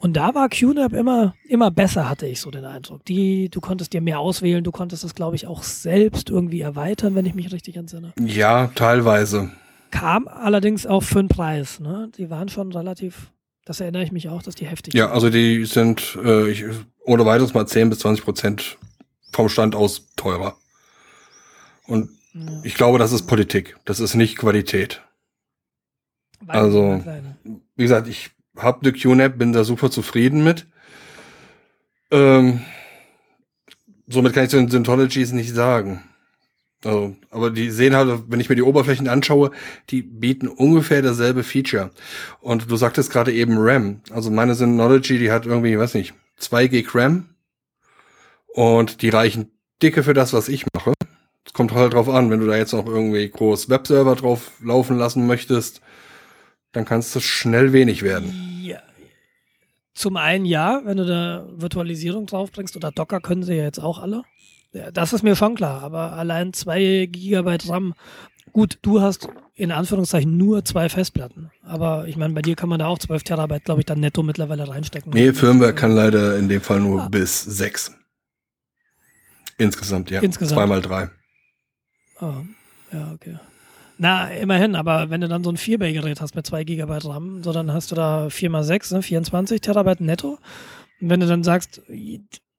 Und 0.00 0.14
da 0.14 0.34
war 0.34 0.48
QNAP 0.48 0.94
immer, 0.94 1.34
immer 1.44 1.70
besser, 1.70 2.08
hatte 2.08 2.26
ich 2.26 2.40
so 2.40 2.50
den 2.50 2.64
Eindruck. 2.64 3.04
Die, 3.04 3.50
du 3.50 3.60
konntest 3.60 3.92
dir 3.92 4.00
mehr 4.00 4.18
auswählen, 4.18 4.64
du 4.64 4.72
konntest 4.72 5.04
es, 5.04 5.14
glaube 5.14 5.36
ich, 5.36 5.46
auch 5.46 5.62
selbst 5.62 6.30
irgendwie 6.30 6.62
erweitern, 6.62 7.14
wenn 7.14 7.26
ich 7.26 7.34
mich 7.34 7.52
richtig 7.52 7.76
entsinne. 7.76 8.14
Ja, 8.18 8.68
teilweise. 8.68 9.50
Kam 9.90 10.26
allerdings 10.26 10.86
auch 10.86 11.02
für 11.02 11.18
einen 11.18 11.28
Preis. 11.28 11.80
Ne? 11.80 12.10
Die 12.16 12.30
waren 12.30 12.48
schon 12.48 12.72
relativ, 12.72 13.30
das 13.66 13.80
erinnere 13.80 14.02
ich 14.02 14.10
mich 14.10 14.30
auch, 14.30 14.42
dass 14.42 14.54
die 14.54 14.64
heftig 14.64 14.94
Ja, 14.94 15.10
also 15.10 15.28
die 15.28 15.66
sind 15.66 16.16
äh, 16.24 16.48
ich, 16.48 16.64
ohne 17.04 17.26
weiteres 17.26 17.52
mal 17.52 17.66
10 17.66 17.90
bis 17.90 17.98
20 17.98 18.24
Prozent 18.24 18.78
vom 19.32 19.50
Stand 19.50 19.74
aus 19.74 20.14
teurer. 20.16 20.56
Und 21.86 22.08
ja. 22.32 22.40
ich 22.64 22.74
glaube, 22.74 22.98
das 22.98 23.12
ist 23.12 23.26
Politik. 23.26 23.76
Das 23.84 24.00
ist 24.00 24.14
nicht 24.14 24.38
Qualität. 24.38 25.02
Weiß 26.40 26.56
also, 26.56 27.04
wie 27.44 27.82
gesagt, 27.82 28.08
ich 28.08 28.30
hab 28.62 28.82
eine 28.82 28.92
QNAP, 28.92 29.38
bin 29.38 29.52
da 29.52 29.64
super 29.64 29.90
zufrieden 29.90 30.44
mit. 30.44 30.66
Ähm, 32.10 32.60
somit 34.08 34.32
kann 34.32 34.44
ich 34.44 34.50
zu 34.50 34.56
den 34.56 34.70
Syntologies 34.70 35.32
nicht 35.32 35.54
sagen. 35.54 36.02
Also, 36.84 37.14
aber 37.30 37.50
die 37.50 37.70
sehen 37.70 37.94
halt, 37.94 38.24
wenn 38.28 38.40
ich 38.40 38.48
mir 38.48 38.54
die 38.54 38.62
Oberflächen 38.62 39.08
anschaue, 39.08 39.50
die 39.90 40.02
bieten 40.02 40.48
ungefähr 40.48 41.02
dasselbe 41.02 41.44
Feature. 41.44 41.90
Und 42.40 42.70
du 42.70 42.76
sagtest 42.76 43.10
gerade 43.10 43.32
eben 43.32 43.56
RAM. 43.58 44.00
Also 44.10 44.30
meine 44.30 44.54
Synology, 44.54 45.18
die 45.18 45.30
hat 45.30 45.44
irgendwie, 45.44 45.78
weiß 45.78 45.94
nicht, 45.94 46.14
2 46.38 46.68
Gig 46.68 46.94
RAM. 46.94 47.28
Und 48.46 49.02
die 49.02 49.10
reichen 49.10 49.50
dicke 49.82 50.02
für 50.02 50.14
das, 50.14 50.32
was 50.32 50.48
ich 50.48 50.64
mache. 50.74 50.94
Es 51.44 51.52
kommt 51.52 51.72
halt 51.72 51.92
drauf 51.92 52.08
an, 52.08 52.30
wenn 52.30 52.40
du 52.40 52.46
da 52.46 52.56
jetzt 52.56 52.72
noch 52.72 52.86
irgendwie 52.86 53.28
groß 53.28 53.68
Webserver 53.68 54.14
drauf 54.14 54.52
laufen 54.62 54.96
lassen 54.96 55.26
möchtest, 55.26 55.80
dann 56.72 56.84
kannst 56.84 57.14
du 57.14 57.20
schnell 57.20 57.72
wenig 57.72 58.02
werden. 58.02 58.32
Ja. 58.62 58.78
Zum 59.94 60.16
einen 60.16 60.44
ja, 60.44 60.82
wenn 60.84 60.96
du 60.96 61.06
da 61.06 61.46
Virtualisierung 61.50 62.26
draufbringst 62.26 62.76
oder 62.76 62.92
Docker 62.92 63.20
können 63.20 63.42
sie 63.42 63.54
ja 63.54 63.64
jetzt 63.64 63.80
auch 63.80 63.98
alle. 63.98 64.22
Ja, 64.72 64.90
das 64.90 65.12
ist 65.12 65.22
mir 65.22 65.34
schon 65.34 65.56
klar, 65.56 65.82
aber 65.82 66.12
allein 66.12 66.52
zwei 66.52 67.08
Gigabyte 67.10 67.68
RAM. 67.68 67.94
Gut, 68.52 68.78
du 68.82 69.00
hast 69.00 69.28
in 69.54 69.72
Anführungszeichen 69.72 70.36
nur 70.36 70.64
zwei 70.64 70.88
Festplatten. 70.88 71.50
Aber 71.62 72.08
ich 72.08 72.16
meine, 72.16 72.34
bei 72.34 72.42
dir 72.42 72.56
kann 72.56 72.68
man 72.68 72.78
da 72.78 72.86
auch 72.86 72.98
12 72.98 73.24
Terabyte, 73.24 73.64
glaube 73.64 73.80
ich, 73.80 73.86
dann 73.86 74.00
netto 74.00 74.22
mittlerweile 74.22 74.66
reinstecken. 74.68 75.12
Nee, 75.12 75.32
Firmware 75.32 75.74
kann 75.74 75.92
leider 75.92 76.38
in 76.38 76.48
dem 76.48 76.62
Fall 76.62 76.80
nur 76.80 77.02
ah. 77.02 77.08
bis 77.08 77.42
sechs. 77.42 77.94
Insgesamt, 79.58 80.10
ja. 80.10 80.20
Insgesamt. 80.20 80.56
Zweimal 80.56 80.80
drei. 80.80 81.10
Oh, 82.20 82.32
ja, 82.92 83.12
okay. 83.12 83.38
Na, 84.02 84.30
immerhin, 84.30 84.76
aber 84.76 85.10
wenn 85.10 85.20
du 85.20 85.28
dann 85.28 85.44
so 85.44 85.50
ein 85.50 85.58
4-Bay-Gerät 85.58 86.22
hast 86.22 86.34
mit 86.34 86.46
2 86.46 86.64
GB 86.64 86.90
RAM, 87.04 87.42
so 87.42 87.52
dann 87.52 87.70
hast 87.70 87.90
du 87.90 87.94
da 87.94 88.30
4 88.30 88.48
mal 88.48 88.64
6, 88.64 88.92
ne, 88.92 89.02
24 89.02 89.60
Terabyte 89.60 90.00
netto. 90.00 90.38
Und 91.02 91.10
wenn 91.10 91.20
du 91.20 91.26
dann 91.26 91.44
sagst, 91.44 91.82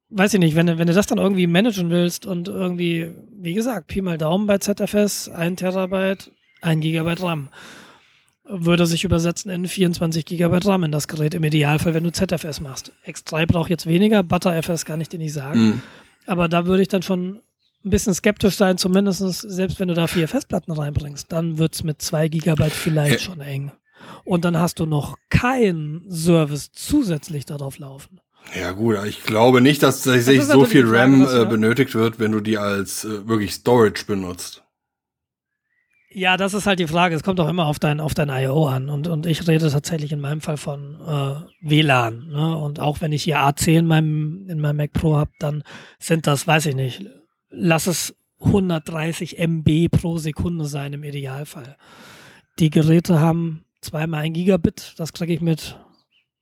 weiß 0.10 0.36
ich 0.36 0.39
nicht, 0.39 0.56
wenn 0.56 0.67
du, 0.67 0.77
wenn 0.77 0.86
du 0.86 0.93
das 0.93 1.08
dann 1.08 1.17
irgendwie 1.17 1.47
managen 1.47 1.89
willst 1.89 2.27
und 2.27 2.47
irgendwie, 2.47 3.15
wie 3.32 3.56
gesagt, 3.56 3.88
Pi 3.88 4.04
mal 4.04 4.19
Daumen 4.19 4.45
bei 4.45 4.60
ZFS, 4.60 5.30
1 5.30 5.60
Terabyte, 5.60 6.32
1 6.62 6.80
GB 6.80 7.13
RAM, 7.13 7.49
würde 8.43 8.86
sich 8.86 9.04
übersetzen 9.04 9.49
in 9.49 9.67
24 9.67 10.25
GB 10.25 10.60
RAM 10.63 10.84
in 10.84 10.91
das 10.91 11.08
Gerät 11.08 11.34
im 11.34 11.43
Idealfall, 11.43 11.95
wenn 11.95 12.04
du 12.04 12.12
ZFS 12.12 12.62
machst. 12.62 12.91
X3 13.08 13.47
braucht 13.47 13.71
jetzt 13.71 13.88
weniger, 13.88 14.21
ButterFS 14.21 14.86
kann 14.86 15.01
ich 15.01 15.10
dir 15.10 15.17
nicht 15.17 15.34
sagen. 15.34 15.60
Mhm. 15.60 15.82
Aber 16.27 16.47
da 16.47 16.67
würde 16.67 16.84
ich 16.84 16.88
dann 16.88 17.01
schon 17.01 17.41
ein 17.84 17.89
bisschen 17.89 18.13
skeptisch 18.13 18.56
sein, 18.56 18.78
zumindest 18.78 19.20
selbst 19.20 19.80
wenn 19.80 19.88
du 19.88 19.94
da 19.94 20.08
vier 20.08 20.28
Festplatten 20.28 20.72
reinbringst, 20.72 21.32
dann 21.32 21.58
wird 21.58 21.74
es 21.74 21.84
mit 21.84 22.02
zwei 22.02 22.28
Gigabyte 22.28 22.74
vielleicht 22.74 23.15
äh. 23.15 23.20
schon 23.20 23.41
eng. 23.41 23.72
Und 24.24 24.46
dann 24.46 24.58
hast 24.58 24.80
du 24.80 24.86
noch 24.86 25.17
keinen 25.30 26.10
Service 26.10 26.72
zusätzlich 26.72 27.46
darauf 27.46 27.78
laufen. 27.78 28.20
Ja 28.56 28.72
gut, 28.72 28.98
ich 29.06 29.24
glaube 29.24 29.62
nicht, 29.62 29.84
dass 29.84 30.04
tatsächlich 30.04 30.44
so 30.44 30.65
viel 30.65 30.86
RAM 30.86 31.26
Frage, 31.26 31.41
äh, 31.41 31.46
benötigt 31.46 31.94
wird, 31.94 32.20
wenn 32.20 32.32
du 32.32 32.39
die 32.39 32.58
als 32.58 33.06
äh, 33.06 33.28
wirklich 33.28 33.54
Storage 33.54 34.06
benutzt. 34.06 34.63
Ja, 36.13 36.36
das 36.36 36.54
ist 36.54 36.65
halt 36.65 36.80
die 36.80 36.88
Frage. 36.88 37.15
Es 37.15 37.24
kommt 37.24 37.39
auch 37.39 37.48
immer 37.48 37.67
auf 37.67 37.80
dein, 37.80 38.02
auf 38.02 38.13
dein 38.13 38.28
I.O. 38.30 38.65
an. 38.65 38.89
Und, 38.89 39.08
und 39.08 39.26
ich 39.26 39.48
rede 39.48 39.70
tatsächlich 39.72 40.12
in 40.12 40.20
meinem 40.20 40.41
Fall 40.41 40.58
von 40.58 40.98
äh, 41.00 41.70
WLAN. 41.70 42.28
Ne? 42.28 42.58
Und 42.58 42.82
auch 42.82 43.00
wenn 43.00 43.13
ich 43.13 43.24
hier 43.24 43.38
A10 43.38 43.80
in 43.80 43.88
meinem, 43.88 44.50
in 44.50 44.60
meinem 44.60 44.78
Mac 44.78 44.91
Pro 44.91 45.15
habe, 45.15 45.32
dann 45.39 45.63
sind 46.00 46.28
das, 46.28 46.46
weiß 46.46 46.65
ich 46.65 46.76
nicht, 46.76 47.06
lass 47.51 47.87
es 47.87 48.15
130 48.39 49.37
MB 49.37 49.89
pro 49.91 50.17
Sekunde 50.17 50.65
sein 50.65 50.93
im 50.93 51.03
Idealfall. 51.03 51.77
Die 52.59 52.69
Geräte 52.69 53.19
haben 53.19 53.63
zweimal 53.81 54.23
ein 54.23 54.33
Gigabit, 54.33 54.93
das 54.97 55.13
kriege 55.13 55.33
ich 55.33 55.41
mit, 55.41 55.77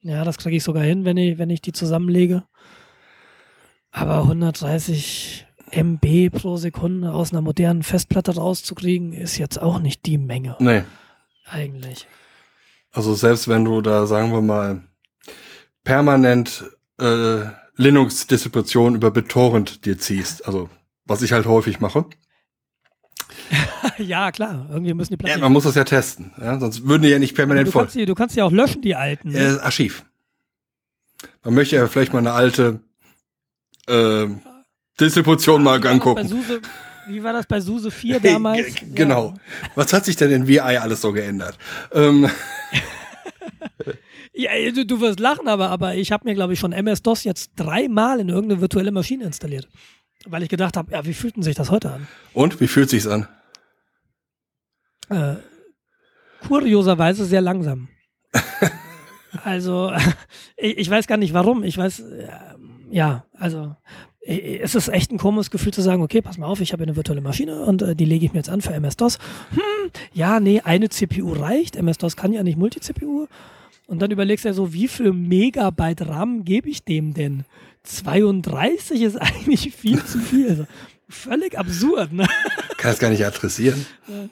ja, 0.02 0.24
das 0.24 0.38
kriege 0.38 0.56
ich 0.56 0.64
sogar 0.64 0.84
hin, 0.84 1.06
wenn 1.06 1.18
ich, 1.18 1.38
wenn 1.38 1.50
ich 1.50 1.62
die 1.62 1.74
zusammenlege. 1.74 2.44
Aber 3.92 4.22
130 4.22 5.48
MB 5.72 6.30
pro 6.32 6.58
Sekunde 6.58 7.12
aus 7.12 7.32
einer 7.32 7.42
modernen 7.42 7.84
Festplatte 7.84 8.36
rauszukriegen, 8.36 9.14
ist 9.14 9.38
jetzt 9.38 9.62
auch 9.62 9.80
nicht 9.80 10.06
die 10.06 10.18
Menge. 10.18 10.56
Nee. 10.60 10.84
Eigentlich. 11.46 12.08
Also 12.92 13.14
selbst 13.14 13.48
wenn 13.48 13.66
du 13.66 13.82
da, 13.82 14.06
sagen 14.06 14.32
wir 14.32 14.42
mal, 14.42 14.84
permanent 15.84 16.66
äh, 17.00 17.42
Linux-Distribution 17.76 18.96
über 18.96 19.12
BitTorrent 19.12 19.86
dir 19.86 19.98
ziehst, 19.98 20.46
also 20.46 20.70
was 21.10 21.22
ich 21.22 21.32
halt 21.32 21.48
häufig 21.48 21.80
mache. 21.80 22.06
ja, 23.98 24.32
klar. 24.32 24.68
Irgendwie 24.70 24.94
müssen 24.94 25.14
die 25.14 25.18
Platten. 25.18 25.40
Ja, 25.40 25.44
man 25.44 25.52
muss 25.52 25.64
das 25.64 25.76
ja 25.76 25.84
testen. 25.84 26.32
Ja? 26.40 26.60
Sonst 26.60 26.88
würden 26.88 27.04
die 27.04 27.10
ja 27.10 27.20
nicht 27.20 27.36
permanent 27.36 27.68
du 27.68 27.72
voll. 27.72 27.84
Kannst 27.84 27.96
die, 27.96 28.06
du 28.06 28.16
kannst 28.16 28.36
ja 28.36 28.46
auch 28.46 28.52
löschen, 28.52 28.82
die 28.82 28.96
alten. 28.96 29.32
Ne? 29.32 29.40
Äh, 29.40 29.60
Archiv. 29.60 30.06
Man 31.44 31.56
möchte 31.56 31.76
ja 31.76 31.88
vielleicht 31.88 32.14
mal 32.14 32.20
eine 32.20 32.32
alte 32.32 32.82
äh, 33.88 34.28
Distribution 35.00 35.64
mal 35.64 35.86
angucken. 35.86 36.28
Suse, 36.28 36.62
wie 37.08 37.24
war 37.24 37.34
das 37.34 37.48
bei 37.48 37.60
SUSE 37.60 37.92
4 37.92 38.20
damals? 38.20 38.76
genau. 38.94 39.30
Ja. 39.30 39.62
Was 39.76 39.92
hat 39.94 40.06
sich 40.06 40.16
denn 40.16 40.32
in 40.32 40.48
VI 40.48 40.60
alles 40.60 41.02
so 41.02 41.12
geändert? 41.12 41.58
Ähm. 41.92 42.30
ja, 44.34 44.52
du, 44.72 44.86
du 44.86 45.02
wirst 45.02 45.20
lachen, 45.20 45.48
aber, 45.48 45.70
aber 45.70 45.96
ich 45.96 46.12
habe 46.12 46.28
mir, 46.28 46.36
glaube 46.36 46.54
ich, 46.54 46.60
schon 46.60 46.72
MS-DOS 46.72 47.24
jetzt 47.24 47.52
dreimal 47.56 48.20
in 48.20 48.30
irgendeine 48.30 48.62
virtuelle 48.62 48.92
Maschine 48.92 49.26
installiert. 49.26 49.68
Weil 50.26 50.44
ich 50.44 50.50
gedacht 50.50 50.76
habe, 50.76 50.92
ja, 50.92 51.06
wie 51.06 51.14
fühlt 51.14 51.36
denn 51.36 51.44
sich 51.44 51.56
das 51.56 51.72
heute 51.72 51.92
an? 51.92 52.08
Und 52.34 52.60
wie 52.60 52.68
fühlt 52.68 52.90
sich's 52.90 53.08
an? 53.08 53.28
Äh, 55.10 55.36
kurioserweise 56.46 57.26
sehr 57.26 57.42
langsam. 57.42 57.88
also, 59.44 59.92
ich, 60.58 60.78
ich, 60.78 60.90
weiß 60.90 61.08
gar 61.08 61.18
nicht 61.18 61.34
warum. 61.34 61.64
Ich 61.64 61.78
weiß, 61.78 62.00
äh, 62.02 62.28
ja, 62.92 63.26
also 63.34 63.76
es 64.22 64.76
ist 64.76 64.90
echt 64.90 65.12
ein 65.12 65.18
komisches 65.18 65.50
Gefühl 65.50 65.74
zu 65.74 65.82
sagen, 65.82 66.04
okay, 66.04 66.22
pass 66.22 66.38
mal 66.38 66.46
auf, 66.46 66.62
ich 66.62 66.74
habe 66.74 66.84
eine 66.84 66.96
virtuelle 66.96 67.22
Maschine 67.22 67.62
und 67.62 67.82
äh, 67.82 67.96
die 67.96 68.06
lege 68.06 68.26
ich 68.26 68.34
mir 68.34 68.40
jetzt 68.40 68.50
an 68.50 68.62
für 68.62 68.74
MS-DOS. 68.74 69.18
Hm, 69.52 69.92
ja, 70.14 70.40
nee, 70.40 70.62
eine 70.62 70.90
CPU 70.90 71.34
reicht. 71.34 71.76
MS-DOS 71.76 72.16
kann 72.16 72.34
ja 72.34 72.44
nicht 72.44 72.58
Multi-CPU. 72.58 73.28
Und 73.90 74.04
dann 74.04 74.12
überlegst 74.12 74.46
du 74.46 74.50
ja 74.50 74.54
so, 74.54 74.72
wie 74.72 74.88
viel 74.88 75.14
Megabyte 75.14 76.08
RAM 76.08 76.46
gebe 76.46 76.70
ich 76.70 76.84
dem 76.84 77.16
denn? 77.16 77.44
32 77.84 79.02
ist 79.02 79.16
eigentlich 79.20 79.74
viel 79.76 80.04
zu 80.06 80.20
viel. 80.20 80.48
Also, 80.48 80.68
völlig 81.10 81.58
absurd, 81.58 82.14
ne? 82.14 82.28
Kann 82.78 82.92
es 82.92 83.00
gar 83.00 83.10
nicht 83.10 83.26
adressieren. 83.26 83.84
Ja, 84.08 84.30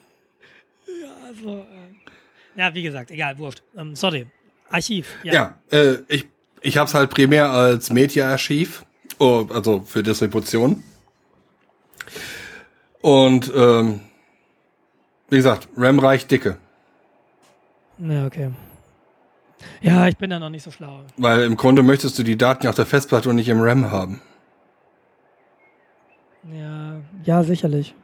also, 1.26 1.58
äh, 1.58 2.60
ja, 2.60 2.72
wie 2.72 2.84
gesagt, 2.84 3.10
egal, 3.10 3.36
wurscht. 3.38 3.64
Ähm, 3.76 3.96
sorry. 3.96 4.26
Archiv. 4.70 5.08
Ja, 5.24 5.32
ja 5.32 5.76
äh, 5.76 5.96
ich, 6.06 6.26
ich 6.60 6.76
habe 6.76 6.86
es 6.86 6.94
halt 6.94 7.10
primär 7.10 7.50
als 7.50 7.90
Media-Archiv, 7.90 8.84
oh, 9.18 9.44
also 9.52 9.80
für 9.80 10.04
Distribution. 10.04 10.84
Und 13.00 13.52
ähm, 13.56 14.02
wie 15.30 15.36
gesagt, 15.36 15.68
RAM 15.76 15.98
reicht 15.98 16.30
dicke. 16.30 16.58
Ja, 17.98 18.24
okay. 18.24 18.52
Ja, 19.80 20.08
ich 20.08 20.16
bin 20.16 20.30
da 20.30 20.38
noch 20.38 20.50
nicht 20.50 20.62
so 20.62 20.70
schlau. 20.70 21.00
Weil 21.16 21.42
im 21.42 21.56
Grunde 21.56 21.82
möchtest 21.82 22.18
du 22.18 22.22
die 22.22 22.36
Daten 22.36 22.66
auf 22.66 22.74
der 22.74 22.86
Festplatte 22.86 23.28
und 23.28 23.36
nicht 23.36 23.48
im 23.48 23.60
RAM 23.60 23.90
haben. 23.90 24.20
Ja, 26.52 26.96
ja, 27.24 27.42
sicherlich. 27.42 27.94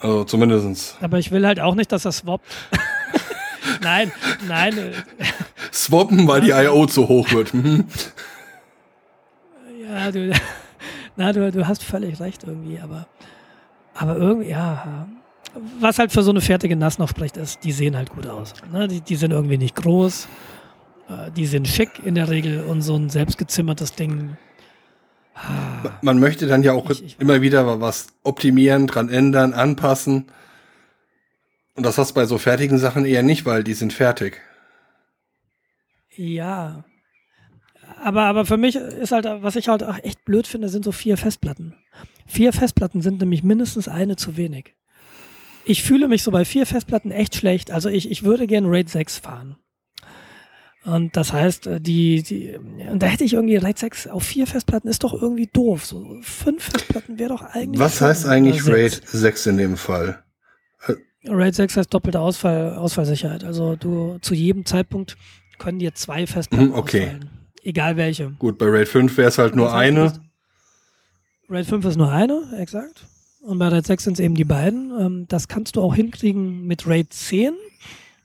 Also 0.00 0.24
zumindestens. 0.24 0.96
Aber 1.00 1.18
ich 1.18 1.30
will 1.30 1.46
halt 1.46 1.60
auch 1.60 1.74
nicht, 1.74 1.90
dass 1.92 2.04
er 2.04 2.12
swappt. 2.12 2.44
nein, 3.82 4.12
nein. 4.46 4.76
Äh, 4.76 4.92
Swappen, 5.72 6.28
weil 6.28 6.40
die 6.40 6.50
I.O. 6.50 6.86
zu 6.86 7.08
hoch 7.08 7.32
wird. 7.32 7.54
Mhm. 7.54 7.86
ja, 9.82 10.10
du, 10.10 10.32
na, 11.16 11.32
du, 11.32 11.50
du 11.50 11.66
hast 11.66 11.82
völlig 11.82 12.20
recht 12.20 12.44
irgendwie, 12.44 12.78
aber, 12.80 13.06
aber 13.94 14.16
irgendwie, 14.16 14.50
ja, 14.50 15.06
was 15.80 15.98
halt 15.98 16.12
für 16.12 16.22
so 16.22 16.30
eine 16.30 16.40
fertige 16.40 16.76
NAS 16.76 16.98
noch 16.98 17.08
spricht, 17.08 17.36
ist, 17.36 17.64
die 17.64 17.72
sehen 17.72 17.96
halt 17.96 18.10
gut 18.10 18.26
aus. 18.26 18.54
Ne? 18.72 18.88
Die, 18.88 19.00
die 19.00 19.16
sind 19.16 19.30
irgendwie 19.30 19.58
nicht 19.58 19.76
groß. 19.76 20.28
Äh, 21.08 21.30
die 21.32 21.46
sind 21.46 21.68
schick 21.68 21.90
in 22.04 22.14
der 22.14 22.28
Regel 22.28 22.64
und 22.64 22.82
so 22.82 22.96
ein 22.96 23.10
selbstgezimmertes 23.10 23.94
Ding. 23.94 24.36
Man 26.02 26.20
möchte 26.20 26.46
dann 26.46 26.62
ja 26.62 26.72
auch 26.72 26.90
ich, 26.90 27.04
ich, 27.04 27.20
immer 27.20 27.42
wieder 27.42 27.80
was 27.80 28.08
optimieren, 28.22 28.86
dran 28.86 29.08
ändern, 29.08 29.52
anpassen. 29.52 30.26
Und 31.74 31.84
das 31.84 31.98
hast 31.98 32.10
du 32.10 32.14
bei 32.14 32.26
so 32.26 32.38
fertigen 32.38 32.78
Sachen 32.78 33.04
eher 33.04 33.22
nicht, 33.22 33.44
weil 33.44 33.64
die 33.64 33.74
sind 33.74 33.92
fertig. 33.92 34.40
Ja. 36.16 36.84
Aber, 38.00 38.22
aber 38.22 38.46
für 38.46 38.56
mich 38.56 38.76
ist 38.76 39.12
halt, 39.12 39.26
was 39.26 39.56
ich 39.56 39.68
halt 39.68 39.82
auch 39.82 39.98
echt 40.02 40.24
blöd 40.24 40.46
finde, 40.46 40.68
sind 40.68 40.84
so 40.84 40.92
vier 40.92 41.16
Festplatten. 41.16 41.74
Vier 42.26 42.52
Festplatten 42.52 43.02
sind 43.02 43.20
nämlich 43.20 43.42
mindestens 43.42 43.88
eine 43.88 44.16
zu 44.16 44.36
wenig. 44.36 44.74
Ich 45.64 45.82
fühle 45.82 46.08
mich 46.08 46.22
so 46.22 46.30
bei 46.30 46.44
vier 46.44 46.66
Festplatten 46.66 47.10
echt 47.10 47.34
schlecht. 47.34 47.70
Also 47.70 47.88
ich, 47.88 48.10
ich 48.10 48.22
würde 48.22 48.46
gerne 48.46 48.68
RAID 48.68 48.88
6 48.88 49.18
fahren. 49.18 49.56
Und 50.84 51.16
das 51.16 51.32
heißt, 51.32 51.66
äh, 51.66 51.80
die, 51.80 52.22
die, 52.22 52.56
und 52.90 53.02
da 53.02 53.06
hätte 53.06 53.24
ich 53.24 53.34
irgendwie 53.34 53.56
RAID 53.56 53.78
6 53.78 54.06
auf 54.08 54.22
vier 54.22 54.46
Festplatten 54.46 54.88
ist 54.88 55.02
doch 55.02 55.14
irgendwie 55.14 55.48
doof. 55.50 55.86
So 55.86 56.18
fünf 56.20 56.64
Festplatten 56.64 57.18
wäre 57.18 57.30
doch 57.30 57.42
eigentlich. 57.42 57.80
Was 57.80 58.00
heißt 58.00 58.26
eigentlich 58.26 58.66
RAID 58.66 59.00
6 59.06 59.46
in 59.46 59.56
dem 59.56 59.76
Fall? 59.76 60.22
RAID 61.26 61.54
6 61.54 61.76
heißt 61.78 61.94
doppelte 61.94 62.20
Ausfall, 62.20 62.76
Ausfallsicherheit. 62.76 63.44
Also 63.44 63.76
du 63.76 64.18
zu 64.20 64.34
jedem 64.34 64.66
Zeitpunkt 64.66 65.16
können 65.58 65.78
dir 65.78 65.94
zwei 65.94 66.26
Festplatten 66.26 66.66
hm, 66.66 66.74
okay. 66.74 67.04
ausfallen. 67.04 67.30
Egal 67.62 67.96
welche. 67.96 68.30
Gut, 68.32 68.58
bei 68.58 68.66
RAID 68.66 68.88
5 68.88 69.16
wäre 69.16 69.28
es 69.28 69.38
halt 69.38 69.56
nur 69.56 69.74
eine. 69.74 70.12
RAID 71.48 71.66
5 71.66 71.84
ist 71.86 71.96
nur 71.96 72.12
eine, 72.12 72.42
exakt. 72.58 73.06
Und 73.40 73.58
bei 73.58 73.68
RAID 73.68 73.86
6 73.86 74.04
sind 74.04 74.12
es 74.14 74.20
eben 74.20 74.34
die 74.34 74.44
beiden. 74.44 74.92
Ähm, 75.00 75.24
das 75.28 75.48
kannst 75.48 75.76
du 75.76 75.82
auch 75.82 75.94
hinkriegen 75.94 76.66
mit 76.66 76.86
RAID 76.86 77.10
10. 77.10 77.54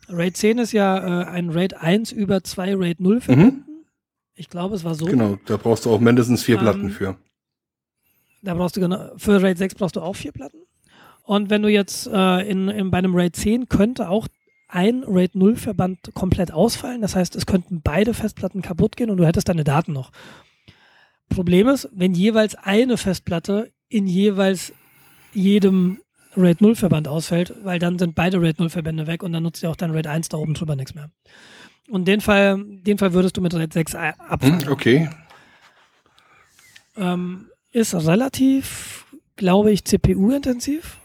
RAID 0.10 0.38
10 0.38 0.58
ist 0.60 0.72
ja 0.72 0.98
äh, 0.98 1.26
ein 1.26 1.50
RAID 1.50 1.76
1 1.76 2.12
über 2.12 2.44
zwei 2.44 2.76
RAID 2.76 3.00
0 3.00 3.22
verbinden. 3.22 3.56
Mhm. 3.56 3.86
Ich 4.36 4.50
glaube, 4.50 4.76
es 4.76 4.84
war 4.84 4.96
so. 4.96 5.06
Genau, 5.06 5.38
da 5.46 5.58
brauchst 5.58 5.86
du 5.86 5.92
auch 5.92 6.00
mindestens 6.00 6.44
vier 6.44 6.56
ähm, 6.56 6.62
Platten 6.62 6.90
für. 6.90 7.18
Da 8.42 8.54
brauchst 8.54 8.78
du 8.78 8.80
genau, 8.80 9.12
für 9.18 9.42
RAID 9.42 9.58
6 9.58 9.76
brauchst 9.76 9.96
du 9.96 10.02
auch 10.02 10.16
vier 10.16 10.32
Platten. 10.32 10.60
Und 11.24 11.50
wenn 11.50 11.62
du 11.62 11.70
jetzt 11.70 12.08
äh, 12.08 12.50
in, 12.50 12.70
in, 12.70 12.90
bei 12.90 12.98
einem 12.98 13.16
RAID 13.16 13.36
10 13.36 13.70
könnte 13.70 14.10
auch 14.10 14.28
ein 14.70 15.04
RAID 15.06 15.36
0 15.36 15.56
Verband 15.56 16.00
komplett 16.14 16.52
ausfallen. 16.52 17.02
Das 17.02 17.16
heißt, 17.16 17.36
es 17.36 17.46
könnten 17.46 17.82
beide 17.82 18.14
Festplatten 18.14 18.62
kaputt 18.62 18.96
gehen 18.96 19.10
und 19.10 19.18
du 19.18 19.26
hättest 19.26 19.50
deine 19.50 19.64
Daten 19.64 19.94
noch. 19.94 20.12
Problem 21.28 21.68
ist, 21.68 21.90
wenn 21.92 22.14
jeweils 22.14 22.56
eine 22.56 22.98
Festplatte 22.98 23.72
in 23.90 24.08
jeweils 24.08 24.74
jedem 25.34 26.00
RAID 26.36 26.62
0 26.62 26.76
Verband 26.76 27.08
ausfällt, 27.08 27.54
weil 27.64 27.80
dann 27.80 27.98
sind 28.00 28.16
beide 28.16 28.42
RAID 28.42 28.60
0 28.60 28.70
Verbände 28.70 29.08
weg 29.08 29.24
und 29.24 29.34
dann 29.34 29.44
nutzt 29.44 29.64
ja 29.64 29.70
auch 29.70 29.76
dein 29.76 29.92
RAID 29.92 30.08
1 30.08 30.30
da 30.30 30.38
oben 30.38 30.54
drüber 30.54 30.76
nichts 30.76 30.96
mehr. 30.96 31.10
Und 31.90 32.08
den 32.08 32.22
Fall, 32.22 32.64
den 32.64 32.98
Fall 32.98 33.14
würdest 33.14 33.38
du 33.38 33.42
mit 33.42 33.54
RAID 33.54 33.74
6 33.74 33.96
abfangen. 33.96 34.62
Hm, 34.62 34.72
okay. 34.72 35.10
Ähm, 36.98 37.48
ist 37.72 37.94
relativ, 37.96 39.06
glaube 39.36 39.72
ich, 39.72 39.86
CPU-intensiv 39.86 41.00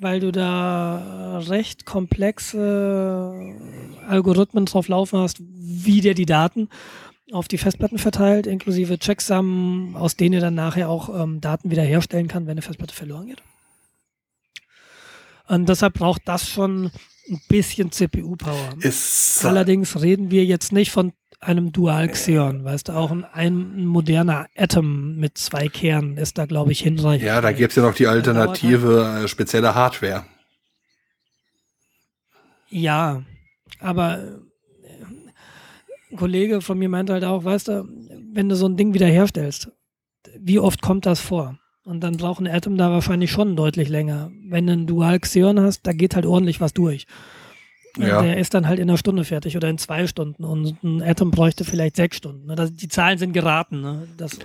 weil 0.00 0.20
du 0.20 0.32
da 0.32 1.38
recht 1.48 1.84
komplexe 1.84 3.34
Algorithmen 4.06 4.66
drauf 4.66 4.88
laufen 4.88 5.18
hast, 5.18 5.38
wie 5.40 6.00
der 6.00 6.14
die 6.14 6.26
Daten 6.26 6.68
auf 7.32 7.48
die 7.48 7.58
Festplatten 7.58 7.98
verteilt, 7.98 8.46
inklusive 8.46 8.98
Checksummen, 8.98 9.96
aus 9.96 10.16
denen 10.16 10.34
ihr 10.34 10.40
dann 10.40 10.54
nachher 10.54 10.88
auch 10.88 11.22
ähm, 11.22 11.40
Daten 11.40 11.70
wiederherstellen 11.70 12.28
kann, 12.28 12.46
wenn 12.46 12.52
eine 12.52 12.62
Festplatte 12.62 12.94
verloren 12.94 13.26
geht. 13.26 13.42
Und 15.48 15.68
deshalb 15.68 15.94
braucht 15.94 16.22
das 16.26 16.48
schon 16.48 16.90
ein 17.28 17.40
bisschen 17.48 17.90
CPU-Power. 17.90 18.74
Allerdings 19.42 20.00
reden 20.00 20.30
wir 20.30 20.44
jetzt 20.44 20.72
nicht 20.72 20.90
von 20.90 21.12
einem 21.40 21.72
Dual 21.72 22.08
Xeon, 22.08 22.64
weißt 22.64 22.88
du, 22.88 22.92
auch 22.92 23.10
ein, 23.10 23.24
ein 23.24 23.86
moderner 23.86 24.48
Atom 24.56 25.16
mit 25.16 25.38
zwei 25.38 25.68
Kernen 25.68 26.16
ist 26.16 26.36
da, 26.36 26.46
glaube 26.46 26.72
ich, 26.72 26.80
hinreichend. 26.80 27.26
Ja, 27.26 27.40
da 27.40 27.52
gibt 27.52 27.70
es 27.70 27.76
ja 27.76 27.82
noch 27.82 27.94
die 27.94 28.08
alternative 28.08 29.22
äh, 29.22 29.28
spezielle 29.28 29.74
Hardware. 29.74 30.24
Ja, 32.70 33.22
aber 33.78 34.18
äh, 34.18 36.10
ein 36.10 36.16
Kollege 36.16 36.60
von 36.60 36.78
mir 36.78 36.88
meinte 36.88 37.12
halt 37.12 37.24
auch, 37.24 37.44
weißt 37.44 37.68
du, 37.68 37.88
wenn 38.32 38.48
du 38.48 38.56
so 38.56 38.66
ein 38.66 38.76
Ding 38.76 38.92
wiederherstellst, 38.92 39.70
wie 40.38 40.58
oft 40.58 40.82
kommt 40.82 41.06
das 41.06 41.20
vor? 41.20 41.58
Und 41.88 42.00
dann 42.00 42.18
braucht 42.18 42.42
ein 42.42 42.46
Atom 42.46 42.76
da 42.76 42.90
wahrscheinlich 42.90 43.30
schon 43.30 43.56
deutlich 43.56 43.88
länger. 43.88 44.30
Wenn 44.46 44.66
du 44.66 44.74
ein 44.74 44.86
Dual 44.86 45.18
Xeon 45.18 45.58
hast, 45.58 45.86
da 45.86 45.94
geht 45.94 46.14
halt 46.14 46.26
ordentlich 46.26 46.60
was 46.60 46.74
durch. 46.74 47.06
Ja. 47.96 48.20
Der 48.20 48.36
ist 48.36 48.52
dann 48.52 48.68
halt 48.68 48.78
in 48.78 48.90
einer 48.90 48.98
Stunde 48.98 49.24
fertig 49.24 49.56
oder 49.56 49.70
in 49.70 49.78
zwei 49.78 50.06
Stunden 50.06 50.44
und 50.44 50.84
ein 50.84 51.02
Atom 51.02 51.30
bräuchte 51.30 51.64
vielleicht 51.64 51.96
sechs 51.96 52.18
Stunden. 52.18 52.44
Ne? 52.44 52.70
Die 52.70 52.88
Zahlen 52.88 53.16
sind 53.16 53.32
geraten. 53.32 53.80
Ne? 53.80 54.06
Das 54.18 54.38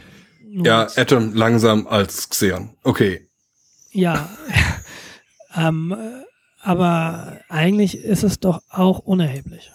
ja, 0.51 0.87
Atom 0.95 1.33
langsam 1.33 1.85
als 1.85 2.29
Xeon. 2.29 2.77
Okay. 2.81 3.27
Ja. 3.91 4.29
ähm, 5.53 5.93
aber 6.61 7.41
eigentlich 7.49 7.97
ist 7.97 8.23
es 8.23 8.39
doch 8.39 8.61
auch 8.69 8.99
unerheblich. 8.99 9.69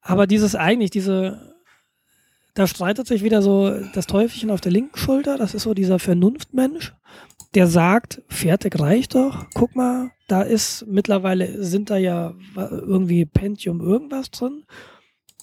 Aber 0.00 0.26
dieses 0.26 0.56
eigentlich, 0.56 0.90
diese, 0.90 1.47
da 2.58 2.66
streitet 2.66 3.06
sich 3.06 3.22
wieder 3.22 3.40
so 3.40 3.70
das 3.94 4.08
Teufelchen 4.08 4.50
auf 4.50 4.60
der 4.60 4.72
linken 4.72 4.98
Schulter. 4.98 5.38
Das 5.38 5.54
ist 5.54 5.62
so 5.62 5.74
dieser 5.74 6.00
Vernunftmensch, 6.00 6.92
der 7.54 7.68
sagt, 7.68 8.20
fertig 8.26 8.80
reicht 8.80 9.14
doch. 9.14 9.46
Guck 9.54 9.76
mal, 9.76 10.10
da 10.26 10.42
ist 10.42 10.84
mittlerweile, 10.88 11.62
sind 11.62 11.88
da 11.88 11.96
ja 11.96 12.34
irgendwie 12.56 13.24
Pentium 13.26 13.80
irgendwas 13.80 14.32
drin. 14.32 14.64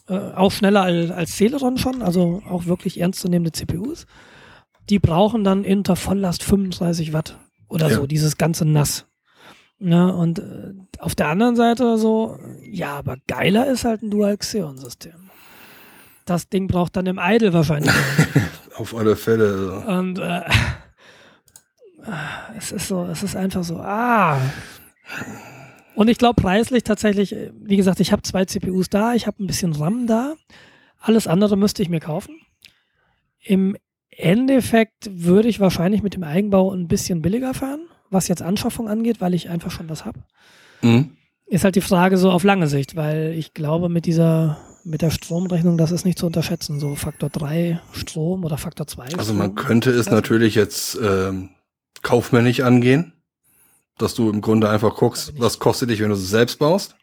Äh, 0.10 0.34
auch 0.34 0.52
schneller 0.52 0.82
als, 0.82 1.10
als 1.10 1.38
Celeron 1.38 1.78
schon, 1.78 2.02
also 2.02 2.44
auch 2.50 2.66
wirklich 2.66 3.00
ernstzunehmende 3.00 3.54
CPUs. 3.54 4.08
Die 4.90 5.00
brauchen 5.00 5.46
dann 5.46 5.64
unter 5.64 5.96
Volllast 5.96 6.44
35 6.44 7.14
Watt 7.14 7.40
oder 7.70 7.88
ja. 7.90 7.96
so, 7.96 8.08
dieses 8.08 8.36
ganze 8.36 8.66
Nass. 8.66 9.08
Ja, 9.80 10.10
und 10.10 10.40
äh, 10.40 10.74
auf 11.00 11.16
der 11.16 11.30
anderen 11.30 11.56
Seite 11.56 11.98
so, 11.98 12.38
ja, 12.70 12.98
aber 12.98 13.16
geiler 13.28 13.68
ist 13.68 13.86
halt 13.86 14.04
ein 14.04 14.12
Dual-Xeon-System. 14.12 15.25
Das 16.26 16.50
Ding 16.50 16.68
braucht 16.68 16.96
dann 16.96 17.06
im 17.06 17.20
Idle 17.22 17.54
wahrscheinlich. 17.54 17.94
auf 18.76 18.96
alle 18.96 19.16
Fälle. 19.16 19.80
Und 19.82 20.20
äh, 20.20 20.42
es 22.58 22.72
ist 22.72 22.88
so, 22.88 23.06
es 23.06 23.24
ist 23.24 23.36
einfach 23.36 23.64
so, 23.64 23.78
ah. 23.78 24.40
Und 25.96 26.10
ich 26.10 26.18
glaube 26.18 26.42
preislich 26.42 26.84
tatsächlich, 26.84 27.36
wie 27.54 27.78
gesagt, 27.78 28.00
ich 28.00 28.12
habe 28.12 28.22
zwei 28.22 28.46
CPUs 28.46 28.90
da, 28.90 29.14
ich 29.14 29.28
habe 29.28 29.44
ein 29.44 29.48
bisschen 29.48 29.74
RAM 29.74 30.08
da. 30.08 30.34
Alles 31.00 31.28
andere 31.28 31.58
müsste 31.58 31.82
ich 31.82 31.90
mir 31.90 32.00
kaufen. 32.00 32.40
Im 33.40 33.78
Endeffekt 34.10 35.10
würde 35.12 35.48
ich 35.48 35.60
wahrscheinlich 35.60 36.02
mit 36.02 36.16
dem 36.16 36.24
Eigenbau 36.24 36.72
ein 36.72 36.88
bisschen 36.88 37.22
billiger 37.22 37.54
fahren, 37.54 37.88
was 38.10 38.28
jetzt 38.28 38.42
Anschaffung 38.42 38.88
angeht, 38.88 39.22
weil 39.22 39.34
ich 39.34 39.50
einfach 39.50 39.72
schon 39.72 39.90
was 39.90 40.06
habe. 40.06 40.24
Mhm. 40.82 41.12
Ist 41.46 41.64
halt 41.64 41.76
die 41.76 41.82
Frage 41.82 42.18
so 42.18 42.32
auf 42.32 42.44
lange 42.44 42.68
Sicht, 42.68 42.96
weil 42.96 43.34
ich 43.38 43.54
glaube, 43.54 43.88
mit 43.88 44.06
dieser, 44.06 44.58
mit 44.86 45.02
der 45.02 45.10
Stromrechnung, 45.10 45.78
das 45.78 45.92
ist 45.92 46.06
nicht 46.06 46.20
zu 46.20 46.28
unterschätzen. 46.28 46.80
So 46.80 46.96
Faktor 46.96 47.30
3 47.30 47.82
Strom 47.92 48.46
oder 48.46 48.58
Faktor 48.58 48.88
2. 48.88 49.18
Also 49.18 49.34
man 49.34 49.56
könnte 49.56 49.90
es 49.90 50.10
natürlich 50.10 50.56
jetzt 50.56 50.98
ähm, 51.02 51.50
kaufmännisch 52.04 52.62
angehen, 52.62 53.14
dass 53.98 54.14
du 54.14 54.30
im 54.30 54.42
Grunde 54.42 54.70
einfach 54.70 54.96
guckst, 54.96 55.34
was 55.40 55.60
kostet 55.60 55.90
dich, 55.90 56.02
wenn 56.02 56.10
du 56.10 56.16
es 56.16 56.30
selbst 56.30 56.60
baust. 56.60 56.96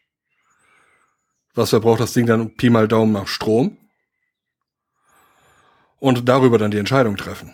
Was 1.54 1.70
verbraucht 1.70 2.00
das 2.00 2.12
Ding 2.12 2.26
dann 2.26 2.54
Pi 2.56 2.70
mal 2.70 2.88
Daumen 2.88 3.12
nach 3.12 3.26
Strom? 3.26 3.76
Und 5.98 6.28
darüber 6.28 6.58
dann 6.58 6.70
die 6.70 6.78
Entscheidung 6.78 7.16
treffen. 7.16 7.52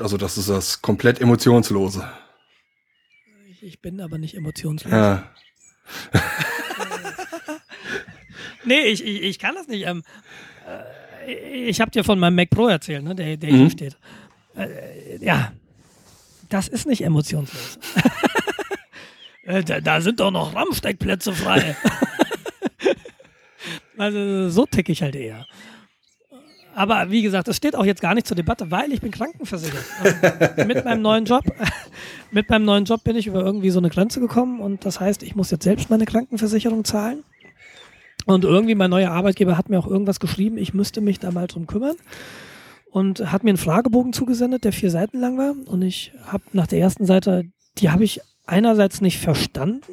Also 0.00 0.16
das 0.16 0.36
ist 0.36 0.48
das 0.48 0.82
komplett 0.82 1.20
emotionslose. 1.20 2.10
Ich, 3.48 3.62
ich 3.62 3.80
bin 3.80 4.00
aber 4.00 4.18
nicht 4.18 4.36
emotionslos. 4.36 4.92
Ja. 4.92 5.30
nee, 8.66 8.80
ich, 8.82 9.04
ich, 9.04 9.22
ich 9.22 9.38
kann 9.38 9.54
das 9.54 9.68
nicht. 9.68 9.86
Ähm, 9.86 10.02
äh, 11.26 11.68
ich 11.68 11.80
habe 11.80 11.90
dir 11.90 12.04
von 12.04 12.18
meinem 12.18 12.36
Mac 12.36 12.50
Pro 12.50 12.68
erzählt, 12.68 13.02
ne, 13.02 13.14
der, 13.14 13.36
der 13.36 13.52
mhm. 13.52 13.56
hier 13.56 13.70
steht. 13.70 13.96
Äh, 14.56 15.24
ja, 15.24 15.52
das 16.48 16.68
ist 16.68 16.86
nicht 16.86 17.02
emotionslos. 17.02 17.78
Äh, 19.48 19.62
da, 19.62 19.80
da, 19.80 20.00
sind 20.00 20.18
doch 20.18 20.32
noch 20.32 20.56
RAM-Steckplätze 20.56 21.32
frei. 21.32 21.76
also 23.96 24.50
so 24.50 24.66
ticke 24.66 24.90
ich 24.90 25.02
halt 25.02 25.14
eher. 25.14 25.46
Aber 26.74 27.10
wie 27.10 27.22
gesagt, 27.22 27.48
das 27.48 27.56
steht 27.56 27.74
auch 27.74 27.86
jetzt 27.86 28.02
gar 28.02 28.14
nicht 28.14 28.26
zur 28.26 28.34
Debatte, 28.34 28.70
weil 28.70 28.92
ich 28.92 29.00
bin 29.00 29.10
krankenversichert. 29.10 29.82
Und 30.58 30.66
mit 30.66 30.84
meinem 30.84 31.00
neuen 31.00 31.24
Job, 31.24 31.44
mit 32.32 32.50
meinem 32.50 32.66
neuen 32.66 32.84
Job 32.84 33.02
bin 33.02 33.16
ich 33.16 33.28
über 33.28 33.40
irgendwie 33.40 33.70
so 33.70 33.78
eine 33.78 33.88
Grenze 33.88 34.20
gekommen 34.20 34.60
und 34.60 34.84
das 34.84 35.00
heißt, 35.00 35.22
ich 35.22 35.36
muss 35.36 35.50
jetzt 35.50 35.64
selbst 35.64 35.88
meine 35.88 36.04
Krankenversicherung 36.04 36.84
zahlen. 36.84 37.24
Und 38.26 38.44
irgendwie 38.44 38.74
mein 38.74 38.90
neuer 38.90 39.12
Arbeitgeber 39.12 39.56
hat 39.56 39.70
mir 39.70 39.78
auch 39.78 39.86
irgendwas 39.86 40.20
geschrieben, 40.20 40.58
ich 40.58 40.74
müsste 40.74 41.00
mich 41.00 41.20
da 41.20 41.30
mal 41.30 41.46
drum 41.46 41.66
kümmern 41.66 41.94
und 42.90 43.32
hat 43.32 43.44
mir 43.44 43.50
einen 43.50 43.56
Fragebogen 43.56 44.12
zugesendet, 44.12 44.64
der 44.64 44.72
vier 44.72 44.90
Seiten 44.90 45.20
lang 45.20 45.38
war. 45.38 45.54
Und 45.66 45.82
ich 45.82 46.12
habe 46.26 46.42
nach 46.52 46.66
der 46.66 46.80
ersten 46.80 47.06
Seite, 47.06 47.44
die 47.78 47.90
habe 47.90 48.02
ich 48.04 48.20
einerseits 48.44 49.00
nicht 49.00 49.20
verstanden, 49.20 49.92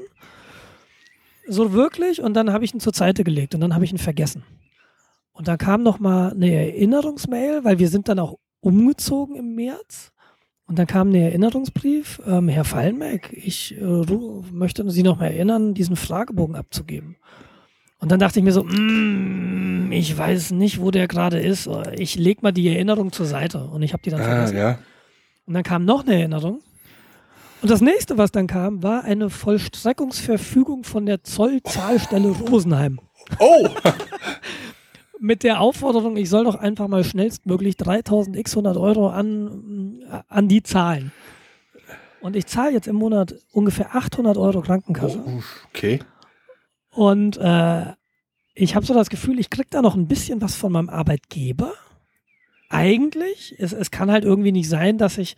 so 1.48 1.74
wirklich, 1.74 2.22
und 2.22 2.34
dann 2.34 2.52
habe 2.52 2.66
ich 2.66 2.74
ihn 2.74 2.80
zur 2.80 2.94
Seite 2.94 3.24
gelegt 3.24 3.54
und 3.54 3.62
dann 3.62 3.76
habe 3.76 3.86
ich 3.86 3.92
ihn 3.92 3.98
vergessen. 3.98 4.44
Und 5.32 5.48
dann 5.48 5.58
kam 5.58 5.84
noch 5.84 6.00
mal 6.00 6.32
eine 6.32 6.52
Erinnerungsmail, 6.52 7.64
weil 7.64 7.80
wir 7.80 7.90
sind 7.90 8.08
dann 8.08 8.20
auch 8.20 8.38
umgezogen 8.62 9.36
im 9.36 9.54
März. 9.54 10.12
Und 10.66 10.80
dann 10.80 10.88
kam 10.88 11.12
der 11.12 11.24
Erinnerungsbrief, 11.26 12.22
ähm, 12.26 12.48
Herr 12.48 12.64
Fallenbeck, 12.64 13.34
ich 13.34 13.76
äh, 13.80 14.06
möchte 14.52 14.90
Sie 14.90 15.04
noch 15.04 15.20
mal 15.20 15.26
erinnern, 15.26 15.74
diesen 15.74 15.98
Fragebogen 15.98 16.56
abzugeben. 16.56 17.18
Und 18.04 18.12
dann 18.12 18.20
dachte 18.20 18.38
ich 18.38 18.44
mir 18.44 18.52
so, 18.52 18.66
mm, 18.66 19.94
ich 19.94 20.18
weiß 20.18 20.52
nicht, 20.52 20.82
wo 20.82 20.92
der 20.92 21.08
gerade 21.08 21.40
ist. 21.40 21.70
Ich 21.94 22.16
leg 22.16 22.44
mal 22.44 22.52
die 22.52 22.68
Erinnerung 22.68 23.14
zur 23.14 23.26
Seite 23.26 23.64
und 23.64 23.82
ich 23.82 23.94
habe 23.94 24.04
die 24.04 24.10
dann 24.10 24.20
ah, 24.20 24.26
vergessen. 24.26 24.58
Ja. 24.58 24.80
Und 25.46 25.54
dann 25.54 25.64
kam 25.64 25.86
noch 25.86 26.04
eine 26.06 26.16
Erinnerung. 26.16 26.60
Und 27.62 27.72
das 27.72 27.80
nächste, 27.80 28.18
was 28.18 28.34
dann 28.34 28.48
kam, 28.48 28.84
war 28.84 29.06
eine 29.06 29.30
Vollstreckungsverfügung 29.30 30.84
von 30.84 31.06
der 31.06 31.24
Zollzahlstelle 31.24 32.28
Rosenheim. 32.28 33.00
Oh! 33.40 33.70
Mit 35.22 35.44
der 35.44 35.62
Aufforderung, 35.62 36.18
ich 36.18 36.30
soll 36.30 36.44
doch 36.44 36.56
einfach 36.56 36.90
mal 36.90 37.06
schnellstmöglich 37.06 37.78
3600 37.78 38.76
Euro 38.76 39.12
an, 39.12 40.04
an 40.28 40.50
die 40.50 40.62
zahlen. 40.62 41.14
Und 42.20 42.36
ich 42.36 42.48
zahle 42.48 42.74
jetzt 42.74 42.90
im 42.90 42.98
Monat 42.98 43.34
ungefähr 43.54 43.96
800 43.96 44.36
Euro 44.36 44.60
Krankenkasse. 44.60 45.24
Oh, 45.26 45.42
okay. 45.70 46.02
Und 46.94 47.38
äh, 47.38 47.86
ich 48.54 48.76
habe 48.76 48.86
so 48.86 48.94
das 48.94 49.10
Gefühl, 49.10 49.40
ich 49.40 49.50
krieg 49.50 49.70
da 49.72 49.82
noch 49.82 49.96
ein 49.96 50.08
bisschen 50.08 50.42
was 50.42 50.56
von 50.56 50.72
meinem 50.72 50.90
Arbeitgeber. 50.90 51.74
Eigentlich. 52.70 53.56
Es, 53.58 53.74
es 53.74 53.92
kann 53.92 54.12
halt 54.12 54.24
irgendwie 54.24 54.52
nicht 54.52 54.70
sein, 54.70 54.98
dass 54.98 55.18
ich 55.18 55.36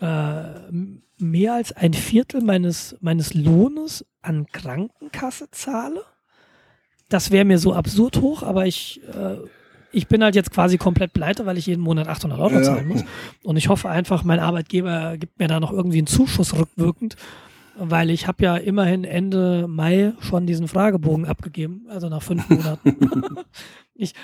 äh, 0.00 0.42
mehr 1.18 1.54
als 1.54 1.72
ein 1.72 1.94
Viertel 1.94 2.42
meines, 2.42 2.96
meines 3.00 3.34
Lohnes 3.34 4.04
an 4.20 4.46
Krankenkasse 4.46 5.50
zahle. 5.50 6.02
Das 7.08 7.30
wäre 7.30 7.44
mir 7.44 7.58
so 7.58 7.72
absurd 7.74 8.20
hoch, 8.20 8.42
aber 8.42 8.66
ich, 8.66 9.00
äh, 9.14 9.36
ich 9.92 10.08
bin 10.08 10.24
halt 10.24 10.34
jetzt 10.34 10.50
quasi 10.50 10.78
komplett 10.78 11.12
pleite, 11.12 11.46
weil 11.46 11.58
ich 11.58 11.66
jeden 11.66 11.82
Monat 11.82 12.08
800 12.08 12.40
Euro 12.40 12.54
ja. 12.54 12.62
zahlen 12.62 12.88
muss. 12.88 13.04
Und 13.44 13.56
ich 13.56 13.68
hoffe 13.68 13.88
einfach, 13.88 14.24
mein 14.24 14.40
Arbeitgeber 14.40 15.16
gibt 15.18 15.38
mir 15.38 15.48
da 15.48 15.60
noch 15.60 15.72
irgendwie 15.72 15.98
einen 15.98 16.06
Zuschuss 16.06 16.54
rückwirkend, 16.54 17.16
weil 17.76 18.10
ich 18.10 18.26
habe 18.26 18.44
ja 18.44 18.56
immerhin 18.56 19.04
Ende 19.04 19.66
Mai 19.68 20.12
schon 20.20 20.46
diesen 20.46 20.68
Fragebogen 20.68 21.26
abgegeben, 21.26 21.86
also 21.88 22.08
nach 22.08 22.22
fünf 22.22 22.48
Monaten. 22.48 22.96
ich, 23.94 24.14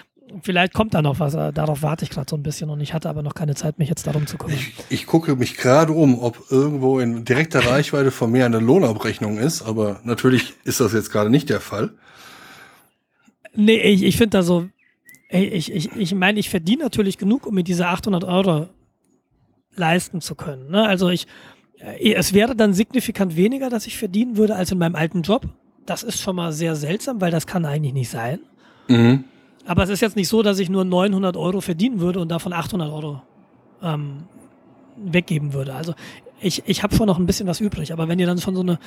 vielleicht 0.42 0.74
kommt 0.74 0.94
da 0.94 1.02
noch 1.02 1.18
was, 1.20 1.32
darauf 1.32 1.82
warte 1.82 2.04
ich 2.04 2.10
gerade 2.10 2.28
so 2.28 2.36
ein 2.36 2.42
bisschen 2.42 2.70
und 2.70 2.80
ich 2.80 2.94
hatte 2.94 3.08
aber 3.08 3.22
noch 3.22 3.34
keine 3.34 3.54
Zeit, 3.54 3.78
mich 3.78 3.88
jetzt 3.88 4.06
darum 4.06 4.26
zu 4.26 4.36
kümmern. 4.36 4.56
Ich, 4.56 4.74
ich 4.90 5.06
gucke 5.06 5.36
mich 5.36 5.56
gerade 5.56 5.92
um, 5.92 6.18
ob 6.18 6.50
irgendwo 6.50 7.00
in 7.00 7.24
direkter 7.24 7.66
Reichweite 7.66 8.10
von 8.10 8.30
mir 8.30 8.44
eine 8.44 8.58
Lohnabrechnung 8.58 9.38
ist, 9.38 9.62
aber 9.62 10.00
natürlich 10.04 10.54
ist 10.64 10.80
das 10.80 10.92
jetzt 10.92 11.10
gerade 11.10 11.30
nicht 11.30 11.48
der 11.50 11.60
Fall. 11.60 11.90
Nee, 13.54 13.80
ich, 13.80 14.02
ich 14.02 14.16
finde 14.16 14.38
da 14.38 14.42
so, 14.42 14.68
ich, 15.30 15.72
ich, 15.72 15.92
ich 15.92 16.14
meine, 16.14 16.38
ich 16.38 16.48
verdiene 16.48 16.84
natürlich 16.84 17.18
genug, 17.18 17.46
um 17.46 17.54
mir 17.54 17.64
diese 17.64 17.86
800 17.86 18.24
Euro 18.24 18.68
leisten 19.74 20.20
zu 20.20 20.34
können. 20.34 20.70
Ne? 20.70 20.86
Also 20.86 21.08
ich, 21.08 21.26
es 22.00 22.34
wäre 22.34 22.56
dann 22.56 22.72
signifikant 22.74 23.36
weniger, 23.36 23.70
dass 23.70 23.86
ich 23.86 23.96
verdienen 23.96 24.36
würde 24.36 24.56
als 24.56 24.72
in 24.72 24.78
meinem 24.78 24.96
alten 24.96 25.22
Job. 25.22 25.46
Das 25.86 26.02
ist 26.02 26.20
schon 26.20 26.36
mal 26.36 26.52
sehr 26.52 26.74
seltsam, 26.76 27.20
weil 27.20 27.30
das 27.30 27.46
kann 27.46 27.64
eigentlich 27.64 27.94
nicht 27.94 28.10
sein. 28.10 28.40
Mhm. 28.88 29.24
Aber 29.64 29.84
es 29.84 29.90
ist 29.90 30.00
jetzt 30.00 30.16
nicht 30.16 30.28
so, 30.28 30.42
dass 30.42 30.58
ich 30.58 30.70
nur 30.70 30.84
900 30.84 31.36
Euro 31.36 31.60
verdienen 31.60 32.00
würde 32.00 32.20
und 32.20 32.28
davon 32.30 32.52
800 32.52 32.90
Euro 32.90 33.22
ähm, 33.82 34.24
weggeben 34.96 35.52
würde. 35.52 35.74
Also 35.74 35.94
ich, 36.40 36.62
ich 36.66 36.82
habe 36.82 36.94
schon 36.94 37.06
noch 37.06 37.18
ein 37.18 37.26
bisschen 37.26 37.46
was 37.46 37.60
übrig, 37.60 37.92
aber 37.92 38.08
wenn 38.08 38.18
ihr 38.18 38.26
dann 38.26 38.38
schon 38.38 38.54
so 38.54 38.62
eine, 38.62 38.78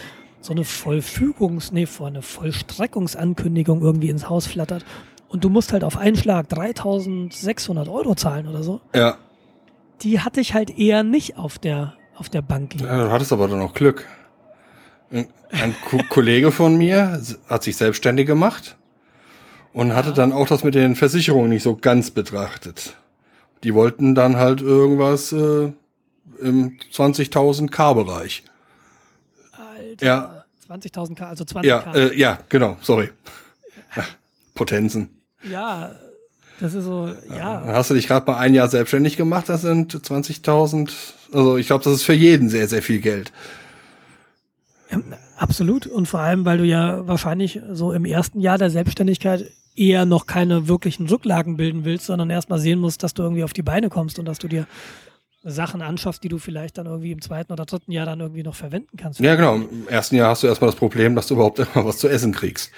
so 0.41 0.53
eine 0.53 0.63
Vollfügungs-, 0.63 1.73
nee, 1.73 1.85
vor 1.85 2.07
eine 2.07 2.21
Vollstreckungsankündigung 2.21 3.81
irgendwie 3.81 4.09
ins 4.09 4.29
Haus 4.29 4.47
flattert 4.47 4.85
und 5.29 5.43
du 5.43 5.49
musst 5.49 5.71
halt 5.71 5.83
auf 5.83 5.97
einen 5.97 6.15
Schlag 6.15 6.49
3600 6.49 7.87
Euro 7.87 8.15
zahlen 8.15 8.47
oder 8.47 8.63
so. 8.63 8.81
Ja. 8.95 9.17
Die 10.01 10.19
hatte 10.19 10.41
ich 10.41 10.53
halt 10.53 10.77
eher 10.77 11.03
nicht 11.03 11.37
auf 11.37 11.59
der, 11.59 11.93
auf 12.21 12.29
der 12.29 12.43
Bank 12.43 12.75
liegen. 12.75 12.85
Ja, 12.85 13.05
du 13.05 13.11
hattest 13.11 13.33
aber 13.33 13.47
dann 13.47 13.61
auch 13.61 13.73
Glück. 13.73 14.05
Ein 15.09 15.75
Kollege 16.09 16.51
von 16.51 16.77
mir 16.77 17.19
hat 17.49 17.63
sich 17.63 17.75
selbstständig 17.75 18.27
gemacht 18.27 18.77
und 19.73 19.95
hatte 19.95 20.13
dann 20.13 20.31
auch 20.31 20.47
das 20.47 20.63
mit 20.63 20.75
den 20.75 20.95
Versicherungen 20.95 21.49
nicht 21.49 21.63
so 21.63 21.75
ganz 21.75 22.11
betrachtet. 22.11 22.95
Die 23.63 23.73
wollten 23.73 24.13
dann 24.13 24.37
halt 24.37 24.61
irgendwas 24.61 25.31
äh, 25.31 25.71
im 26.41 26.77
20.000 26.93 27.71
K-Bereich. 27.71 28.43
Alter, 29.51 30.05
ja. 30.05 30.45
20.000 30.69 31.15
K, 31.15 31.27
also 31.27 31.43
20 31.43 31.67
ja, 31.67 31.79
K. 31.79 31.93
Äh, 31.95 32.15
ja, 32.15 32.37
genau, 32.49 32.77
sorry. 32.81 33.09
Potenzen. 34.53 35.09
Ja, 35.43 35.95
das 36.61 36.75
ist 36.75 36.85
so, 36.85 37.09
ja. 37.35 37.63
Hast 37.65 37.89
du 37.89 37.95
dich 37.95 38.07
gerade 38.07 38.29
mal 38.29 38.37
ein 38.37 38.53
Jahr 38.53 38.67
selbstständig 38.67 39.17
gemacht? 39.17 39.49
Das 39.49 39.61
sind 39.61 39.93
20.000. 39.93 40.91
Also 41.33 41.57
ich 41.57 41.65
glaube, 41.65 41.83
das 41.83 41.93
ist 41.93 42.03
für 42.03 42.13
jeden 42.13 42.49
sehr, 42.49 42.67
sehr 42.67 42.83
viel 42.83 42.99
Geld. 42.99 43.31
Ja, 44.91 44.99
absolut. 45.37 45.87
Und 45.87 46.07
vor 46.07 46.19
allem, 46.19 46.45
weil 46.45 46.59
du 46.59 46.63
ja 46.63 47.07
wahrscheinlich 47.07 47.61
so 47.71 47.91
im 47.93 48.05
ersten 48.05 48.39
Jahr 48.39 48.59
der 48.59 48.69
Selbstständigkeit 48.69 49.51
eher 49.75 50.05
noch 50.05 50.27
keine 50.27 50.67
wirklichen 50.67 51.07
Rücklagen 51.07 51.57
bilden 51.57 51.83
willst, 51.83 52.05
sondern 52.05 52.29
erstmal 52.29 52.59
sehen 52.59 52.77
musst, 52.77 53.01
dass 53.01 53.15
du 53.15 53.23
irgendwie 53.23 53.43
auf 53.43 53.53
die 53.53 53.63
Beine 53.63 53.89
kommst 53.89 54.19
und 54.19 54.25
dass 54.25 54.37
du 54.37 54.47
dir 54.47 54.67
Sachen 55.43 55.81
anschaffst, 55.81 56.23
die 56.23 56.29
du 56.29 56.37
vielleicht 56.37 56.77
dann 56.77 56.85
irgendwie 56.85 57.11
im 57.11 57.21
zweiten 57.21 57.51
oder 57.51 57.65
dritten 57.65 57.91
Jahr 57.91 58.05
dann 58.05 58.19
irgendwie 58.19 58.43
noch 58.43 58.53
verwenden 58.53 58.97
kannst. 58.97 59.19
Ja, 59.19 59.33
genau. 59.33 59.55
Im 59.55 59.87
ersten 59.87 60.15
Jahr 60.15 60.29
hast 60.29 60.43
du 60.43 60.47
erstmal 60.47 60.69
das 60.69 60.77
Problem, 60.77 61.15
dass 61.15 61.25
du 61.25 61.33
überhaupt 61.33 61.57
immer 61.75 61.85
was 61.85 61.97
zu 61.97 62.07
essen 62.07 62.33
kriegst. 62.33 62.71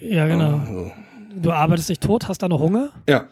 Ja, 0.00 0.26
genau. 0.26 0.60
Also. 0.60 0.92
Du 1.42 1.52
arbeitest 1.52 1.88
dich 1.88 2.00
tot, 2.00 2.28
hast 2.28 2.42
dann 2.42 2.50
noch 2.50 2.60
Hunger. 2.60 2.90
Ja. 3.08 3.26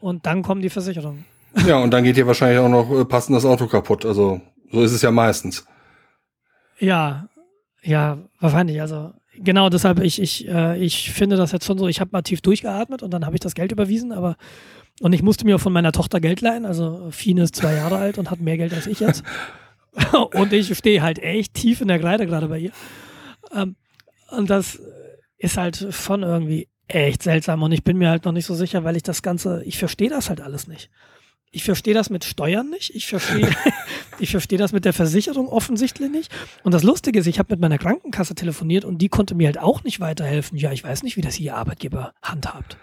Und 0.00 0.26
dann 0.26 0.42
kommen 0.42 0.62
die 0.62 0.70
Versicherungen. 0.70 1.24
Ja, 1.66 1.78
und 1.78 1.90
dann 1.90 2.04
geht 2.04 2.16
dir 2.16 2.26
wahrscheinlich 2.26 2.58
auch 2.58 2.68
noch 2.68 2.90
äh, 2.90 3.04
passend 3.04 3.36
das 3.36 3.44
Auto 3.44 3.66
kaputt. 3.66 4.04
Also, 4.06 4.40
so 4.70 4.82
ist 4.82 4.92
es 4.92 5.02
ja 5.02 5.10
meistens. 5.10 5.66
Ja, 6.78 7.28
ja, 7.82 8.18
wahrscheinlich. 8.40 8.80
Also, 8.80 9.12
genau 9.36 9.68
deshalb, 9.68 10.00
ich, 10.00 10.20
ich, 10.20 10.48
äh, 10.48 10.78
ich 10.78 11.12
finde 11.12 11.36
das 11.36 11.52
jetzt 11.52 11.66
schon 11.66 11.78
so, 11.78 11.88
ich 11.88 12.00
habe 12.00 12.10
mal 12.12 12.22
tief 12.22 12.40
durchgeatmet 12.40 13.02
und 13.02 13.10
dann 13.12 13.26
habe 13.26 13.36
ich 13.36 13.40
das 13.40 13.54
Geld 13.54 13.72
überwiesen, 13.72 14.12
aber 14.12 14.36
und 15.00 15.12
ich 15.12 15.22
musste 15.22 15.44
mir 15.44 15.58
von 15.58 15.72
meiner 15.72 15.92
Tochter 15.92 16.20
Geld 16.20 16.40
leihen. 16.40 16.66
Also 16.66 17.08
Fine 17.10 17.42
ist 17.42 17.56
zwei 17.56 17.74
Jahre 17.74 17.96
alt 17.96 18.18
und 18.18 18.30
hat 18.30 18.40
mehr 18.40 18.56
Geld 18.56 18.72
als 18.74 18.86
ich 18.86 19.00
jetzt. 19.00 19.24
und 20.34 20.52
ich 20.52 20.76
stehe 20.76 21.02
halt 21.02 21.18
echt 21.18 21.54
tief 21.54 21.80
in 21.80 21.88
der 21.88 21.98
Kreide 21.98 22.26
gerade 22.26 22.48
bei 22.48 22.58
ihr. 22.58 22.72
Ähm, 23.54 23.76
und 24.30 24.50
das 24.50 24.80
ist 25.38 25.56
halt 25.56 25.88
schon 25.90 26.22
irgendwie 26.22 26.68
echt 26.94 27.22
seltsam. 27.22 27.62
Und 27.62 27.72
ich 27.72 27.84
bin 27.84 27.98
mir 27.98 28.10
halt 28.10 28.24
noch 28.24 28.32
nicht 28.32 28.46
so 28.46 28.54
sicher, 28.54 28.84
weil 28.84 28.96
ich 28.96 29.02
das 29.02 29.22
Ganze, 29.22 29.62
ich 29.64 29.78
verstehe 29.78 30.10
das 30.10 30.28
halt 30.28 30.40
alles 30.40 30.66
nicht. 30.66 30.90
Ich 31.54 31.64
verstehe 31.64 31.92
das 31.92 32.08
mit 32.08 32.24
Steuern 32.24 32.70
nicht. 32.70 32.94
Ich 32.94 33.06
verstehe, 33.06 33.50
ich 34.18 34.30
verstehe 34.30 34.58
das 34.58 34.72
mit 34.72 34.84
der 34.84 34.94
Versicherung 34.94 35.48
offensichtlich 35.48 36.10
nicht. 36.10 36.32
Und 36.62 36.72
das 36.72 36.82
Lustige 36.82 37.18
ist, 37.20 37.26
ich 37.26 37.38
habe 37.38 37.52
mit 37.52 37.60
meiner 37.60 37.78
Krankenkasse 37.78 38.34
telefoniert 38.34 38.84
und 38.84 38.98
die 38.98 39.08
konnte 39.08 39.34
mir 39.34 39.46
halt 39.46 39.58
auch 39.58 39.84
nicht 39.84 40.00
weiterhelfen. 40.00 40.56
Ja, 40.56 40.72
ich 40.72 40.82
weiß 40.82 41.02
nicht, 41.02 41.16
wie 41.16 41.20
das 41.20 41.38
Ihr 41.38 41.54
Arbeitgeber 41.54 42.14
handhabt. 42.22 42.78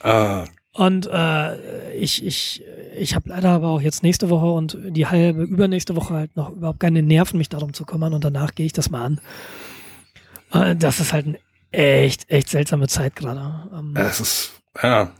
Ah. 0.00 0.46
Und 0.72 1.06
äh, 1.06 1.94
ich, 1.94 2.24
ich, 2.24 2.64
ich 2.96 3.14
habe 3.14 3.28
leider 3.28 3.50
aber 3.50 3.68
auch 3.68 3.80
jetzt 3.80 4.02
nächste 4.02 4.30
Woche 4.30 4.50
und 4.50 4.78
die 4.88 5.06
halbe 5.06 5.42
übernächste 5.42 5.94
Woche 5.94 6.14
halt 6.14 6.36
noch 6.36 6.50
überhaupt 6.50 6.80
keine 6.80 7.02
Nerven, 7.02 7.38
mich 7.38 7.50
darum 7.50 7.72
zu 7.72 7.84
kümmern. 7.84 8.14
Und 8.14 8.24
danach 8.24 8.54
gehe 8.54 8.66
ich 8.66 8.72
das 8.72 8.90
mal 8.90 9.04
an. 9.04 9.20
Äh, 10.52 10.74
das 10.74 10.98
ist 10.98 11.12
halt 11.12 11.26
eine 11.26 11.38
echt, 11.72 12.30
echt 12.30 12.48
seltsame 12.48 12.88
Zeit 12.88 13.16
gerade. 13.16 13.70
Ähm, 13.72 13.94
es 13.96 14.20
ist, 14.20 14.52
ja, 14.82 15.12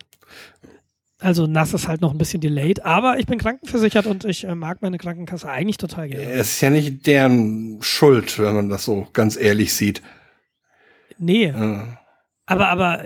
also 1.23 1.47
nass 1.47 1.73
ist 1.73 1.87
halt 1.87 2.01
noch 2.01 2.11
ein 2.11 2.19
bisschen 2.19 2.41
delayed, 2.41 2.85
aber 2.85 3.19
ich 3.19 3.27
bin 3.27 3.39
krankenversichert 3.39 4.07
und 4.07 4.25
ich 4.25 4.45
äh, 4.45 4.55
mag 4.55 4.83
meine 4.83 4.99
Krankenkasse 4.99 5.49
eigentlich 5.49 5.77
total 5.77 6.09
gerne. 6.09 6.25
Es 6.25 6.55
ist 6.55 6.61
ja 6.61 6.71
nicht 6.71 7.07
deren 7.07 7.79
Schuld, 7.81 8.39
wenn 8.41 8.55
man 8.55 8.69
das 8.69 8.85
so 8.85 9.07
ganz 9.13 9.37
ehrlich 9.37 9.73
sieht. 9.73 10.03
Nee. 11.19 11.47
Ja. 11.47 11.99
Aber, 12.47 12.69
aber, 12.69 13.05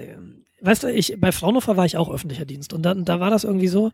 weißt 0.63 0.85
du, 0.85 0.93
ich, 0.93 1.21
bei 1.21 1.31
Fraunhofer 1.31 1.77
war 1.77 1.85
ich 1.85 1.99
auch 1.99 2.11
öffentlicher 2.11 2.47
Dienst 2.47 2.73
und 2.73 2.83
dann, 2.83 3.05
da 3.05 3.21
war 3.21 3.31
das 3.31 3.45
irgendwie 3.45 3.69
so, 3.69 3.93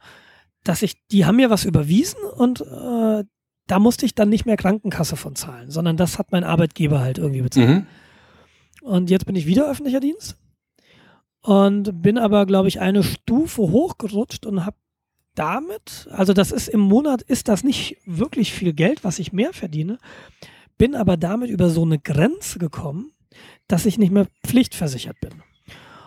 dass 0.62 0.82
ich, 0.82 1.04
die 1.08 1.26
haben 1.26 1.36
mir 1.36 1.50
was 1.50 1.64
überwiesen 1.64 2.20
und 2.36 2.60
äh, 2.60 3.24
da 3.66 3.78
musste 3.80 4.06
ich 4.06 4.14
dann 4.14 4.28
nicht 4.28 4.46
mehr 4.46 4.56
Krankenkasse 4.56 5.16
von 5.16 5.34
zahlen, 5.34 5.70
sondern 5.70 5.96
das 5.96 6.18
hat 6.18 6.30
mein 6.30 6.44
Arbeitgeber 6.44 7.00
halt 7.00 7.18
irgendwie 7.18 7.42
bezahlt. 7.42 7.68
Mhm. 7.68 7.86
Und 8.82 9.10
jetzt 9.10 9.26
bin 9.26 9.36
ich 9.36 9.46
wieder 9.46 9.70
öffentlicher 9.70 10.00
Dienst 10.00 10.36
und 11.40 12.02
bin 12.02 12.18
aber, 12.18 12.46
glaube 12.46 12.68
ich, 12.68 12.80
eine 12.80 13.02
Stufe 13.02 13.62
hochgerutscht 13.62 14.46
und 14.46 14.64
habe 14.64 14.76
damit, 15.34 16.08
also 16.10 16.32
das 16.32 16.52
ist 16.52 16.68
im 16.68 16.80
Monat, 16.80 17.22
ist 17.22 17.48
das 17.48 17.64
nicht 17.64 17.96
wirklich 18.04 18.52
viel 18.52 18.72
Geld, 18.72 19.04
was 19.04 19.18
ich 19.18 19.32
mehr 19.32 19.52
verdiene, 19.52 19.98
bin 20.78 20.94
aber 20.94 21.16
damit 21.16 21.50
über 21.50 21.70
so 21.70 21.82
eine 21.82 21.98
Grenze 21.98 22.58
gekommen, 22.58 23.12
dass 23.66 23.86
ich 23.86 23.98
nicht 23.98 24.12
mehr 24.12 24.26
pflichtversichert 24.44 25.18
bin. 25.20 25.42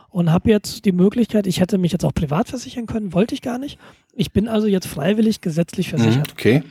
Und 0.10 0.32
habe 0.32 0.50
jetzt 0.50 0.86
die 0.86 0.94
Möglichkeit, 0.94 1.48
ich 1.48 1.60
hätte 1.60 1.78
mich 1.78 1.92
jetzt 1.92 2.06
auch 2.06 2.14
privat 2.14 2.48
versichern 2.48 2.86
können, 2.86 3.12
wollte 3.12 3.34
ich 3.34 3.42
gar 3.42 3.58
nicht. 3.58 3.80
Ich 4.14 4.32
bin 4.32 4.48
also 4.48 4.68
jetzt 4.68 4.88
freiwillig 4.88 5.42
gesetzlich 5.42 5.92
mhm, 5.92 5.98
versichert. 5.98 6.32
Okay. 6.32 6.64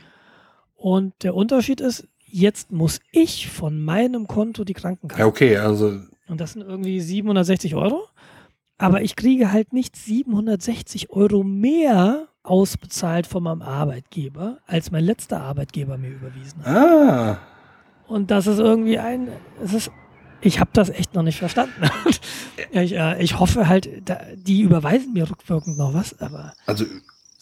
Und 0.75 1.13
der 1.21 1.35
Unterschied 1.35 1.81
ist, 1.81 2.07
jetzt 2.35 2.71
muss 2.71 2.99
ich 3.11 3.49
von 3.49 3.81
meinem 3.81 4.27
Konto 4.27 4.65
die 4.65 4.73
Krankenkasse. 4.73 5.21
Ja, 5.21 5.27
okay, 5.27 5.57
also. 5.57 6.01
Und 6.27 6.41
das 6.41 6.53
sind 6.53 6.63
irgendwie 6.63 6.99
760 6.99 7.75
Euro. 7.75 8.03
Aber 8.77 9.01
ich 9.01 9.15
kriege 9.15 9.53
halt 9.53 9.71
nicht 9.71 9.95
760 9.95 11.11
Euro 11.11 11.43
mehr 11.43 12.27
ausbezahlt 12.43 13.25
von 13.25 13.43
meinem 13.43 13.61
Arbeitgeber, 13.61 14.57
als 14.67 14.91
mein 14.91 15.05
letzter 15.05 15.41
Arbeitgeber 15.41 15.97
mir 15.97 16.09
überwiesen 16.09 16.65
hat. 16.65 16.75
Ah. 16.75 17.37
Und 18.07 18.31
das 18.31 18.47
ist 18.47 18.59
irgendwie 18.59 18.99
ein, 18.99 19.29
es 19.63 19.73
ist, 19.73 19.91
ich 20.41 20.59
habe 20.59 20.71
das 20.73 20.89
echt 20.89 21.15
noch 21.15 21.23
nicht 21.23 21.39
verstanden. 21.39 21.89
ich, 22.71 22.93
äh, 22.93 23.23
ich 23.23 23.39
hoffe 23.39 23.69
halt, 23.69 23.89
da, 24.03 24.19
die 24.35 24.61
überweisen 24.61 25.13
mir 25.13 25.29
rückwirkend 25.29 25.77
noch 25.77 25.93
was, 25.93 26.19
aber 26.19 26.53
Also 26.65 26.85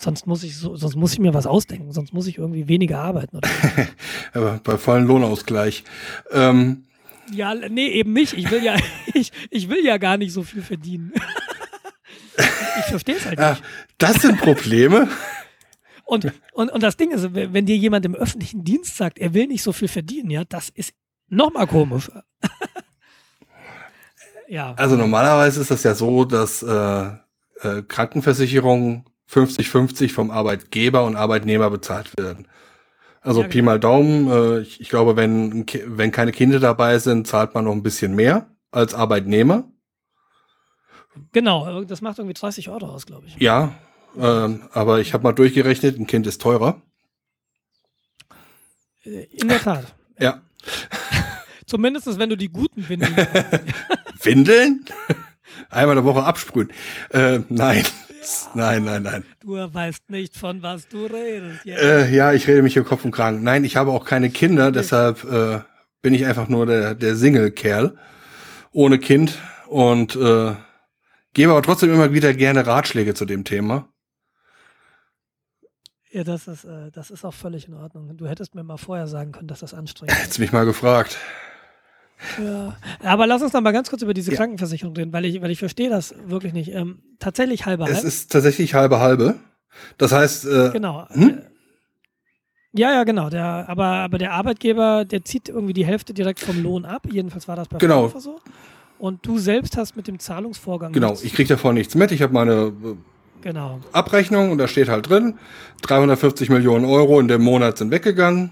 sonst 0.03 0.27
muss 0.27 0.43
ich 0.43 0.57
so, 0.57 0.75
sonst 0.75 0.95
muss 0.95 1.13
ich 1.13 1.19
mir 1.19 1.33
was 1.33 1.47
ausdenken, 1.47 1.91
sonst 1.91 2.13
muss 2.13 2.27
ich 2.27 2.37
irgendwie 2.37 2.67
weniger 2.67 2.99
arbeiten. 2.99 3.39
Aber 4.33 4.59
bei 4.63 4.77
vollen 4.77 5.05
Lohnausgleich. 5.05 5.83
Ähm, 6.31 6.85
ja, 7.31 7.55
nee, 7.55 7.87
eben 7.87 8.13
nicht. 8.13 8.33
Ich 8.33 8.51
will 8.51 8.63
ja, 8.63 8.75
ich, 9.13 9.31
ich 9.49 9.69
will 9.69 9.83
ja 9.83 9.97
gar 9.97 10.17
nicht 10.17 10.33
so 10.33 10.43
viel 10.43 10.61
verdienen. 10.61 11.13
ich 12.37 12.85
verstehe 12.85 13.15
es 13.15 13.25
halt 13.25 13.39
ah, 13.39 13.51
nicht. 13.51 13.63
das 13.97 14.21
sind 14.21 14.39
Probleme. 14.39 15.09
Und, 16.05 16.31
und, 16.51 16.69
und 16.69 16.83
das 16.83 16.97
Ding 16.97 17.11
ist, 17.11 17.33
wenn 17.33 17.53
wenn 17.53 17.65
dir 17.65 17.77
jemand 17.77 18.05
im 18.05 18.13
öffentlichen 18.13 18.63
Dienst 18.63 18.97
sagt, 18.97 19.19
er 19.19 19.33
will 19.33 19.47
nicht 19.47 19.63
so 19.63 19.71
viel 19.71 19.87
verdienen, 19.87 20.29
ja, 20.29 20.43
das 20.43 20.69
ist 20.69 20.93
nochmal 21.29 21.65
komisch. 21.65 22.11
ja. 24.47 24.73
Also 24.73 24.97
normalerweise 24.97 25.61
ist 25.61 25.71
das 25.71 25.83
ja 25.83 25.95
so, 25.95 26.25
dass 26.25 26.61
äh, 26.61 27.05
äh, 27.61 27.81
Krankenversicherungen 27.87 29.05
50-50 29.33 30.11
vom 30.13 30.31
Arbeitgeber 30.31 31.03
und 31.05 31.15
Arbeitnehmer 31.15 31.69
bezahlt 31.69 32.15
werden. 32.17 32.47
Also 33.21 33.41
Ja, 33.41 33.47
Pi 33.47 33.61
mal 33.61 33.79
Daumen, 33.79 34.29
äh, 34.29 34.59
ich, 34.59 34.81
ich 34.81 34.89
glaube, 34.89 35.15
wenn, 35.15 35.65
wenn 35.87 36.11
keine 36.11 36.31
Kinder 36.31 36.59
dabei 36.59 36.99
sind, 36.99 37.25
zahlt 37.27 37.53
man 37.53 37.65
noch 37.65 37.71
ein 37.71 37.83
bisschen 37.83 38.15
mehr 38.15 38.47
als 38.71 38.93
Arbeitnehmer. 38.93 39.63
Genau, 41.31 41.83
das 41.83 42.01
macht 42.01 42.17
irgendwie 42.19 42.33
30 42.33 42.69
Euro 42.69 42.87
aus, 42.87 43.05
glaube 43.05 43.27
ich. 43.27 43.37
Ja, 43.37 43.75
ähm, 44.19 44.63
aber 44.73 44.99
ich 44.99 45.13
habe 45.13 45.23
mal 45.23 45.31
durchgerechnet, 45.31 45.97
ein 45.97 46.07
Kind 46.07 46.27
ist 46.27 46.41
teurer. 46.41 46.81
Äh, 49.03 49.25
In 49.31 49.47
der 49.47 49.59
Tat. 49.61 49.93
Ja. 50.19 50.41
Zumindest 51.65 52.19
wenn 52.19 52.29
du 52.29 52.35
die 52.37 52.49
guten 52.49 52.87
Windeln 52.89 53.15
Windeln? 54.21 54.85
Einmal 55.69 55.97
in 55.97 56.03
der 56.03 56.13
Woche 56.13 56.23
absprühen. 56.23 56.71
Äh, 57.09 57.39
nein. 57.49 57.83
Nein, 58.53 58.83
nein, 58.83 59.03
nein. 59.03 59.23
Du 59.41 59.55
weißt 59.55 60.09
nicht, 60.09 60.37
von 60.37 60.61
was 60.61 60.87
du 60.87 61.05
redest. 61.05 61.65
Ja. 61.65 61.77
Äh, 61.77 62.13
ja, 62.13 62.33
ich 62.33 62.47
rede 62.47 62.61
mich 62.61 62.73
hier 62.73 62.83
Kopf 62.83 63.05
und 63.05 63.11
Kragen. 63.11 63.43
Nein, 63.43 63.63
ich 63.63 63.75
habe 63.75 63.91
auch 63.91 64.05
keine 64.05 64.29
Kinder, 64.29 64.71
deshalb 64.71 65.23
äh, 65.23 65.59
bin 66.01 66.13
ich 66.13 66.25
einfach 66.25 66.47
nur 66.47 66.65
der, 66.65 66.95
der 66.95 67.15
Single-Kerl 67.15 67.97
ohne 68.71 68.99
Kind 68.99 69.37
und 69.67 70.15
äh, 70.15 70.55
gebe 71.33 71.51
aber 71.51 71.61
trotzdem 71.61 71.93
immer 71.93 72.13
wieder 72.13 72.33
gerne 72.33 72.65
Ratschläge 72.65 73.13
zu 73.13 73.25
dem 73.25 73.43
Thema. 73.43 73.87
ja, 76.11 76.23
das 76.23 76.47
ist, 76.47 76.63
äh, 76.63 76.91
das 76.91 77.09
ist 77.09 77.25
auch 77.25 77.33
völlig 77.33 77.67
in 77.67 77.73
Ordnung. 77.73 78.15
Du 78.15 78.27
hättest 78.27 78.53
mir 78.53 78.63
mal 78.63 78.77
vorher 78.77 79.07
sagen 79.07 79.31
können, 79.31 79.47
dass 79.47 79.59
das 79.61 79.73
anstrengend 79.73 80.13
ist. 80.13 80.23
Hättest 80.23 80.39
mich 80.39 80.51
mal 80.51 80.65
gefragt. 80.65 81.17
Ja. 82.43 82.75
Aber 83.03 83.27
lass 83.27 83.41
uns 83.41 83.53
noch 83.53 83.61
mal 83.61 83.71
ganz 83.71 83.89
kurz 83.89 84.01
über 84.01 84.13
diese 84.13 84.31
Ja. 84.31 84.37
Krankenversicherung 84.37 84.95
reden, 84.95 85.11
weil 85.13 85.25
ich, 85.25 85.41
weil 85.41 85.51
ich 85.51 85.59
verstehe 85.59 85.89
das 85.89 86.13
wirklich 86.25 86.53
nicht. 86.53 86.71
Ähm, 86.73 86.99
tatsächlich 87.19 87.65
halbe 87.65 87.83
Es 87.85 87.95
halb. 87.95 88.03
ist 88.05 88.31
tatsächlich 88.31 88.73
halbe 88.73 88.99
halbe. 88.99 89.35
Das 89.97 90.11
heißt, 90.11 90.45
äh, 90.45 90.69
Genau. 90.71 91.07
Hm? 91.09 91.29
Äh, 91.29 91.41
Ja, 92.75 92.91
ja, 92.91 93.03
genau. 93.03 93.29
Der, 93.29 93.65
aber, 93.69 93.85
aber 93.85 94.17
der 94.17 94.31
Arbeitgeber, 94.33 95.05
der 95.05 95.23
zieht 95.23 95.47
irgendwie 95.49 95.73
die 95.73 95.85
Hälfte 95.85 96.13
direkt 96.13 96.39
vom 96.39 96.61
Lohn 96.63 96.85
ab. 96.85 97.03
Jedenfalls 97.11 97.47
war 97.47 97.55
das 97.55 97.67
bei 97.67 97.77
Genau. 97.77 98.09
Fraunhofer 98.09 98.19
so. 98.21 98.39
Und 98.99 99.25
du 99.27 99.37
selbst 99.37 99.75
hast 99.77 99.95
mit 99.95 100.07
dem 100.07 100.17
Zahlungsvorgang. 100.17 100.91
genau, 100.93 101.09
nichts- 101.09 101.23
ich 101.23 101.33
kriege 101.33 101.49
davon 101.49 101.75
nichts 101.75 101.93
mit. 101.95 102.11
Ich 102.11 102.21
habe 102.21 102.33
meine 102.33 102.53
äh, 102.83 102.95
Genau. 103.41 103.79
Abrechnung 103.91 104.51
und 104.51 104.57
da 104.57 104.67
steht 104.69 104.87
halt 104.87 105.09
drin, 105.09 105.37
350 105.81 106.49
Millionen 106.49 106.85
Euro 106.85 107.19
in 107.19 107.27
dem 107.27 107.41
Monat 107.43 107.77
sind 107.77 107.91
weggegangen. 107.91 108.51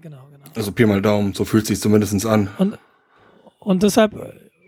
Genau. 0.00 0.25
Also 0.56 0.72
Pi 0.72 0.86
mal 0.86 1.02
Daumen, 1.02 1.34
so 1.34 1.44
fühlt 1.44 1.66
sich 1.66 1.80
zumindest 1.80 2.24
an. 2.24 2.48
Und, 2.58 2.78
und 3.58 3.82
deshalb, 3.82 4.14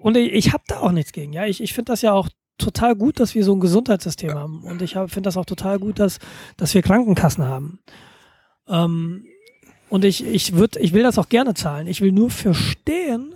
und 0.03 0.17
ich, 0.17 0.53
habe 0.53 0.65
da 0.67 0.81
auch 0.81 0.93
nichts 0.93 1.13
gegen. 1.13 1.33
Ja, 1.33 1.47
ich, 1.47 1.63
ich 1.63 1.73
finde 1.73 1.93
das 1.93 2.03
ja 2.03 2.13
auch 2.13 2.29
total 2.59 2.95
gut, 2.95 3.21
dass 3.21 3.35
wir 3.35 3.45
so 3.45 3.55
ein 3.55 3.61
Gesundheitssystem 3.61 4.35
haben. 4.35 4.63
Und 4.65 4.83
ich 4.83 4.93
finde 4.93 5.23
das 5.23 5.37
auch 5.37 5.47
total 5.47 5.79
gut, 5.79 5.99
dass, 5.99 6.19
dass 6.57 6.75
wir 6.75 6.83
Krankenkassen 6.83 7.45
haben. 7.45 7.79
Ähm, 8.69 9.25
und 9.89 10.05
ich, 10.05 10.27
ich, 10.27 10.55
würd, 10.55 10.77
ich 10.77 10.93
will 10.93 11.03
das 11.03 11.19
auch 11.19 11.29
gerne 11.29 11.55
zahlen. 11.55 11.87
Ich 11.87 12.01
will 12.01 12.13
nur 12.13 12.31
verstehen, 12.31 13.35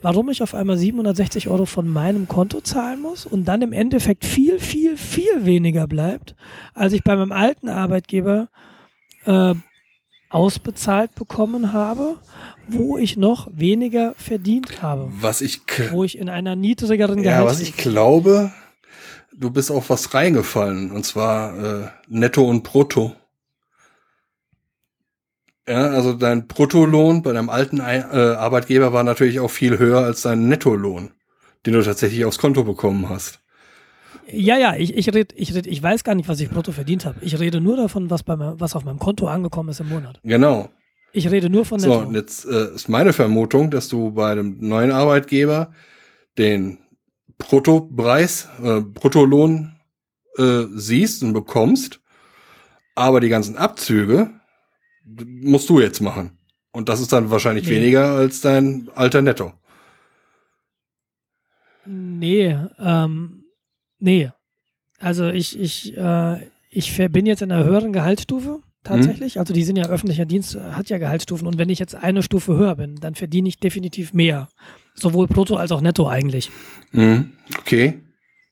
warum 0.00 0.30
ich 0.30 0.42
auf 0.42 0.54
einmal 0.54 0.78
760 0.78 1.48
Euro 1.48 1.66
von 1.66 1.88
meinem 1.88 2.28
Konto 2.28 2.60
zahlen 2.60 3.02
muss 3.02 3.26
und 3.26 3.44
dann 3.46 3.60
im 3.60 3.72
Endeffekt 3.72 4.24
viel, 4.24 4.58
viel, 4.58 4.96
viel 4.96 5.44
weniger 5.44 5.86
bleibt, 5.86 6.34
als 6.74 6.92
ich 6.92 7.02
bei 7.02 7.16
meinem 7.16 7.32
alten 7.32 7.68
Arbeitgeber 7.68 8.48
äh, 9.24 9.54
ausbezahlt 10.28 11.14
bekommen 11.14 11.72
habe, 11.72 12.16
wo 12.68 12.98
ich 12.98 13.16
noch 13.16 13.48
weniger 13.52 14.14
verdient 14.16 14.82
habe, 14.82 15.08
Was 15.20 15.40
ich, 15.40 15.60
wo 15.90 16.04
ich 16.04 16.18
in 16.18 16.28
einer 16.28 16.56
niedrigeren 16.56 17.22
ja, 17.22 17.44
was 17.44 17.60
ich 17.60 17.76
glaube, 17.76 18.52
du 19.32 19.50
bist 19.50 19.70
auf 19.70 19.88
was 19.90 20.14
reingefallen 20.14 20.90
und 20.90 21.04
zwar 21.04 21.84
äh, 21.84 21.88
Netto 22.08 22.48
und 22.48 22.64
Brutto. 22.64 23.14
Ja, 25.68 25.88
also 25.88 26.12
dein 26.12 26.46
Bruttolohn 26.46 27.22
bei 27.22 27.32
deinem 27.32 27.50
alten 27.50 27.80
Ei- 27.80 27.98
äh, 27.98 28.34
Arbeitgeber 28.36 28.92
war 28.92 29.02
natürlich 29.02 29.40
auch 29.40 29.50
viel 29.50 29.78
höher 29.78 30.00
als 30.00 30.22
dein 30.22 30.48
Nettolohn, 30.48 31.10
den 31.66 31.72
du 31.74 31.82
tatsächlich 31.82 32.24
aufs 32.24 32.38
Konto 32.38 32.62
bekommen 32.62 33.08
hast. 33.08 33.40
Ja, 34.32 34.58
ja, 34.58 34.74
ich, 34.76 34.96
ich 34.96 35.12
red, 35.14 35.32
ich 35.36 35.54
red, 35.54 35.66
ich 35.66 35.82
weiß 35.82 36.02
gar 36.04 36.14
nicht, 36.14 36.28
was 36.28 36.40
ich 36.40 36.50
brutto 36.50 36.72
verdient 36.72 37.04
habe. 37.06 37.18
Ich 37.20 37.38
rede 37.38 37.60
nur 37.60 37.76
davon, 37.76 38.10
was, 38.10 38.22
bei 38.22 38.36
mir, 38.36 38.54
was 38.58 38.74
auf 38.74 38.84
meinem 38.84 38.98
Konto 38.98 39.28
angekommen 39.28 39.68
ist 39.68 39.80
im 39.80 39.88
Monat. 39.88 40.20
Genau. 40.24 40.68
Ich 41.12 41.30
rede 41.30 41.48
nur 41.48 41.64
von 41.64 41.78
So, 41.78 41.88
Netto. 41.88 42.08
und 42.08 42.14
jetzt 42.14 42.44
äh, 42.44 42.74
ist 42.74 42.88
meine 42.88 43.12
Vermutung, 43.12 43.70
dass 43.70 43.88
du 43.88 44.10
bei 44.12 44.34
dem 44.34 44.58
neuen 44.60 44.90
Arbeitgeber 44.90 45.72
den 46.38 46.78
Bruttopreis, 47.38 48.48
äh, 48.62 48.80
Bruttolohn 48.80 49.76
äh, 50.36 50.64
siehst 50.74 51.22
und 51.22 51.32
bekommst, 51.32 52.00
aber 52.94 53.20
die 53.20 53.28
ganzen 53.28 53.56
Abzüge 53.56 54.30
musst 55.04 55.68
du 55.70 55.80
jetzt 55.80 56.00
machen. 56.00 56.38
Und 56.72 56.88
das 56.88 57.00
ist 57.00 57.12
dann 57.12 57.30
wahrscheinlich 57.30 57.64
Nee. 57.66 57.76
weniger 57.76 58.10
als 58.16 58.40
dein 58.40 58.90
alter 58.94 59.22
Netto. 59.22 59.52
Nee, 61.86 62.56
ähm, 62.78 63.35
nee. 63.98 64.30
Also 64.98 65.28
ich, 65.28 65.58
ich, 65.58 65.96
äh, 65.96 66.46
ich 66.70 66.96
bin 67.10 67.26
jetzt 67.26 67.42
in 67.42 67.52
einer 67.52 67.64
höheren 67.64 67.92
Gehaltsstufe 67.92 68.60
tatsächlich. 68.82 69.38
Also 69.38 69.52
die 69.52 69.62
sind 69.62 69.76
ja 69.76 69.88
öffentlicher 69.88 70.24
Dienst, 70.24 70.54
äh, 70.54 70.60
hat 70.72 70.88
ja 70.88 70.98
Gehaltsstufen. 70.98 71.46
Und 71.46 71.58
wenn 71.58 71.68
ich 71.68 71.78
jetzt 71.78 71.94
eine 71.94 72.22
Stufe 72.22 72.56
höher 72.56 72.76
bin, 72.76 72.96
dann 72.96 73.14
verdiene 73.14 73.48
ich 73.48 73.58
definitiv 73.58 74.14
mehr. 74.14 74.48
Sowohl 74.94 75.26
brutto 75.26 75.56
als 75.56 75.72
auch 75.72 75.80
netto 75.80 76.08
eigentlich. 76.08 76.50
Mhm. 76.92 77.32
Okay. 77.58 78.00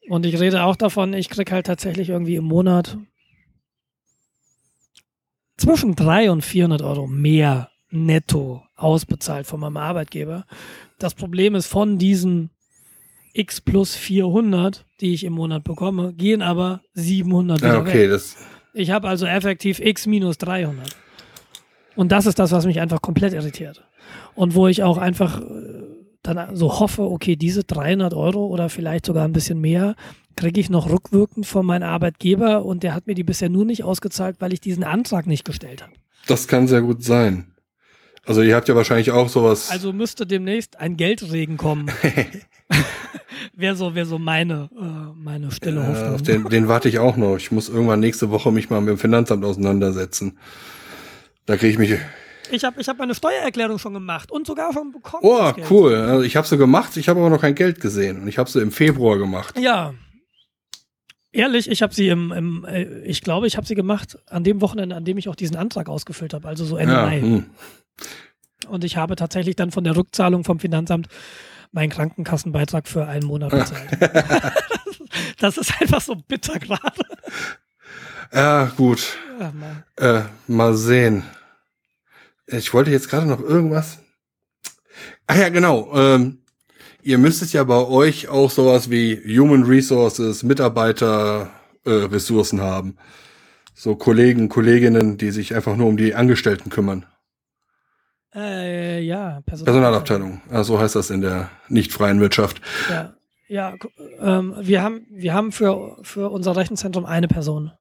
Und 0.08 0.26
ich 0.26 0.38
rede 0.38 0.64
auch 0.64 0.76
davon, 0.76 1.14
ich 1.14 1.30
krieg 1.30 1.50
halt 1.50 1.66
tatsächlich 1.66 2.10
irgendwie 2.10 2.36
im 2.36 2.44
Monat 2.44 2.98
zwischen 5.56 5.94
300 5.94 6.30
und 6.30 6.42
400 6.42 6.82
Euro 6.82 7.06
mehr 7.06 7.70
netto 7.90 8.62
ausbezahlt 8.76 9.46
von 9.46 9.60
meinem 9.60 9.76
Arbeitgeber. 9.76 10.46
Das 10.98 11.14
Problem 11.14 11.54
ist, 11.54 11.66
von 11.66 11.96
diesen 11.96 12.50
x 13.34 13.60
plus 13.60 13.94
400, 13.96 14.86
die 15.00 15.12
ich 15.12 15.24
im 15.24 15.34
Monat 15.34 15.64
bekomme, 15.64 16.14
gehen 16.14 16.40
aber 16.40 16.80
700 16.94 17.60
wieder 17.60 17.74
Ja, 17.74 17.80
okay, 17.80 18.10
weg. 18.10 18.20
Ich 18.72 18.90
habe 18.90 19.08
also 19.08 19.26
effektiv 19.26 19.80
x 19.80 20.06
minus 20.06 20.38
300. 20.38 20.96
Und 21.96 22.10
das 22.10 22.26
ist 22.26 22.38
das, 22.38 22.52
was 22.52 22.64
mich 22.66 22.80
einfach 22.80 23.02
komplett 23.02 23.34
irritiert. 23.34 23.84
Und 24.34 24.54
wo 24.54 24.66
ich 24.66 24.82
auch 24.82 24.98
einfach 24.98 25.40
äh, 25.40 25.44
dann 26.22 26.56
so 26.56 26.80
hoffe, 26.80 27.02
okay, 27.02 27.36
diese 27.36 27.64
300 27.64 28.14
Euro 28.14 28.46
oder 28.46 28.68
vielleicht 28.68 29.06
sogar 29.06 29.24
ein 29.24 29.32
bisschen 29.32 29.60
mehr 29.60 29.94
kriege 30.36 30.60
ich 30.60 30.70
noch 30.70 30.90
rückwirkend 30.90 31.46
von 31.46 31.64
meinem 31.64 31.84
Arbeitgeber 31.84 32.64
und 32.64 32.82
der 32.82 32.94
hat 32.94 33.06
mir 33.06 33.14
die 33.14 33.22
bisher 33.22 33.48
nur 33.48 33.64
nicht 33.64 33.84
ausgezahlt, 33.84 34.36
weil 34.40 34.52
ich 34.52 34.60
diesen 34.60 34.82
Antrag 34.82 35.26
nicht 35.26 35.44
gestellt 35.44 35.82
habe. 35.82 35.92
das 36.26 36.48
kann 36.48 36.66
sehr 36.66 36.82
gut 36.82 37.04
sein. 37.04 37.52
Also 38.26 38.42
ihr 38.42 38.56
habt 38.56 38.68
ja 38.68 38.74
wahrscheinlich 38.74 39.10
auch 39.10 39.28
sowas. 39.28 39.70
Also 39.70 39.92
müsste 39.92 40.26
demnächst 40.26 40.80
ein 40.80 40.96
Geldregen 40.96 41.56
kommen. 41.56 41.90
wäre 43.54 43.76
so, 43.76 43.94
wär 43.94 44.06
so 44.06 44.18
meine, 44.18 44.68
äh, 44.78 45.12
meine 45.16 45.50
stille 45.50 45.80
äh, 45.80 45.86
Hoffnung. 45.86 46.14
auf 46.14 46.22
den, 46.22 46.48
den 46.48 46.68
warte 46.68 46.88
ich 46.88 46.98
auch 46.98 47.16
noch. 47.16 47.36
Ich 47.36 47.52
muss 47.52 47.68
irgendwann 47.68 48.00
nächste 48.00 48.30
Woche 48.30 48.52
mich 48.52 48.70
mal 48.70 48.80
mit 48.80 48.90
dem 48.90 48.98
Finanzamt 48.98 49.44
auseinandersetzen. 49.44 50.38
Da 51.46 51.56
kriege 51.56 51.72
ich 51.72 51.78
mich 51.78 51.98
Ich 52.50 52.64
habe 52.64 52.80
ich 52.80 52.88
hab 52.88 52.98
meine 52.98 53.14
Steuererklärung 53.14 53.78
schon 53.78 53.94
gemacht 53.94 54.30
und 54.30 54.46
sogar 54.46 54.72
schon 54.72 54.92
bekommen. 54.92 55.22
Oh, 55.22 55.52
cool. 55.70 55.94
Also 55.94 56.22
ich 56.22 56.36
habe 56.36 56.46
sie 56.46 56.56
gemacht, 56.56 56.96
ich 56.96 57.08
habe 57.08 57.20
aber 57.20 57.30
noch 57.30 57.40
kein 57.40 57.54
Geld 57.54 57.80
gesehen. 57.80 58.22
Und 58.22 58.28
ich 58.28 58.38
habe 58.38 58.50
sie 58.50 58.60
im 58.60 58.72
Februar 58.72 59.18
gemacht. 59.18 59.58
Ja. 59.58 59.94
Ehrlich, 61.32 61.68
ich 61.68 61.82
habe 61.82 61.92
sie 61.92 62.08
im, 62.08 62.30
im 62.30 62.64
äh, 62.64 63.00
ich 63.00 63.20
glaube, 63.20 63.48
ich 63.48 63.56
habe 63.56 63.66
sie 63.66 63.74
gemacht 63.74 64.18
an 64.28 64.44
dem 64.44 64.60
Wochenende, 64.60 64.94
an 64.94 65.04
dem 65.04 65.18
ich 65.18 65.28
auch 65.28 65.34
diesen 65.34 65.56
Antrag 65.56 65.88
ausgefüllt 65.88 66.32
habe, 66.32 66.46
also 66.46 66.64
so 66.64 66.76
Ende 66.76 66.94
ja, 66.94 67.02
Mai. 67.02 67.20
hm. 67.20 67.46
Und 68.68 68.84
ich 68.84 68.96
habe 68.96 69.16
tatsächlich 69.16 69.56
dann 69.56 69.72
von 69.72 69.84
der 69.84 69.96
Rückzahlung 69.96 70.44
vom 70.44 70.60
Finanzamt 70.60 71.08
meinen 71.72 71.90
Krankenkassenbeitrag 71.90 72.88
für 72.88 73.06
einen 73.06 73.26
Monat 73.26 73.50
bezahlt. 73.52 73.90
das 75.40 75.56
ist 75.56 75.80
einfach 75.80 76.00
so 76.00 76.14
bitter 76.16 76.58
gerade. 76.58 77.02
Ja, 78.32 78.66
gut. 78.76 79.16
Ja, 79.38 79.52
mal. 79.52 79.84
Äh, 79.96 80.22
mal 80.46 80.74
sehen. 80.74 81.24
Ich 82.46 82.74
wollte 82.74 82.90
jetzt 82.90 83.08
gerade 83.08 83.26
noch 83.26 83.40
irgendwas. 83.40 83.98
Ach 85.26 85.36
ja, 85.36 85.48
genau. 85.48 85.92
Ähm, 85.94 86.38
ihr 87.02 87.18
müsstet 87.18 87.52
ja 87.52 87.64
bei 87.64 87.78
euch 87.78 88.28
auch 88.28 88.50
sowas 88.50 88.90
wie 88.90 89.16
Human 89.38 89.64
Resources, 89.64 90.42
Mitarbeiter, 90.42 91.50
äh, 91.84 91.90
Ressourcen 91.90 92.60
haben. 92.60 92.96
So 93.74 93.96
Kollegen, 93.96 94.48
Kolleginnen, 94.48 95.16
die 95.16 95.30
sich 95.30 95.54
einfach 95.54 95.76
nur 95.76 95.88
um 95.88 95.96
die 95.96 96.14
Angestellten 96.14 96.70
kümmern. 96.70 97.06
Äh, 98.34 99.00
ja, 99.02 99.40
Personalabteilung. 99.46 99.64
Personalabteilung. 99.64 100.40
Ah, 100.50 100.64
so 100.64 100.78
heißt 100.78 100.96
das 100.96 101.10
in 101.10 101.20
der 101.20 101.50
nicht 101.68 101.92
freien 101.92 102.20
Wirtschaft. 102.20 102.60
Ja, 102.90 103.14
ja 103.48 103.74
ähm, 104.20 104.54
wir 104.60 104.82
haben, 104.82 105.06
wir 105.10 105.34
haben 105.34 105.52
für, 105.52 105.98
für 106.02 106.30
unser 106.30 106.56
Rechenzentrum 106.56 107.04
eine 107.04 107.28
Person 107.28 107.72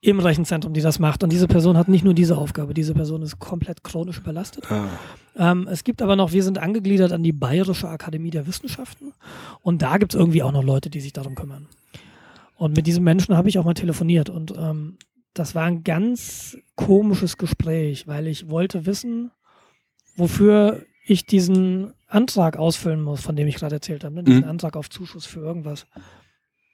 im 0.00 0.18
Rechenzentrum, 0.18 0.74
die 0.74 0.80
das 0.80 0.98
macht. 0.98 1.22
Und 1.22 1.30
diese 1.30 1.46
Person 1.46 1.76
hat 1.76 1.88
nicht 1.88 2.04
nur 2.04 2.12
diese 2.12 2.36
Aufgabe, 2.36 2.74
diese 2.74 2.92
Person 2.92 3.22
ist 3.22 3.38
komplett 3.38 3.84
chronisch 3.84 4.18
überlastet. 4.18 4.70
Ah. 4.70 4.88
Ähm, 5.36 5.68
es 5.70 5.84
gibt 5.84 6.02
aber 6.02 6.16
noch, 6.16 6.32
wir 6.32 6.42
sind 6.42 6.58
angegliedert 6.58 7.12
an 7.12 7.22
die 7.22 7.32
Bayerische 7.32 7.88
Akademie 7.88 8.30
der 8.30 8.46
Wissenschaften 8.46 9.12
und 9.62 9.80
da 9.80 9.96
gibt 9.98 10.12
es 10.12 10.20
irgendwie 10.20 10.42
auch 10.42 10.52
noch 10.52 10.64
Leute, 10.64 10.90
die 10.90 11.00
sich 11.00 11.12
darum 11.12 11.34
kümmern. 11.34 11.68
Und 12.56 12.76
mit 12.76 12.86
diesem 12.86 13.04
Menschen 13.04 13.36
habe 13.36 13.48
ich 13.48 13.58
auch 13.58 13.64
mal 13.64 13.74
telefoniert 13.74 14.28
und 14.28 14.52
ähm, 14.56 14.98
das 15.34 15.54
war 15.54 15.64
ein 15.64 15.84
ganz 15.84 16.58
komisches 16.76 17.38
Gespräch, 17.38 18.06
weil 18.06 18.26
ich 18.26 18.48
wollte 18.48 18.86
wissen, 18.86 19.30
wofür 20.16 20.84
ich 21.04 21.26
diesen 21.26 21.94
Antrag 22.06 22.56
ausfüllen 22.56 23.02
muss, 23.02 23.22
von 23.22 23.34
dem 23.36 23.48
ich 23.48 23.56
gerade 23.56 23.76
erzählt 23.76 24.04
habe, 24.04 24.16
ne? 24.16 24.24
diesen 24.24 24.42
mhm. 24.42 24.50
Antrag 24.50 24.76
auf 24.76 24.90
Zuschuss 24.90 25.26
für 25.26 25.40
irgendwas. 25.40 25.86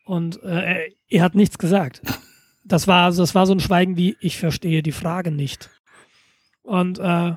Und 0.04 0.42
äh, 0.42 0.90
er 1.08 1.22
hat 1.22 1.34
nichts 1.34 1.58
gesagt 1.58 2.02
das 2.68 2.86
war, 2.86 3.06
also 3.06 3.22
das 3.22 3.34
war 3.34 3.46
so 3.46 3.54
ein 3.54 3.60
Schweigen 3.60 3.96
wie, 3.96 4.16
ich 4.20 4.38
verstehe 4.38 4.82
die 4.82 4.92
Frage 4.92 5.30
nicht. 5.30 5.70
Und, 6.62 6.98
äh, 6.98 7.34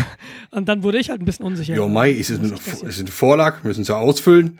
und 0.50 0.68
dann 0.68 0.82
wurde 0.82 0.98
ich 0.98 1.08
halt 1.08 1.22
ein 1.22 1.24
bisschen 1.24 1.46
unsicher. 1.46 1.74
Jo, 1.74 1.88
Mai, 1.88 2.10
ist 2.10 2.30
es, 2.30 2.40
eine, 2.40 2.88
ist 2.88 3.00
eine 3.00 3.10
Vorlage, 3.10 3.58
müssen 3.62 3.84
Sie 3.84 3.96
ausfüllen. 3.96 4.58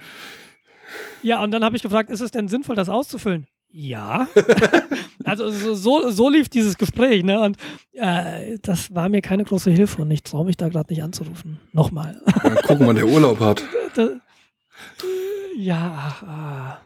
Ja, 1.23 1.43
und 1.43 1.51
dann 1.51 1.65
habe 1.65 1.77
ich 1.77 1.83
gefragt, 1.83 2.11
ist 2.11 2.21
es 2.21 2.31
denn 2.31 2.49
sinnvoll, 2.49 2.77
das 2.77 2.89
auszufüllen? 2.89 3.47
Ja. 3.73 4.29
also 5.25 5.51
so, 5.75 6.11
so 6.11 6.29
lief 6.29 6.49
dieses 6.49 6.77
Gespräch, 6.77 7.25
ne? 7.25 7.41
Und 7.41 7.57
äh, 7.93 8.59
das 8.61 8.95
war 8.95 9.09
mir 9.09 9.23
keine 9.23 9.45
große 9.45 9.71
Hilfe 9.71 10.03
und 10.03 10.11
ich 10.11 10.23
traue 10.23 10.45
mich 10.45 10.57
da 10.57 10.69
gerade 10.69 10.93
nicht 10.93 11.03
anzurufen. 11.03 11.59
Nochmal. 11.73 12.21
Ja, 12.45 12.55
gucken, 12.63 12.87
wann 12.87 12.97
der 12.97 13.07
Urlaub 13.07 13.41
hat. 13.41 13.63
ja, 15.57 15.95
ach, 15.97 16.23
ah. 16.23 16.81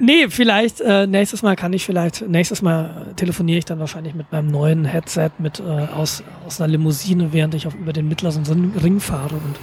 Nee, 0.00 0.28
vielleicht 0.28 0.80
äh, 0.80 1.06
nächstes 1.06 1.42
Mal 1.42 1.54
kann 1.54 1.72
ich 1.72 1.84
vielleicht, 1.84 2.22
nächstes 2.22 2.62
Mal 2.62 3.12
telefoniere 3.14 3.58
ich 3.58 3.64
dann 3.64 3.78
wahrscheinlich 3.78 4.14
mit 4.14 4.32
meinem 4.32 4.48
neuen 4.48 4.84
Headset 4.84 5.30
mit 5.38 5.60
äh, 5.60 5.62
aus, 5.62 6.24
aus 6.44 6.60
einer 6.60 6.72
Limousine, 6.72 7.32
während 7.32 7.54
ich 7.54 7.68
auf 7.68 7.74
über 7.74 7.92
den 7.92 8.08
mittleren 8.08 8.72
Ring 8.82 8.98
fahre 8.98 9.36
und 9.36 9.56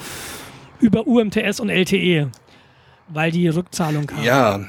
über 0.79 1.05
UMTS 1.05 1.59
und 1.59 1.69
LTE, 1.69 2.31
weil 3.09 3.31
die 3.31 3.49
Rückzahlung 3.49 4.07
kam. 4.07 4.23
Ja, 4.23 4.61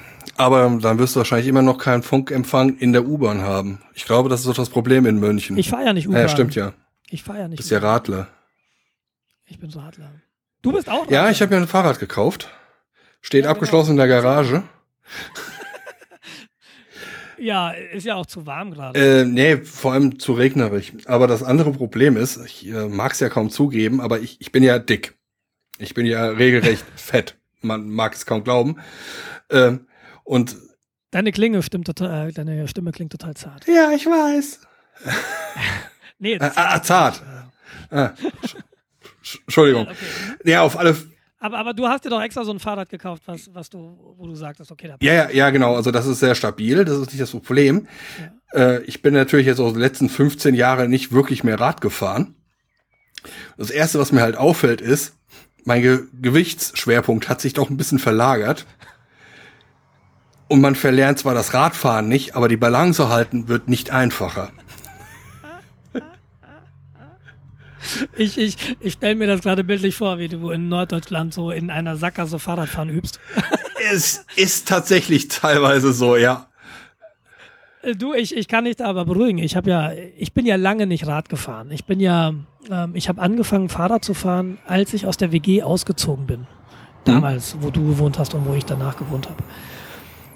aber 0.42 0.78
dann 0.80 0.98
wirst 0.98 1.14
du 1.14 1.20
wahrscheinlich 1.20 1.48
immer 1.48 1.62
noch 1.62 1.78
keinen 1.78 2.02
Funkempfang 2.02 2.76
in 2.78 2.92
der 2.92 3.06
U-Bahn 3.06 3.42
haben. 3.42 3.80
Ich 3.94 4.04
glaube, 4.04 4.28
das 4.28 4.40
ist 4.40 4.48
doch 4.48 4.54
das 4.54 4.70
Problem 4.70 5.06
in 5.06 5.18
München. 5.18 5.56
Ich 5.56 5.70
fahre 5.70 5.86
ja 5.86 5.92
nicht 5.92 6.08
U-Bahn. 6.08 6.22
Ja, 6.22 6.28
stimmt 6.28 6.54
ja. 6.54 6.72
Ich 7.10 7.22
fahre 7.22 7.40
ja 7.40 7.48
nicht. 7.48 7.58
Bist 7.58 7.70
ja 7.70 7.78
Radler. 7.78 8.28
Ich 9.46 9.58
bin 9.58 9.70
Radler. 9.70 10.10
Du 10.62 10.72
bist 10.72 10.88
auch 10.88 11.02
Radler. 11.02 11.12
Ja, 11.24 11.30
ich 11.30 11.42
habe 11.42 11.54
mir 11.54 11.60
ein 11.60 11.68
Fahrrad 11.68 11.98
gekauft. 11.98 12.50
Steht 13.20 13.44
ja, 13.44 13.50
abgeschlossen 13.50 13.96
genau. 13.96 14.04
in 14.04 14.08
der 14.08 14.22
Garage. 14.22 14.62
Ja, 17.42 17.70
ist 17.70 18.06
ja 18.06 18.14
auch 18.14 18.26
zu 18.26 18.46
warm 18.46 18.70
gerade. 18.70 19.22
Äh, 19.22 19.24
nee, 19.24 19.56
vor 19.56 19.92
allem 19.92 20.20
zu 20.20 20.32
regnerig. 20.32 20.92
Aber 21.06 21.26
das 21.26 21.42
andere 21.42 21.72
Problem 21.72 22.16
ist, 22.16 22.36
ich 22.46 22.68
äh, 22.68 22.86
mag 22.86 23.12
es 23.12 23.20
ja 23.20 23.28
kaum 23.28 23.50
zugeben, 23.50 24.00
aber 24.00 24.20
ich, 24.20 24.40
ich 24.40 24.52
bin 24.52 24.62
ja 24.62 24.78
dick. 24.78 25.18
Ich 25.78 25.92
bin 25.92 26.06
ja 26.06 26.24
regelrecht 26.26 26.84
fett. 26.94 27.36
Man 27.60 27.90
mag 27.90 28.14
es 28.14 28.26
kaum 28.26 28.44
glauben. 28.44 28.76
Ähm, 29.50 29.86
und 30.32 30.56
deine 31.10 31.30
Klinge 31.30 31.62
stimmt 31.62 31.86
total, 31.86 32.30
äh, 32.30 32.32
deine 32.32 32.66
Stimme 32.66 32.90
klingt 32.90 33.12
total 33.12 33.34
zart. 33.34 33.66
Ja, 33.66 33.90
ich 33.92 34.06
weiß. 34.06 34.60
nee, 36.18 36.34
äh, 36.34 36.50
ah, 36.54 36.82
zart. 36.82 37.22
Ah, 37.90 38.12
Entschuldigung. 39.46 39.88
Okay. 39.88 40.50
Ja, 40.50 40.62
auf 40.62 40.78
alle 40.78 40.96
aber, 41.38 41.58
aber 41.58 41.74
du 41.74 41.86
hast 41.88 42.04
dir 42.04 42.08
doch 42.08 42.22
extra 42.22 42.44
so 42.44 42.52
ein 42.52 42.60
Fahrrad 42.60 42.88
gekauft, 42.88 43.24
was, 43.26 43.52
was 43.52 43.68
du, 43.68 44.14
wo 44.16 44.28
du 44.28 44.34
sagtest, 44.36 44.70
okay, 44.70 44.86
da 44.86 44.96
ja, 45.00 45.12
ja, 45.12 45.30
ja, 45.30 45.50
genau. 45.50 45.74
Also 45.74 45.90
das 45.90 46.06
ist 46.06 46.20
sehr 46.20 46.36
stabil, 46.36 46.84
das 46.84 46.98
ist 46.98 47.08
nicht 47.08 47.20
das 47.20 47.32
Problem. 47.32 47.88
Ja. 48.54 48.76
Äh, 48.76 48.82
ich 48.84 49.02
bin 49.02 49.12
natürlich 49.12 49.46
jetzt 49.46 49.58
auch 49.58 49.72
die 49.72 49.80
letzten 49.80 50.08
15 50.08 50.54
Jahre 50.54 50.88
nicht 50.88 51.10
wirklich 51.10 51.42
mehr 51.42 51.58
Rad 51.58 51.80
gefahren. 51.80 52.36
Das 53.58 53.70
erste, 53.70 53.98
was 53.98 54.12
mir 54.12 54.22
halt 54.22 54.36
auffällt, 54.36 54.80
ist, 54.80 55.16
mein 55.64 55.82
Ge 55.82 56.04
Gewichtsschwerpunkt 56.20 57.28
hat 57.28 57.40
sich 57.40 57.54
doch 57.54 57.70
ein 57.70 57.76
bisschen 57.76 57.98
verlagert. 57.98 58.64
Und 60.52 60.60
man 60.60 60.74
verlernt 60.74 61.18
zwar 61.18 61.32
das 61.32 61.54
Radfahren 61.54 62.08
nicht, 62.08 62.36
aber 62.36 62.46
die 62.46 62.58
Balance 62.58 63.08
halten 63.08 63.48
wird 63.48 63.68
nicht 63.68 63.90
einfacher. 63.90 64.50
Ich, 68.18 68.36
ich, 68.36 68.76
ich 68.78 68.92
stelle 68.92 69.14
mir 69.14 69.26
das 69.26 69.40
gerade 69.40 69.64
bildlich 69.64 69.96
vor, 69.96 70.18
wie 70.18 70.28
du 70.28 70.50
in 70.50 70.68
Norddeutschland 70.68 71.32
so 71.32 71.50
in 71.50 71.70
einer 71.70 71.96
Sackgasse 71.96 72.38
Fahrradfahren 72.38 72.90
übst. 72.90 73.18
Es 73.94 74.26
ist 74.36 74.68
tatsächlich 74.68 75.28
teilweise 75.28 75.94
so, 75.94 76.16
ja. 76.16 76.48
Äh, 77.80 77.96
du, 77.96 78.12
ich, 78.12 78.36
ich 78.36 78.46
kann 78.46 78.66
dich 78.66 78.76
da 78.76 78.84
aber 78.84 79.06
beruhigen. 79.06 79.38
Ich 79.38 79.56
habe 79.56 79.70
ja, 79.70 79.92
ich 80.18 80.34
bin 80.34 80.44
ja 80.44 80.56
lange 80.56 80.86
nicht 80.86 81.06
Rad 81.06 81.30
gefahren. 81.30 81.70
Ich 81.70 81.86
bin 81.86 81.98
ja, 81.98 82.34
ähm, 82.70 82.90
ich 82.94 83.08
habe 83.08 83.22
angefangen 83.22 83.70
Fahrrad 83.70 84.04
zu 84.04 84.12
fahren, 84.12 84.58
als 84.66 84.92
ich 84.92 85.06
aus 85.06 85.16
der 85.16 85.32
WG 85.32 85.62
ausgezogen 85.62 86.26
bin. 86.26 86.46
Damals, 87.04 87.54
mhm. 87.54 87.62
wo 87.62 87.70
du 87.70 87.88
gewohnt 87.88 88.18
hast 88.18 88.34
und 88.34 88.46
wo 88.46 88.52
ich 88.52 88.66
danach 88.66 88.98
gewohnt 88.98 89.30
habe. 89.30 89.42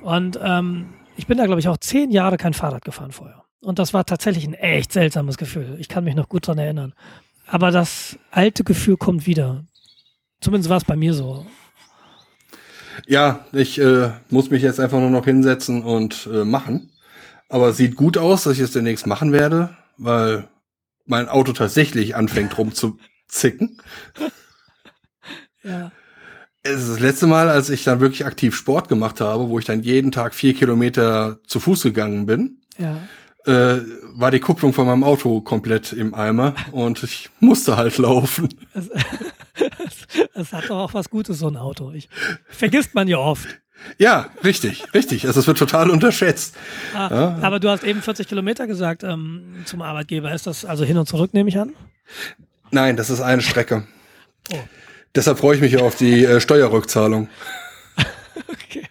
Und 0.07 0.39
ähm, 0.41 0.95
ich 1.17 1.27
bin 1.27 1.37
da, 1.37 1.47
glaube 1.47 1.59
ich, 1.59 1.67
auch 1.67 1.79
zehn 1.79 2.13
Jahre 2.13 2.37
kein 2.37 2.55
Fahrrad 2.55 2.85
gefahren 2.85 3.11
vorher. 3.11 3.43
Und 3.59 3.81
das 3.81 3.93
war 3.93 4.07
tatsächlich 4.07 4.47
ein 4.47 4.55
echt 4.55 4.93
seltsames 4.93 5.37
Gefühl. 5.37 5.75
Ich 5.81 5.89
kann 5.89 6.05
mich 6.05 6.15
noch 6.15 6.29
gut 6.29 6.47
dran 6.47 6.59
erinnern. 6.59 6.95
Aber 7.49 7.73
das 7.73 8.17
alte 8.31 8.63
Gefühl 8.63 8.97
kommt 8.97 9.27
wieder. 9.27 9.65
Zumindest 10.41 10.71
war 10.71 10.77
es 10.77 10.85
bei 10.85 10.95
mir 10.95 11.13
so. 11.13 11.45
Ja, 13.09 13.47
ich 13.51 13.81
äh, 13.81 14.13
muss 14.31 14.49
mich 14.49 14.63
jetzt 14.63 14.79
einfach 14.79 15.01
nur 15.01 15.11
noch 15.11 15.25
hinsetzen 15.25 15.83
und 15.83 16.29
äh, 16.33 16.45
machen. 16.45 16.93
Aber 17.49 17.71
es 17.71 17.77
sieht 17.77 17.97
gut 17.97 18.17
aus, 18.17 18.45
dass 18.45 18.53
ich 18.53 18.61
es 18.61 18.71
demnächst 18.71 19.09
machen 19.09 19.33
werde, 19.33 19.77
weil 19.97 20.47
mein 21.05 21.29
Auto 21.29 21.53
tatsächlich 21.53 22.15
anfängt 22.15 22.57
rumzuzicken. 22.57 23.83
ja. 25.65 25.91
Es 26.69 26.83
ist 26.83 26.91
das 26.91 27.01
letzte 27.01 27.27
Mal, 27.27 27.49
als 27.49 27.71
ich 27.71 27.85
dann 27.85 28.01
wirklich 28.01 28.27
aktiv 28.27 28.55
Sport 28.55 28.89
gemacht 28.89 29.21
habe, 29.21 29.49
wo 29.49 29.59
ich 29.59 29.65
dann 29.65 29.83
jeden 29.83 30.13
Tag 30.13 30.35
vier 30.35 30.55
Kilometer 30.55 31.39
zu 31.47 31.61
Fuß 31.61 31.83
gegangen 31.83 32.27
bin. 32.27 32.59
Ja 32.79 32.99
äh, 33.47 33.81
war 34.15 34.31
die 34.31 34.41
Kupplung 34.41 34.73
von 34.73 34.87
meinem 34.87 35.05
Auto 35.05 35.41
komplett 35.41 35.93
im 35.93 36.15
Eimer 36.15 36.55
und 36.73 37.03
ich 37.03 37.31
musste 37.41 37.77
halt 37.77 37.97
laufen. 37.99 38.49
Es, 38.75 38.91
es, 40.35 40.53
hat 40.53 40.69
doch 40.69 40.79
auch 40.79 40.95
was 40.95 41.11
Gutes, 41.11 41.39
so 41.39 41.49
ein 41.49 41.57
Auto. 41.57 41.93
Ich, 41.93 42.09
vergisst 42.49 42.95
man 42.95 43.09
ja 43.09 43.19
oft. 43.19 43.61
Ja, 43.99 44.31
richtig, 44.43 44.83
richtig. 44.95 45.27
Also 45.27 45.41
es 45.41 45.47
wird 45.47 45.59
total 45.59 45.91
unterschätzt. 45.91 46.57
Ah, 46.95 47.09
ja. 47.11 47.39
Aber 47.43 47.61
du 47.61 47.69
hast 47.69 47.85
eben 47.85 48.03
40 48.03 48.27
Kilometer 48.27 48.67
gesagt 48.67 49.05
ähm, 49.05 49.63
zum 49.65 49.83
Arbeitgeber. 49.83 50.33
Ist 50.33 50.47
das 50.47 50.65
also 50.65 50.85
hin 50.85 50.99
und 50.99 51.07
zurück, 51.07 51.35
nehme 51.35 51.49
ich 51.49 51.59
an? 51.59 51.75
Nein, 52.71 52.97
das 52.97 53.11
ist 53.11 53.21
eine 53.21 53.43
Strecke. 53.43 53.87
Oh. 54.51 54.59
Deshalb 55.15 55.39
freue 55.39 55.57
ich 55.57 55.63
mich 55.63 55.79
auf 55.79 55.97
die 55.97 56.25
äh, 56.25 56.41
Steuerrückzahlung. 56.41 57.29
okay. 58.49 58.85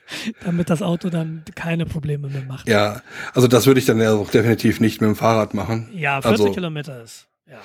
Damit 0.44 0.70
das 0.70 0.82
Auto 0.82 1.10
dann 1.10 1.44
keine 1.54 1.86
Probleme 1.86 2.28
mehr 2.30 2.44
macht. 2.44 2.68
Ja, 2.68 3.02
also 3.34 3.48
das 3.48 3.68
würde 3.68 3.80
ich 3.80 3.86
dann 3.86 4.00
ja 4.00 4.14
auch 4.14 4.32
definitiv 4.32 4.80
nicht 4.80 5.02
mit 5.02 5.10
dem 5.10 5.16
Fahrrad 5.16 5.54
machen. 5.54 5.90
Ja, 5.94 6.22
40 6.22 6.32
also, 6.32 6.54
Kilometer 6.54 7.04
ist. 7.04 7.28
Ja. 7.48 7.60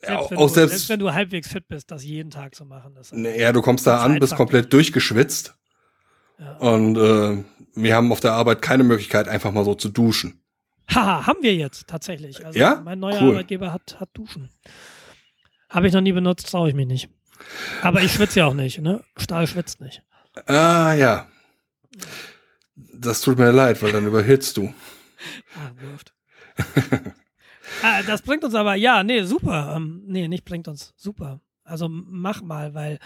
Selbst, 0.00 0.30
wenn, 0.30 0.38
auch 0.38 0.48
du, 0.48 0.54
selbst, 0.54 0.72
selbst 0.72 0.88
wenn 0.88 1.00
du 1.00 1.12
halbwegs 1.12 1.48
fit 1.48 1.68
bist, 1.68 1.90
das 1.90 2.04
jeden 2.04 2.30
Tag 2.30 2.54
zu 2.54 2.64
machen. 2.64 2.94
Das 2.94 3.12
ja, 3.12 3.52
du 3.52 3.62
kommst 3.62 3.86
da 3.86 4.02
an, 4.02 4.18
bist 4.18 4.36
komplett 4.36 4.72
durchgeschwitzt. 4.72 5.54
Ja. 6.38 6.56
Und 6.58 6.96
äh, 6.96 7.44
wir 7.74 7.94
haben 7.94 8.12
auf 8.12 8.20
der 8.20 8.32
Arbeit 8.32 8.62
keine 8.62 8.84
Möglichkeit, 8.84 9.28
einfach 9.28 9.52
mal 9.52 9.64
so 9.64 9.74
zu 9.74 9.88
duschen. 9.88 10.42
Haha, 10.92 11.26
haben 11.26 11.42
wir 11.42 11.54
jetzt 11.54 11.88
tatsächlich. 11.88 12.44
Also 12.44 12.58
ja? 12.58 12.80
Mein 12.84 13.00
neuer 13.00 13.20
cool. 13.20 13.30
Arbeitgeber 13.30 13.72
hat, 13.72 13.98
hat 13.98 14.10
Duschen. 14.12 14.50
Habe 15.68 15.88
ich 15.88 15.92
noch 15.92 16.00
nie 16.00 16.12
benutzt, 16.12 16.48
traue 16.48 16.68
ich 16.68 16.74
mich 16.74 16.86
nicht. 16.86 17.08
Aber 17.82 18.02
ich 18.02 18.12
schwitze 18.12 18.40
ja 18.40 18.46
auch 18.46 18.54
nicht, 18.54 18.80
ne? 18.80 19.02
Stahl 19.16 19.46
schwitzt 19.46 19.80
nicht. 19.80 20.02
Ah, 20.46 20.92
ja. 20.94 21.26
Das 22.92 23.20
tut 23.20 23.38
mir 23.38 23.52
leid, 23.52 23.82
weil 23.82 23.92
dann 23.92 24.06
überhitzt 24.06 24.56
du. 24.56 24.72
Ah, 25.54 25.70
wirft. 25.80 26.12
ah, 27.82 28.02
das 28.02 28.22
bringt 28.22 28.44
uns 28.44 28.54
aber, 28.54 28.74
ja, 28.74 29.02
nee, 29.02 29.22
super. 29.22 29.74
Ähm, 29.76 30.02
nee, 30.06 30.28
nicht 30.28 30.44
bringt 30.44 30.68
uns, 30.68 30.92
super. 30.96 31.40
Also 31.64 31.88
mach 31.90 32.42
mal, 32.42 32.74
weil 32.74 32.98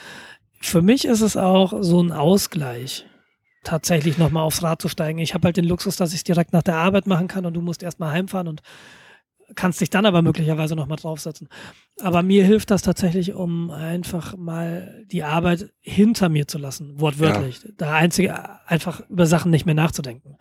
für 0.61 0.83
mich 0.83 1.05
ist 1.05 1.21
es 1.21 1.37
auch 1.37 1.73
so 1.81 2.03
ein 2.03 2.13
Ausgleich. 2.13 3.07
tatsächlich 3.63 4.19
nochmal 4.19 4.43
aufs 4.45 4.63
Rad 4.63 4.81
zu 4.81 4.89
steigen. 4.89 5.19
Ich 5.19 5.35
habe 5.35 5.47
halt 5.47 5.57
den 5.57 5.67
Luxus, 5.67 5.97
dass 5.97 6.11
ich 6.13 6.19
es 6.21 6.25
direkt 6.25 6.53
nach 6.53 6.63
der 6.63 6.77
Arbeit 6.77 7.07
machen 7.07 7.29
kann 7.29 7.47
und 7.47 7.55
du 7.55 7.61
musst 7.61 7.83
erstmal 7.83 8.13
heimfahren 8.13 8.49
und 8.49 8.63
kannst 9.55 9.81
dich 9.81 9.91
dann 9.91 10.07
aber 10.07 10.23
möglicherweise 10.23 10.77
nochmal 10.77 10.99
draufsetzen. 10.99 11.49
Aber 12.01 12.23
mir 12.23 12.45
hilft 12.45 12.71
das 12.71 12.83
tatsächlich, 12.83 13.35
um 13.35 13.71
einfach 13.71 14.37
mal 14.37 15.05
die 15.11 15.23
Arbeit 15.23 15.73
hinter 15.81 16.29
mir 16.29 16.49
zu 16.49 16.59
lassen, 16.59 17.01
wortwörtlich. 17.01 17.63
Ja. 17.63 17.71
Da 17.77 17.95
einzige, 17.95 18.67
einfach 18.67 19.03
über 19.09 19.27
Sachen 19.27 19.51
nicht 19.51 19.67
mehr 19.67 19.75
nachzudenken. 19.75 20.37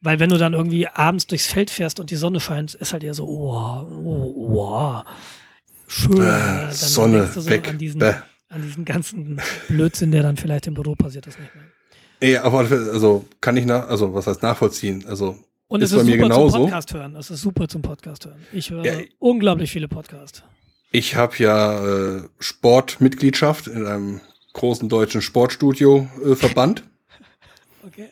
Weil 0.00 0.18
wenn 0.18 0.30
du 0.30 0.38
dann 0.38 0.54
irgendwie 0.54 0.88
abends 0.88 1.26
durchs 1.26 1.46
Feld 1.46 1.70
fährst 1.70 2.00
und 2.00 2.10
die 2.10 2.16
Sonne 2.16 2.40
scheint, 2.40 2.74
ist 2.74 2.92
halt 2.92 3.04
eher 3.04 3.14
so, 3.14 3.26
oh, 3.26 3.86
oh, 4.04 4.56
oh 4.56 5.02
schön. 5.86 6.22
Äh, 6.22 6.72
Sonne, 6.72 7.26
so 7.26 7.46
weg. 7.46 7.68
An 7.68 7.78
diesen, 7.78 8.02
an 8.02 8.62
diesen 8.62 8.84
ganzen 8.84 9.40
Blödsinn, 9.68 10.10
der 10.10 10.22
dann 10.22 10.36
vielleicht 10.36 10.66
im 10.66 10.74
Büro 10.74 10.94
passiert 10.94 11.26
ist, 11.26 11.38
nicht 11.38 11.54
mehr. 11.54 11.64
Ja, 12.22 12.44
aber 12.44 12.58
also 12.58 13.24
kann 13.40 13.56
ich 13.56 13.64
nach, 13.64 13.88
also 13.88 14.12
was 14.14 14.26
heißt 14.26 14.42
nachvollziehen? 14.42 15.04
Also 15.06 15.38
und 15.70 15.82
ist 15.82 15.92
es 15.92 16.02
ist 16.02 16.06
super 16.06 16.18
genauso. 16.18 16.50
zum 16.50 16.62
Podcast 16.62 16.94
hören. 16.94 17.16
Es 17.16 17.30
ist 17.30 17.40
super 17.42 17.68
zum 17.68 17.82
Podcast 17.82 18.26
hören. 18.26 18.44
Ich 18.52 18.70
höre 18.70 18.84
ja, 18.84 18.98
unglaublich 19.20 19.70
viele 19.70 19.86
Podcasts. 19.86 20.42
Ich 20.90 21.14
habe 21.14 21.36
ja 21.38 22.16
äh, 22.16 22.22
Sportmitgliedschaft 22.40 23.68
in 23.68 23.86
einem 23.86 24.20
großen 24.52 24.88
deutschen 24.88 25.22
Sportstudio-Verband. 25.22 26.80
Äh, 26.80 27.86
okay. 27.86 28.08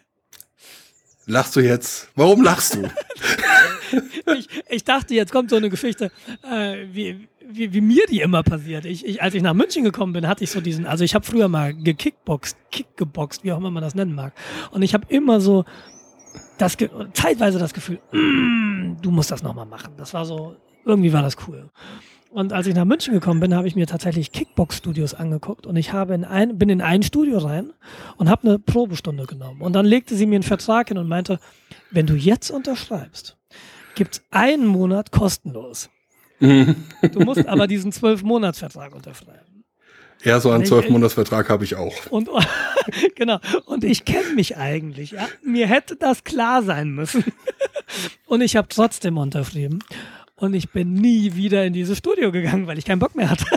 Lachst 1.26 1.56
du 1.56 1.60
jetzt? 1.60 2.08
Warum 2.14 2.44
lachst 2.44 2.76
du? 2.76 2.84
ich, 4.38 4.48
ich, 4.68 4.84
dachte, 4.84 5.14
jetzt 5.14 5.32
kommt 5.32 5.50
so 5.50 5.56
eine 5.56 5.68
Geschichte, 5.68 6.12
äh, 6.48 6.86
wie, 6.92 7.28
wie, 7.44 7.72
wie, 7.72 7.80
mir 7.80 8.04
die 8.08 8.20
immer 8.20 8.44
passiert. 8.44 8.84
Ich, 8.84 9.04
ich, 9.04 9.20
als 9.20 9.34
ich 9.34 9.42
nach 9.42 9.54
München 9.54 9.82
gekommen 9.82 10.12
bin, 10.12 10.28
hatte 10.28 10.44
ich 10.44 10.52
so 10.52 10.60
diesen, 10.60 10.86
also 10.86 11.02
ich 11.02 11.16
habe 11.16 11.26
früher 11.26 11.48
mal 11.48 11.74
gekickboxt, 11.74 12.56
kickgeboxt, 12.70 13.42
wie 13.42 13.50
auch 13.50 13.58
immer 13.58 13.72
man 13.72 13.82
das 13.82 13.96
nennen 13.96 14.14
mag. 14.14 14.32
Und 14.70 14.82
ich 14.82 14.94
habe 14.94 15.06
immer 15.08 15.40
so 15.40 15.64
das 16.58 16.76
zeitweise 17.12 17.58
das 17.58 17.72
Gefühl, 17.72 18.00
mm, 18.12 18.96
du 19.00 19.10
musst 19.10 19.30
das 19.30 19.42
nochmal 19.42 19.66
machen. 19.66 19.94
Das 19.96 20.14
war 20.14 20.24
so, 20.24 20.56
irgendwie 20.84 21.12
war 21.12 21.22
das 21.22 21.36
cool. 21.46 21.70
Und 22.30 22.52
als 22.52 22.66
ich 22.66 22.74
nach 22.74 22.84
München 22.84 23.14
gekommen 23.14 23.40
bin, 23.40 23.54
habe 23.54 23.66
ich 23.66 23.74
mir 23.74 23.86
tatsächlich 23.86 24.32
Kickbox-Studios 24.32 25.14
angeguckt 25.14 25.66
und 25.66 25.76
ich 25.76 25.92
habe 25.92 26.14
in 26.14 26.24
ein, 26.24 26.58
bin 26.58 26.68
in 26.68 26.82
ein 26.82 27.02
Studio 27.02 27.38
rein 27.38 27.72
und 28.16 28.28
habe 28.28 28.46
eine 28.46 28.58
Probestunde 28.58 29.24
genommen. 29.24 29.62
Und 29.62 29.72
dann 29.72 29.86
legte 29.86 30.14
sie 30.14 30.26
mir 30.26 30.36
einen 30.36 30.42
Vertrag 30.42 30.88
hin 30.88 30.98
und 30.98 31.08
meinte, 31.08 31.40
wenn 31.90 32.06
du 32.06 32.14
jetzt 32.14 32.50
unterschreibst, 32.50 33.38
gibt's 33.94 34.22
einen 34.30 34.66
Monat 34.66 35.10
kostenlos. 35.10 35.88
du 36.40 37.20
musst 37.24 37.46
aber 37.48 37.66
diesen 37.66 37.92
zwölf 37.92 38.22
Monatsvertrag 38.22 38.94
unterschreiben. 38.94 39.47
Ja, 40.24 40.40
so 40.40 40.50
einen 40.50 40.64
Zwölf-Monats-Vertrag 40.64 41.48
habe 41.48 41.64
ich 41.64 41.76
auch. 41.76 41.94
Und, 42.10 42.28
genau. 43.14 43.38
Und 43.66 43.84
ich 43.84 44.04
kenne 44.04 44.34
mich 44.34 44.56
eigentlich. 44.56 45.12
Ja? 45.12 45.28
Mir 45.42 45.66
hätte 45.68 45.96
das 45.96 46.24
klar 46.24 46.62
sein 46.62 46.90
müssen. 46.90 47.24
Und 48.26 48.40
ich 48.40 48.56
habe 48.56 48.68
trotzdem 48.68 49.16
unterschrieben. 49.16 49.78
Und 50.36 50.54
ich 50.54 50.70
bin 50.70 50.94
nie 50.94 51.34
wieder 51.34 51.64
in 51.64 51.72
dieses 51.72 51.98
Studio 51.98 52.30
gegangen, 52.32 52.66
weil 52.66 52.78
ich 52.78 52.84
keinen 52.84 52.98
Bock 52.98 53.14
mehr 53.14 53.30
hatte. 53.30 53.46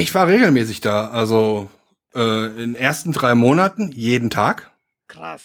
Ich 0.00 0.14
war 0.14 0.28
regelmäßig 0.28 0.80
da. 0.80 1.08
Also 1.08 1.68
äh, 2.14 2.46
in 2.46 2.56
den 2.56 2.74
ersten 2.76 3.10
drei 3.10 3.34
Monaten 3.34 3.90
jeden 3.90 4.30
Tag. 4.30 4.70
Krass. 5.08 5.42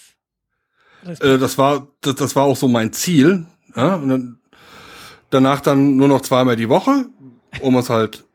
Äh, 1.04 1.39
das 1.39 1.58
war 1.58 1.88
das, 2.01 2.14
das 2.14 2.36
war 2.36 2.43
auch 2.43 2.56
so 2.56 2.68
mein 2.68 2.93
Ziel. 2.93 3.47
Ja? 3.76 3.95
Und 3.95 4.10
dann, 4.10 4.39
danach 5.32 5.60
dann 5.62 5.95
nur 5.97 6.08
noch 6.08 6.22
zweimal 6.22 6.56
die 6.56 6.70
Woche, 6.70 7.08
um 7.62 7.76
es 7.78 7.89
halt 7.89 8.26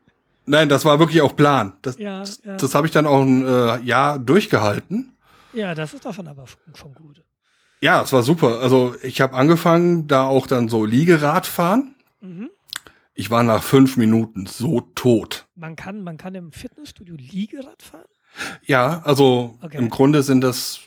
Nein, 0.49 0.67
das 0.67 0.83
war 0.83 0.97
wirklich 0.97 1.21
auch 1.21 1.35
Plan. 1.35 1.73
Das, 1.83 1.99
ja, 1.99 2.23
ja. 2.23 2.57
das 2.57 2.73
habe 2.73 2.87
ich 2.87 2.91
dann 2.91 3.05
auch 3.05 3.21
ein 3.21 3.45
äh, 3.45 3.79
Jahr 3.81 4.17
durchgehalten. 4.17 5.15
Ja, 5.53 5.75
das 5.75 5.93
ist 5.93 6.05
davon 6.05 6.27
aber 6.27 6.45
schon 6.73 6.93
gut. 6.95 7.23
Ja, 7.81 8.01
es 8.01 8.11
war 8.11 8.23
super. 8.23 8.59
Also 8.59 8.95
ich 9.03 9.21
habe 9.21 9.35
angefangen, 9.35 10.07
da 10.07 10.25
auch 10.25 10.47
dann 10.47 10.67
so 10.67 10.85
Liegerad 10.85 11.45
fahren. 11.45 11.93
Mhm. 12.19 12.49
Ich 13.13 13.29
war 13.29 13.43
nach 13.43 13.61
fünf 13.61 13.95
Minuten 13.95 14.47
so 14.47 14.81
tot. 14.95 15.47
Man 15.55 15.75
kann, 15.75 16.01
man 16.01 16.17
kann 16.17 16.33
im 16.33 16.51
Fitnessstudio 16.51 17.15
Liegerad 17.15 17.83
fahren? 17.83 18.05
Ja, 18.65 19.01
also 19.03 19.55
okay. 19.61 19.77
im 19.77 19.89
Grunde 19.89 20.23
sind 20.23 20.41
das 20.41 20.79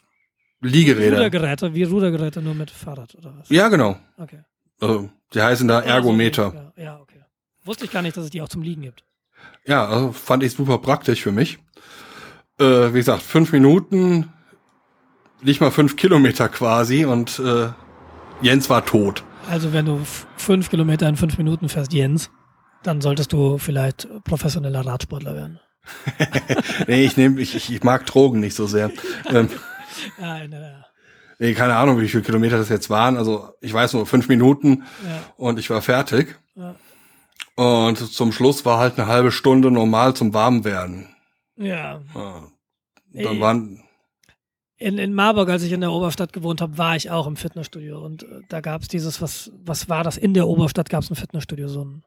Liegeräder. 0.61 1.19
Rudergeräte, 1.19 1.75
wie 1.75 1.85
Rudergeräte 1.85 2.43
nur 2.43 2.55
mit 2.55 2.71
Fahrrad 2.71 3.15
oder 3.15 3.35
was? 3.39 3.49
Ja, 3.49 3.69
genau. 3.69 3.97
Okay. 4.17 4.41
Also, 4.81 5.09
die 5.35 5.41
heißen 5.41 5.69
da 5.69 5.81
Ergometer. 5.81 6.73
Ja, 6.77 6.99
okay. 6.99 7.23
Wusste 7.65 7.85
ich 7.85 7.93
gar 7.93 8.03
nicht, 8.03 8.17
dass 8.17 8.25
es 8.25 8.31
die 8.31 8.43
auch 8.43 8.49
zum 8.49 8.63
Liegen 8.63 8.83
gibt. 8.83 9.05
Ja, 9.65 9.87
also 9.87 10.13
fand 10.13 10.43
ich 10.43 10.53
super 10.53 10.79
praktisch 10.79 11.23
für 11.23 11.33
mich. 11.33 11.59
Äh, 12.59 12.93
wie 12.93 12.99
gesagt, 12.99 13.23
fünf 13.23 13.53
Minuten, 13.53 14.33
nicht 15.43 15.61
mal 15.61 15.71
fünf 15.71 15.97
Kilometer 15.97 16.49
quasi 16.49 17.05
und 17.05 17.39
äh, 17.39 17.69
Jens 18.41 18.69
war 18.71 18.85
tot. 18.85 19.25
Also 19.49 19.73
wenn 19.73 19.87
du 19.87 20.01
fünf 20.37 20.71
Kilometer 20.71 21.09
in 21.09 21.17
fünf 21.17 21.39
Minuten 21.39 21.69
fährst, 21.69 21.93
Jens, 21.93 22.31
dann 22.83 23.01
solltest 23.01 23.33
du 23.33 23.59
vielleicht 23.59 24.09
professioneller 24.25 24.85
Radsportler 24.85 25.35
werden. 25.35 25.61
nee, 26.87 27.05
ich 27.05 27.17
nehme, 27.17 27.41
ich, 27.41 27.55
ich 27.55 27.83
mag 27.83 28.07
Drogen 28.07 28.41
nicht 28.41 28.55
so 28.55 28.67
sehr. 28.67 28.91
ähm, 29.29 29.49
ja, 30.21 30.47
ne, 30.47 30.85
nee, 31.39 31.55
keine 31.55 31.77
Ahnung, 31.77 32.01
wie 32.01 32.09
viele 32.09 32.23
Kilometer 32.23 32.59
das 32.59 32.69
jetzt 32.69 32.91
waren. 32.91 33.17
Also 33.17 33.51
ich 33.61 33.73
weiß 33.73 33.95
nur 33.95 34.07
fünf 34.07 34.29
Minuten 34.29 34.85
ja. 35.05 35.21
und 35.37 35.59
ich 35.59 35.71
war 35.71 35.83
fertig. 35.83 36.39
Ja. 36.55 36.75
Und 37.55 37.97
zum 37.97 38.33
Schluss 38.33 38.65
war 38.65 38.79
halt 38.79 38.99
eine 38.99 39.07
halbe 39.07 39.31
Stunde 39.31 39.71
normal 39.71 40.15
zum 40.15 40.33
Warmwerden. 40.33 41.15
Ja. 41.57 42.01
ja. 42.15 42.43
Dann 43.13 43.41
waren 43.41 43.83
in, 44.83 44.99
in 44.99 45.15
Marburg, 45.15 45.49
als 45.49 45.63
ich 45.63 45.71
in 45.71 45.81
der 45.81 45.93
Oberstadt 45.93 46.33
gewohnt 46.33 46.61
habe, 46.61 46.77
war 46.77 46.97
ich 46.97 47.11
auch 47.11 47.29
im 47.29 47.37
Fitnessstudio 47.37 48.05
und 48.05 48.25
äh, 48.25 48.41
da 48.49 48.61
gab 48.61 48.83
es 48.83 48.89
dieses, 48.89 49.23
was, 49.23 49.53
was 49.65 49.89
war 49.89 50.03
das? 50.03 50.17
In 50.17 50.35
der 50.35 50.49
Oberstadt 50.49 50.91
gab 50.91 51.05
es 51.05 51.11
ein 51.11 51.15
Fitnessstudio, 51.15 51.69
so 51.69 51.85
ein 51.85 52.03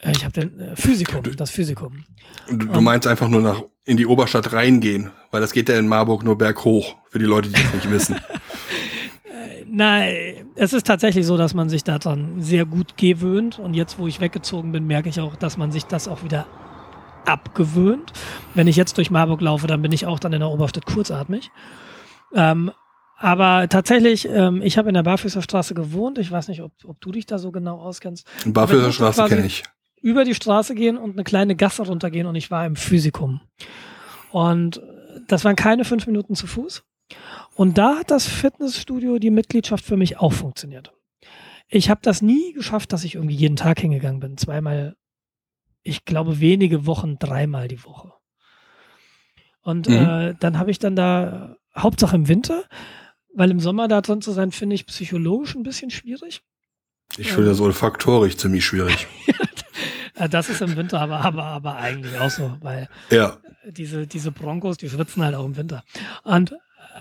äh, 0.00 0.12
ich 0.12 0.24
habe 0.24 0.32
den 0.32 0.60
äh, 0.60 0.76
Physikum, 0.76 1.22
das 1.36 1.50
Physikum. 1.50 2.04
Du, 2.48 2.66
du 2.66 2.80
meinst 2.80 3.08
einfach 3.08 3.28
nur 3.28 3.40
nach 3.40 3.62
in 3.84 3.96
die 3.96 4.06
Oberstadt 4.06 4.52
reingehen, 4.52 5.10
weil 5.30 5.40
das 5.40 5.52
geht 5.52 5.68
ja 5.68 5.78
in 5.78 5.88
Marburg 5.88 6.22
nur 6.22 6.38
berghoch, 6.38 6.94
für 7.08 7.18
die 7.18 7.24
Leute, 7.24 7.48
die 7.48 7.54
das 7.54 7.74
nicht 7.74 7.90
wissen. 7.90 8.20
Nein, 9.70 10.50
es 10.54 10.72
ist 10.72 10.86
tatsächlich 10.86 11.26
so, 11.26 11.36
dass 11.36 11.54
man 11.54 11.68
sich 11.68 11.84
daran 11.84 12.40
sehr 12.40 12.64
gut 12.64 12.96
gewöhnt. 12.96 13.58
Und 13.58 13.74
jetzt, 13.74 13.98
wo 13.98 14.06
ich 14.06 14.20
weggezogen 14.20 14.72
bin, 14.72 14.86
merke 14.86 15.08
ich 15.08 15.20
auch, 15.20 15.36
dass 15.36 15.56
man 15.56 15.70
sich 15.70 15.84
das 15.84 16.08
auch 16.08 16.24
wieder 16.24 16.46
abgewöhnt. 17.26 18.12
Wenn 18.54 18.66
ich 18.66 18.76
jetzt 18.76 18.96
durch 18.96 19.10
Marburg 19.10 19.40
laufe, 19.40 19.66
dann 19.66 19.82
bin 19.82 19.92
ich 19.92 20.06
auch 20.06 20.18
dann 20.18 20.32
in 20.32 20.40
der 20.40 20.48
Oberstadt 20.48 20.86
kurzatmig. 20.86 21.50
Ähm, 22.34 22.70
aber 23.18 23.68
tatsächlich, 23.68 24.28
ähm, 24.28 24.62
ich 24.62 24.78
habe 24.78 24.88
in 24.88 24.94
der 24.94 25.02
Barfüßer 25.02 25.42
Straße 25.42 25.74
gewohnt. 25.74 26.18
Ich 26.18 26.30
weiß 26.30 26.48
nicht, 26.48 26.62
ob, 26.62 26.72
ob 26.84 27.00
du 27.00 27.12
dich 27.12 27.26
da 27.26 27.38
so 27.38 27.50
genau 27.50 27.78
auskennst. 27.78 28.26
Barfüßer 28.46 28.92
Straße 28.92 29.24
kenne 29.24 29.46
ich. 29.46 29.64
Über 30.00 30.24
die 30.24 30.34
Straße 30.34 30.74
gehen 30.74 30.96
und 30.96 31.12
eine 31.12 31.24
kleine 31.24 31.56
Gasse 31.56 31.82
runtergehen 31.82 32.26
und 32.26 32.36
ich 32.36 32.50
war 32.50 32.64
im 32.64 32.76
Physikum. 32.76 33.40
Und 34.30 34.80
das 35.26 35.44
waren 35.44 35.56
keine 35.56 35.84
fünf 35.84 36.06
Minuten 36.06 36.36
zu 36.36 36.46
Fuß. 36.46 36.84
Und 37.58 37.76
da 37.76 37.96
hat 37.96 38.12
das 38.12 38.24
Fitnessstudio, 38.24 39.18
die 39.18 39.32
Mitgliedschaft 39.32 39.84
für 39.84 39.96
mich 39.96 40.18
auch 40.18 40.32
funktioniert. 40.32 40.92
Ich 41.66 41.90
habe 41.90 41.98
das 42.04 42.22
nie 42.22 42.52
geschafft, 42.52 42.92
dass 42.92 43.02
ich 43.02 43.16
irgendwie 43.16 43.34
jeden 43.34 43.56
Tag 43.56 43.80
hingegangen 43.80 44.20
bin. 44.20 44.38
Zweimal, 44.38 44.94
ich 45.82 46.04
glaube 46.04 46.38
wenige 46.38 46.86
Wochen, 46.86 47.18
dreimal 47.18 47.66
die 47.66 47.82
Woche. 47.82 48.12
Und 49.62 49.88
mhm. 49.88 49.96
äh, 49.96 50.34
dann 50.38 50.56
habe 50.56 50.70
ich 50.70 50.78
dann 50.78 50.94
da, 50.94 51.56
Hauptsache 51.76 52.14
im 52.14 52.28
Winter, 52.28 52.62
weil 53.34 53.50
im 53.50 53.58
Sommer 53.58 53.88
da 53.88 54.02
drin 54.02 54.22
zu 54.22 54.30
sein, 54.30 54.52
finde 54.52 54.76
ich 54.76 54.86
psychologisch 54.86 55.56
ein 55.56 55.64
bisschen 55.64 55.90
schwierig. 55.90 56.42
Ich 57.16 57.32
finde 57.32 57.48
das 57.48 57.60
olfaktorisch 57.60 58.36
ziemlich 58.36 58.64
schwierig. 58.64 59.08
das 60.30 60.48
ist 60.48 60.62
im 60.62 60.76
Winter 60.76 61.00
aber, 61.00 61.22
aber, 61.22 61.42
aber 61.42 61.74
eigentlich 61.74 62.16
auch 62.20 62.30
so, 62.30 62.56
weil 62.60 62.88
ja. 63.10 63.36
diese, 63.66 64.06
diese 64.06 64.30
Broncos, 64.30 64.76
die 64.76 64.88
schwitzen 64.88 65.24
halt 65.24 65.34
auch 65.34 65.44
im 65.44 65.56
Winter. 65.56 65.82
Und 66.22 66.54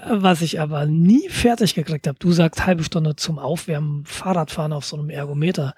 was 0.05 0.41
ich 0.41 0.59
aber 0.59 0.85
nie 0.85 1.29
fertig 1.29 1.75
gekriegt 1.75 2.07
habe, 2.07 2.19
du 2.19 2.31
sagst 2.31 2.65
halbe 2.65 2.83
Stunde 2.83 3.15
zum 3.15 3.39
Aufwärmen, 3.39 4.05
Fahrradfahren 4.05 4.73
auf 4.73 4.85
so 4.85 4.97
einem 4.97 5.09
Ergometer. 5.09 5.73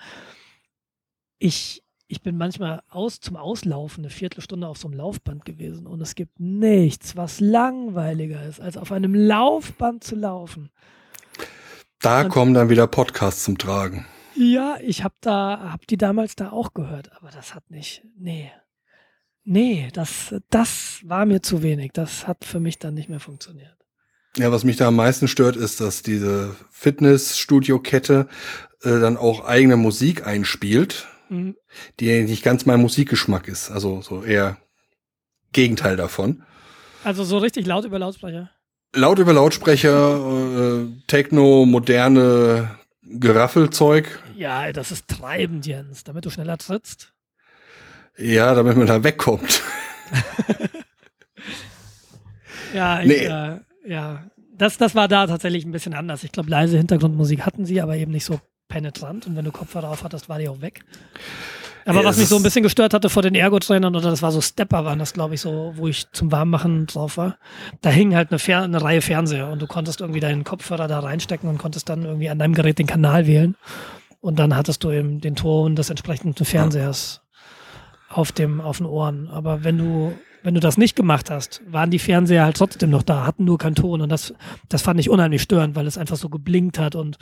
Ich, 1.38 1.84
ich 2.08 2.22
bin 2.22 2.38
manchmal 2.38 2.82
aus, 2.90 3.20
zum 3.20 3.36
Auslaufen 3.36 4.04
eine 4.04 4.10
Viertelstunde 4.10 4.68
auf 4.68 4.78
so 4.78 4.88
einem 4.88 4.98
Laufband 4.98 5.46
gewesen 5.46 5.88
und 5.88 6.02
es 6.02 6.16
gibt 6.16 6.40
nichts, 6.40 7.16
was 7.16 7.40
langweiliger 7.40 8.44
ist, 8.46 8.60
als 8.60 8.78
auf 8.78 8.92
einem 8.92 9.14
Laufband 9.14 10.04
zu 10.04 10.16
laufen. 10.16 10.70
Da 12.02 12.22
und, 12.22 12.30
kommen 12.30 12.54
dann 12.54 12.70
wieder 12.70 12.88
Podcasts 12.88 13.44
zum 13.44 13.58
Tragen. 13.58 14.06
Ja, 14.36 14.78
ich 14.82 15.04
habe 15.04 15.16
da, 15.22 15.72
hab 15.72 15.86
die 15.88 15.98
damals 15.98 16.36
da 16.36 16.52
auch 16.52 16.74
gehört, 16.74 17.12
aber 17.18 17.30
das 17.30 17.54
hat 17.56 17.70
nicht, 17.70 18.06
nee. 18.18 18.52
Nee, 19.44 19.90
das, 19.94 20.36
das 20.52 21.02
war 21.04 21.26
mir 21.26 21.42
zu 21.42 21.64
wenig. 21.64 21.92
Das 21.94 22.28
hat 22.28 22.46
für 22.46 22.60
mich 22.60 22.78
dann 22.78 22.94
nicht 22.94 23.10
mehr 23.10 23.20
funktioniert. 23.20 23.79
Ja, 24.38 24.52
was 24.52 24.64
mich 24.64 24.78
da 24.78 24.88
am 24.88 24.96
meisten 24.96 25.28
stört, 25.28 25.56
ist, 25.56 25.82
dass 25.82 26.04
diese 26.04 26.56
Fitnessstudio-Kette 26.72 28.28
äh, 28.84 29.00
dann 29.00 29.18
auch 29.18 29.46
eigene 29.46 29.76
Musik 29.76 30.26
einspielt, 30.26 31.08
mhm. 31.30 31.56
die 32.00 32.24
nicht 32.24 32.44
ganz 32.44 32.66
mein 32.66 32.80
Musikgeschmack 32.80 33.48
ist. 33.48 33.72
Also 33.72 34.02
so 34.02 34.24
eher 34.24 34.58
Gegenteil 35.52 35.98
davon. 35.98 36.44
Also 37.04 37.24
so 37.24 37.38
richtig 37.38 37.66
laut 37.66 37.86
über 37.86 38.00
Lautsprecher? 38.00 38.52
Laut 38.94 39.20
über 39.20 39.34
Lautsprecher, 39.34 40.18
äh, 40.18 40.88
Techno, 41.08 41.66
moderne 41.66 42.78
Geraffelzeug. 43.04 44.22
Ja, 44.36 44.72
das 44.72 44.92
ist 44.92 45.08
treibend, 45.08 45.66
Jens, 45.66 46.04
damit 46.04 46.26
du 46.26 46.30
schneller 46.30 46.58
trittst. 46.58 47.14
Ja, 48.18 48.54
damit 48.54 48.78
man 48.78 48.88
da 48.88 49.04
wegkommt. 49.04 49.62
ja, 52.74 53.02
ich, 53.02 53.08
nee. 53.08 53.26
äh, 53.26 53.60
ja. 53.86 54.26
Das, 54.58 54.78
das 54.78 54.94
war 54.94 55.08
da 55.08 55.26
tatsächlich 55.26 55.66
ein 55.66 55.72
bisschen 55.72 55.94
anders. 55.94 56.24
Ich 56.26 56.34
glaube, 56.34 56.50
leise 56.50 56.78
Hintergrundmusik 56.78 57.46
hatten 57.46 57.66
sie, 57.66 57.82
aber 57.82 57.96
eben 57.96 58.12
nicht 58.12 58.26
so 58.26 58.42
penetrant. 58.68 59.26
Und 59.26 59.38
wenn 59.38 59.46
du 59.46 59.52
Kopfhörer 59.52 59.90
auf 59.90 60.04
hattest, 60.04 60.28
war 60.28 60.38
die 60.38 60.50
auch 60.50 60.60
weg. 60.60 60.84
Aber 61.86 62.04
was 62.04 62.18
mich 62.18 62.28
so 62.28 62.36
ein 62.36 62.44
bisschen 62.44 62.64
gestört 62.64 62.94
hatte 62.94 63.10
vor 63.10 63.24
den 63.24 63.36
Ergo-Trainern, 63.36 63.96
oder 63.96 64.12
das 64.12 64.22
war 64.22 64.32
so 64.32 64.42
Stepper, 64.42 64.86
waren 64.86 65.00
das, 65.00 65.14
glaube 65.14 65.36
ich, 65.36 65.42
so, 65.42 65.74
wo 65.76 65.88
ich 65.88 66.12
zum 66.12 66.32
Warmmachen 66.32 66.86
drauf 66.86 67.18
war. 67.18 67.38
Da 67.82 67.90
hing 67.90 68.16
halt 68.16 68.32
eine, 68.32 68.38
Fer 68.38 68.62
eine 68.62 68.82
Reihe 68.82 69.02
Fernseher 69.02 69.50
und 69.50 69.62
du 69.62 69.68
konntest 69.68 70.02
irgendwie 70.02 70.20
deinen 70.20 70.44
Kopfhörer 70.44 70.88
da 70.88 71.00
reinstecken 71.00 71.50
und 71.50 71.58
konntest 71.58 71.90
dann 71.90 72.04
irgendwie 72.04 72.30
an 72.30 72.38
deinem 72.38 72.54
Gerät 72.54 72.80
den 72.80 72.88
Kanal 72.88 73.26
wählen. 73.26 73.56
Und 74.22 74.38
dann 74.38 74.56
hattest 74.56 74.84
du 74.84 74.92
eben 74.92 75.22
den 75.22 75.36
Ton 75.36 75.76
des 75.76 75.90
entsprechenden 75.90 76.46
Fernsehers 76.46 77.22
auf 78.10 78.32
dem, 78.32 78.60
auf 78.62 78.78
den 78.78 78.86
Ohren. 78.86 79.28
Aber 79.30 79.64
wenn 79.64 79.78
du, 79.78 80.14
wenn 80.44 80.54
du 80.54 80.60
das 80.60 80.78
nicht 80.78 80.96
gemacht 80.96 81.30
hast, 81.30 81.62
waren 81.68 81.92
die 81.92 82.00
Fernseher 82.00 82.46
halt 82.46 82.58
trotzdem 82.58 82.90
noch 82.90 83.04
da, 83.04 83.26
hatten 83.26 83.46
nur 83.46 83.58
keinen 83.58 83.76
Ton. 83.76 84.02
Und 84.02 84.10
das, 84.10 84.34
das 84.68 84.82
fand 84.82 85.00
ich 85.00 85.10
unheimlich 85.10 85.42
störend, 85.42 85.76
weil 85.76 85.88
es 85.88 85.98
einfach 85.98 86.16
so 86.16 86.30
geblinkt 86.30 86.80
hat. 86.80 86.96
Und 86.96 87.18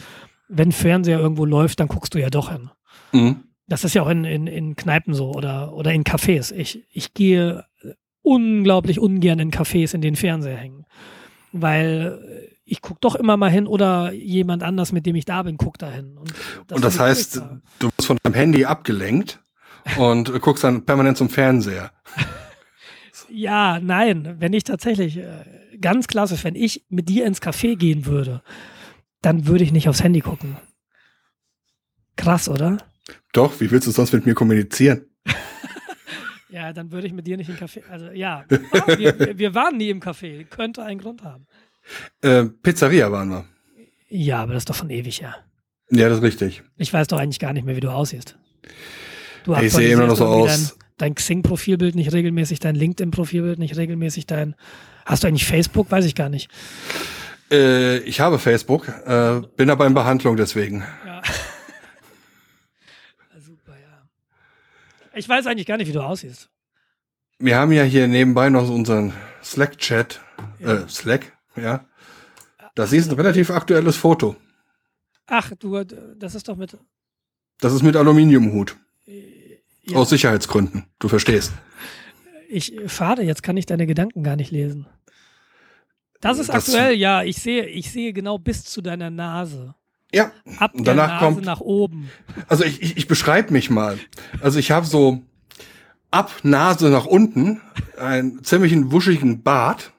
wenn 0.48 0.72
Fernseher 0.72 1.20
irgendwo 1.20 1.46
läuft, 1.46 1.80
dann 1.80 1.88
guckst 1.88 2.14
du 2.14 2.20
ja 2.20 2.30
doch 2.30 2.52
hin. 2.52 2.70
Mhm. 3.12 3.44
Das 3.68 3.84
ist 3.84 3.96
ja 3.96 4.04
auch 4.04 4.10
in, 4.10 4.24
in, 4.24 4.48
in 4.48 4.76
Kneipen 4.76 5.14
so 5.14 5.32
oder, 5.32 5.74
oder 5.74 5.94
in 5.94 6.04
Cafés. 6.04 6.54
Ich, 6.54 6.86
ich 6.92 7.14
gehe 7.14 7.66
unglaublich 8.22 9.00
ungern 9.00 9.40
in 9.40 9.52
Cafés, 9.52 9.94
in 9.94 10.02
den 10.02 10.16
Fernseher 10.16 10.58
hängen. 10.58 10.86
Weil 11.52 12.20
ich 12.66 12.82
gucke 12.82 13.00
doch 13.02 13.16
immer 13.16 13.38
mal 13.38 13.50
hin 13.50 13.68
oder 13.68 14.12
jemand 14.12 14.62
anders, 14.64 14.92
mit 14.92 15.06
dem 15.06 15.16
ich 15.16 15.26
da 15.26 15.44
bin, 15.44 15.58
guckt 15.58 15.82
da 15.82 15.90
hin. 15.90 16.18
Und 16.18 16.34
das, 16.68 16.76
und 16.76 16.84
das 16.84 17.00
heißt, 17.00 17.42
du 17.80 17.88
wirst 17.88 18.06
von 18.06 18.18
deinem 18.22 18.34
Handy 18.34 18.66
abgelenkt 18.66 19.40
und 19.98 20.42
guckst 20.42 20.64
dann 20.64 20.86
permanent 20.86 21.18
zum 21.18 21.30
Fernseher. 21.30 21.92
ja, 23.30 23.80
nein, 23.80 24.36
wenn 24.40 24.54
ich 24.54 24.64
tatsächlich, 24.64 25.18
äh, 25.18 25.78
ganz 25.80 26.08
klassisch, 26.08 26.44
wenn 26.44 26.56
ich 26.56 26.86
mit 26.90 27.10
dir 27.10 27.26
ins 27.26 27.42
Café 27.42 27.76
gehen 27.76 28.06
würde, 28.06 28.42
dann 29.22 29.48
würde 29.48 29.64
ich 29.64 29.72
nicht 29.72 29.90
aufs 29.90 30.04
Handy 30.04 30.22
gucken. 30.22 30.58
Krass, 32.16 32.50
oder? 32.50 32.78
Doch, 33.34 33.60
wie 33.60 33.70
willst 33.72 33.88
du 33.88 33.92
sonst 33.92 34.14
mit 34.14 34.26
mir 34.26 34.34
kommunizieren? 34.34 35.06
ja, 36.50 36.74
dann 36.74 36.92
würde 36.92 37.08
ich 37.08 37.14
mit 37.14 37.28
dir 37.28 37.38
nicht 37.38 37.50
im 37.50 37.56
Café. 37.56 37.84
Also 37.90 38.12
ja, 38.12 38.46
wir, 38.50 39.38
wir, 39.38 39.54
waren 39.54 39.78
nie 39.78 39.90
im 39.90 40.02
Café. 40.02 40.46
Könnte 40.46 40.84
einen 40.84 41.00
Grund 41.00 41.24
haben. 41.24 41.46
Äh, 42.22 42.46
Pizzeria 42.46 43.12
waren 43.12 43.30
wir. 43.30 43.46
Ja, 44.10 44.42
aber 44.44 44.54
das 44.54 44.62
ist 44.62 44.70
doch 44.70 44.76
von 44.76 44.90
ewig 44.90 45.22
her. 45.22 45.36
Ja, 45.90 46.10
das 46.10 46.20
ist 46.20 46.24
richtig. 46.24 46.64
Ich 46.78 46.92
weiß 46.92 47.08
doch 47.08 47.20
eigentlich 47.20 47.40
gar 47.40 47.54
nicht 47.54 47.66
mehr, 47.66 47.76
wie 47.76 47.82
du 47.82 47.90
aussiehst. 47.90 48.38
Du 49.44 49.56
ich 49.56 49.72
sehe 49.72 49.94
immer 49.94 50.08
noch 50.08 50.18
so 50.18 50.26
aus. 50.26 50.78
Dein, 50.98 51.16
Xing-Profilbild 51.16 51.96
nicht 51.96 52.12
regelmäßig, 52.12 52.60
dein 52.60 52.76
LinkedIn-Profilbild 52.76 53.60
nicht 53.60 53.78
regelmäßig, 53.78 54.26
dein. 54.26 54.56
Hast 55.06 55.24
du 55.24 55.28
eigentlich 55.28 55.46
Facebook? 55.46 55.92
Weiß 55.92 56.06
ich 56.06 56.16
gar 56.16 56.30
nicht. 56.30 56.50
Äh, 57.52 58.00
ich 58.00 58.20
habe 58.20 58.40
Facebook, 58.40 58.88
äh, 59.06 59.42
bin 59.56 59.70
aber 59.70 59.86
in 59.86 59.94
Behandlung 59.94 60.38
deswegen. 60.38 60.84
Ja. 61.06 61.22
Ich 65.18 65.28
weiß 65.28 65.48
eigentlich 65.48 65.66
gar 65.66 65.78
nicht, 65.78 65.88
wie 65.88 65.94
du 65.94 66.02
aussiehst. 66.02 66.48
Wir 67.40 67.58
haben 67.58 67.72
ja 67.72 67.82
hier 67.82 68.08
nebenbei 68.08 68.52
noch 68.52 68.70
unseren 68.70 69.14
Slack-Chat. 69.44 70.22
Ja. 70.60 70.74
Äh, 70.74 70.88
Slack, 70.90 71.36
ja. 71.56 71.86
Das 72.76 72.94
ist 72.94 73.10
ein 73.10 73.16
relativ 73.16 73.50
aktuelles 73.50 73.98
Foto. 73.98 74.36
Ach, 75.26 75.52
du, 75.58 75.84
das 75.84 76.36
ist 76.36 76.48
doch 76.48 76.56
mit. 76.56 76.78
Das 77.60 77.74
ist 77.74 77.82
mit 77.82 77.96
Aluminiumhut. 77.96 78.78
Ja. 79.90 79.98
Aus 79.98 80.10
Sicherheitsgründen. 80.10 80.86
Du 81.00 81.08
verstehst. 81.08 81.54
Ich, 82.50 82.74
schade, 82.88 83.24
jetzt 83.24 83.44
kann 83.44 83.58
ich 83.58 83.66
deine 83.66 83.88
Gedanken 83.88 84.24
gar 84.24 84.36
nicht 84.36 84.52
lesen. 84.52 84.88
Das 86.22 86.40
ist 86.40 86.50
das, 86.50 86.68
aktuell, 86.70 86.96
ja. 86.96 87.24
Ich 87.24 87.38
sehe, 87.38 87.66
ich 87.66 87.92
sehe 87.92 88.14
genau 88.14 88.38
bis 88.38 88.64
zu 88.64 88.82
deiner 88.82 89.10
Nase. 89.10 89.76
Ja. 90.14 90.32
Ab 90.60 90.74
und 90.74 90.88
danach 90.88 91.22
Nase 91.22 91.26
kommt 91.26 91.46
nach 91.46 91.60
oben. 91.60 92.10
Also 92.48 92.64
ich, 92.64 92.82
ich, 92.82 92.98
ich 92.98 93.08
beschreibe 93.08 93.54
mich 93.54 93.70
mal. 93.70 93.98
Also 94.42 94.60
ich 94.60 94.72
habe 94.72 94.86
so 94.86 95.22
ab 96.12 96.32
Nase 96.44 96.90
nach 96.90 97.06
unten 97.06 97.62
einen 98.00 98.44
ziemlichen 98.44 98.92
wuschigen 98.92 99.44
Bart. 99.44 99.92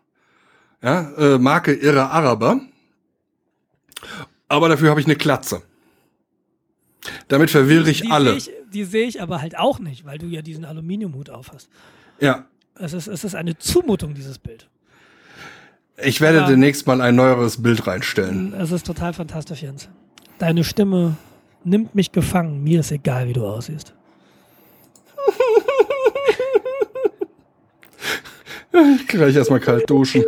Ja, 0.82 1.10
äh, 1.16 1.38
Marke 1.38 1.72
Irre 1.72 2.10
Araber. 2.10 2.60
Aber 4.48 4.68
dafür 4.68 4.90
habe 4.90 5.00
ich 5.00 5.06
eine 5.06 5.16
Klatze. 5.16 5.62
Damit 7.28 7.50
verwirre 7.50 7.90
ich 7.90 8.02
die 8.02 8.10
alle. 8.10 8.38
Seh 8.40 8.50
ich, 8.50 8.50
die 8.72 8.84
sehe 8.84 9.06
ich 9.06 9.22
aber 9.22 9.40
halt 9.40 9.58
auch 9.58 9.78
nicht, 9.78 10.04
weil 10.04 10.18
du 10.18 10.26
ja 10.26 10.42
diesen 10.42 10.64
Aluminiumhut 10.64 11.30
auf 11.30 11.52
hast. 11.52 11.68
Ja. 12.20 12.46
Es 12.78 12.92
ist, 12.92 13.06
es 13.08 13.24
ist 13.24 13.34
eine 13.34 13.58
Zumutung, 13.58 14.14
dieses 14.14 14.38
Bild. 14.38 14.68
Ich 16.02 16.20
werde 16.20 16.42
Aber 16.42 16.50
demnächst 16.50 16.86
mal 16.86 17.00
ein 17.00 17.16
neueres 17.16 17.60
Bild 17.62 17.86
reinstellen. 17.86 18.54
Es 18.54 18.70
ist 18.70 18.86
total 18.86 19.12
fantastisch, 19.12 19.62
Jens. 19.62 19.88
Deine 20.38 20.62
Stimme 20.62 21.16
nimmt 21.64 21.94
mich 21.96 22.12
gefangen. 22.12 22.62
Mir 22.62 22.80
ist 22.80 22.92
egal, 22.92 23.26
wie 23.28 23.32
du 23.32 23.44
aussiehst. 23.44 23.94
Gleich 29.08 29.34
erstmal 29.34 29.58
kalt 29.60 29.90
duschen. 29.90 30.24